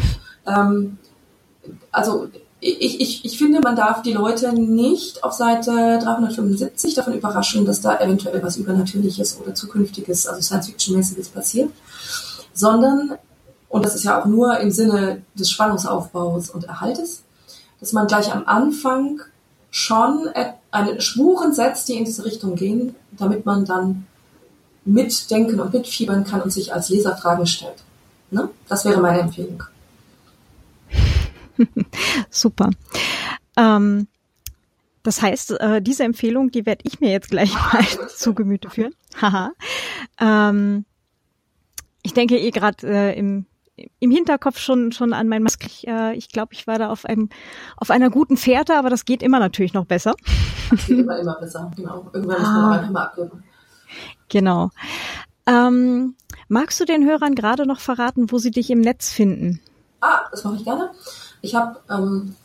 [0.45, 0.97] Ähm,
[1.91, 2.27] also
[2.59, 7.81] ich, ich, ich finde, man darf die Leute nicht auf Seite 375 davon überraschen, dass
[7.81, 11.71] da eventuell was Übernatürliches oder Zukünftiges, also Science-Fiction-mäßiges passiert,
[12.53, 13.17] sondern,
[13.69, 17.23] und das ist ja auch nur im Sinne des Spannungsaufbaus und Erhaltes,
[17.79, 19.21] dass man gleich am Anfang
[19.71, 20.29] schon
[20.69, 24.05] eine Spuren setzt, die in diese Richtung gehen, damit man dann
[24.85, 27.83] mitdenken und mitfiebern kann und sich als Leser Fragen stellt.
[28.31, 28.49] Ne?
[28.67, 29.63] Das wäre meine Empfehlung.
[32.29, 32.69] Super.
[33.57, 34.07] Ähm,
[35.03, 38.93] das heißt, äh, diese Empfehlung, die werde ich mir jetzt gleich mal zu Gemüte führen.
[39.19, 39.51] Haha.
[40.19, 40.85] ähm,
[42.03, 43.45] ich denke eh gerade äh, im
[43.99, 45.65] im Hinterkopf schon schon an mein Mask.
[45.65, 47.29] Ich, äh, ich glaube, ich war da auf einem
[47.77, 50.15] auf einer guten Fährte, aber das geht immer natürlich noch besser.
[50.69, 51.71] Das geht immer immer besser.
[51.75, 52.09] Genau.
[52.13, 52.71] Irgendwann muss man ah.
[52.73, 53.43] einfach mal abgeben.
[54.31, 54.71] Genau.
[55.45, 56.15] Ähm,
[56.47, 59.59] magst du den Hörern gerade noch verraten, wo sie dich im Netz finden?
[59.99, 60.91] Ah, das mache ich gerne.
[61.41, 62.37] Ich habe ähm,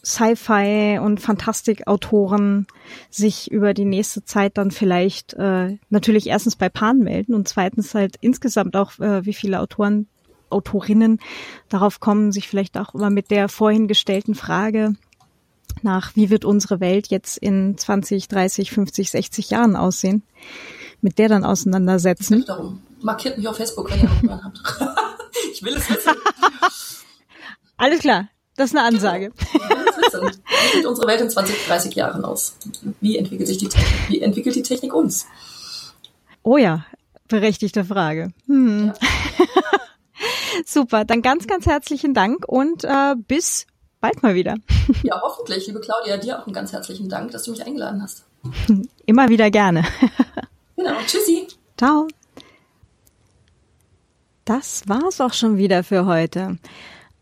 [0.05, 2.67] Sci-Fi und Fantastik-Autoren
[3.11, 7.95] sich über die nächste Zeit dann vielleicht äh, natürlich erstens bei Pan melden und zweitens
[7.95, 10.07] halt insgesamt auch, äh, wie viele Autoren,
[10.51, 11.19] Autorinnen
[11.69, 14.95] darauf kommen, sich vielleicht auch immer mit der vorhin gestellten Frage
[15.83, 20.23] nach, wie wird unsere Welt jetzt in 20, 30, 50, 60 Jahren aussehen,
[21.05, 22.45] mit der dann auseinandersetzen.
[22.47, 22.81] Darum.
[23.03, 24.59] Markiert mich auf Facebook, wenn ihr auch habt.
[25.53, 26.15] ich will es wissen.
[27.77, 28.29] Alles klar.
[28.57, 29.33] Das ist eine Ansage.
[29.37, 32.57] Wie sieht unsere Welt in 20, 30 Jahren aus?
[33.01, 34.09] Wie entwickelt sich die Technik?
[34.09, 35.27] Wie entwickelt die Technik uns?
[36.43, 36.87] Oh ja,
[37.29, 38.33] berechtigte Frage.
[38.47, 38.87] Hm.
[38.87, 38.95] Ja.
[40.67, 43.67] Super, dann ganz, ganz herzlichen Dank und äh, bis
[44.01, 44.55] bald mal wieder.
[45.03, 45.67] Ja, hoffentlich.
[45.67, 48.25] Liebe Claudia, dir auch einen ganz herzlichen Dank, dass du mich eingeladen hast.
[49.05, 49.85] Immer wieder gerne.
[50.85, 51.47] Genau, tschüssi.
[51.79, 52.09] Ciao.
[54.45, 56.59] Das war's auch schon wieder für heute.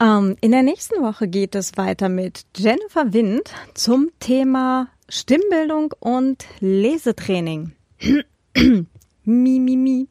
[0.01, 6.45] Ähm, in der nächsten Woche geht es weiter mit Jennifer Wind zum Thema Stimmbildung und
[6.59, 7.71] Lesetraining.
[8.57, 10.09] mi, mi, mi.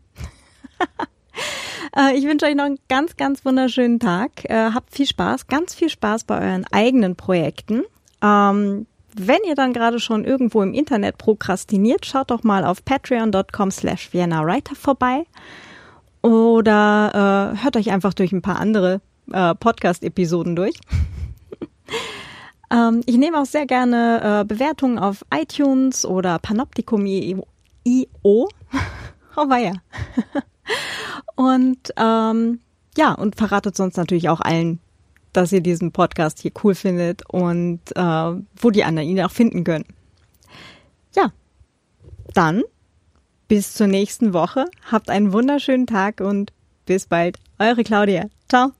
[1.93, 4.49] Äh, ich wünsche euch noch einen ganz, ganz wunderschönen Tag.
[4.49, 7.83] Äh, habt viel Spaß, ganz viel Spaß bei euren eigenen Projekten.
[8.21, 13.71] Ähm, wenn ihr dann gerade schon irgendwo im Internet prokrastiniert, schaut doch mal auf patreon.com
[13.71, 15.25] slash Vienna Writer vorbei
[16.21, 19.01] oder äh, hört euch einfach durch ein paar andere
[19.31, 20.75] äh, Podcast-Episoden durch.
[22.71, 27.29] ähm, ich nehme auch sehr gerne äh, Bewertungen auf iTunes oder Panoptikum.io.
[29.35, 29.73] oh weia.
[31.35, 32.59] und ähm,
[32.97, 34.79] ja, und verratet sonst natürlich auch allen,
[35.33, 39.63] dass ihr diesen Podcast hier cool findet und äh, wo die anderen ihn auch finden
[39.63, 39.85] können.
[41.15, 41.31] Ja,
[42.33, 42.63] dann
[43.47, 44.65] bis zur nächsten Woche.
[44.89, 46.53] Habt einen wunderschönen Tag und
[46.85, 47.37] bis bald.
[47.59, 48.27] Eure Claudia.
[48.47, 48.71] Ciao.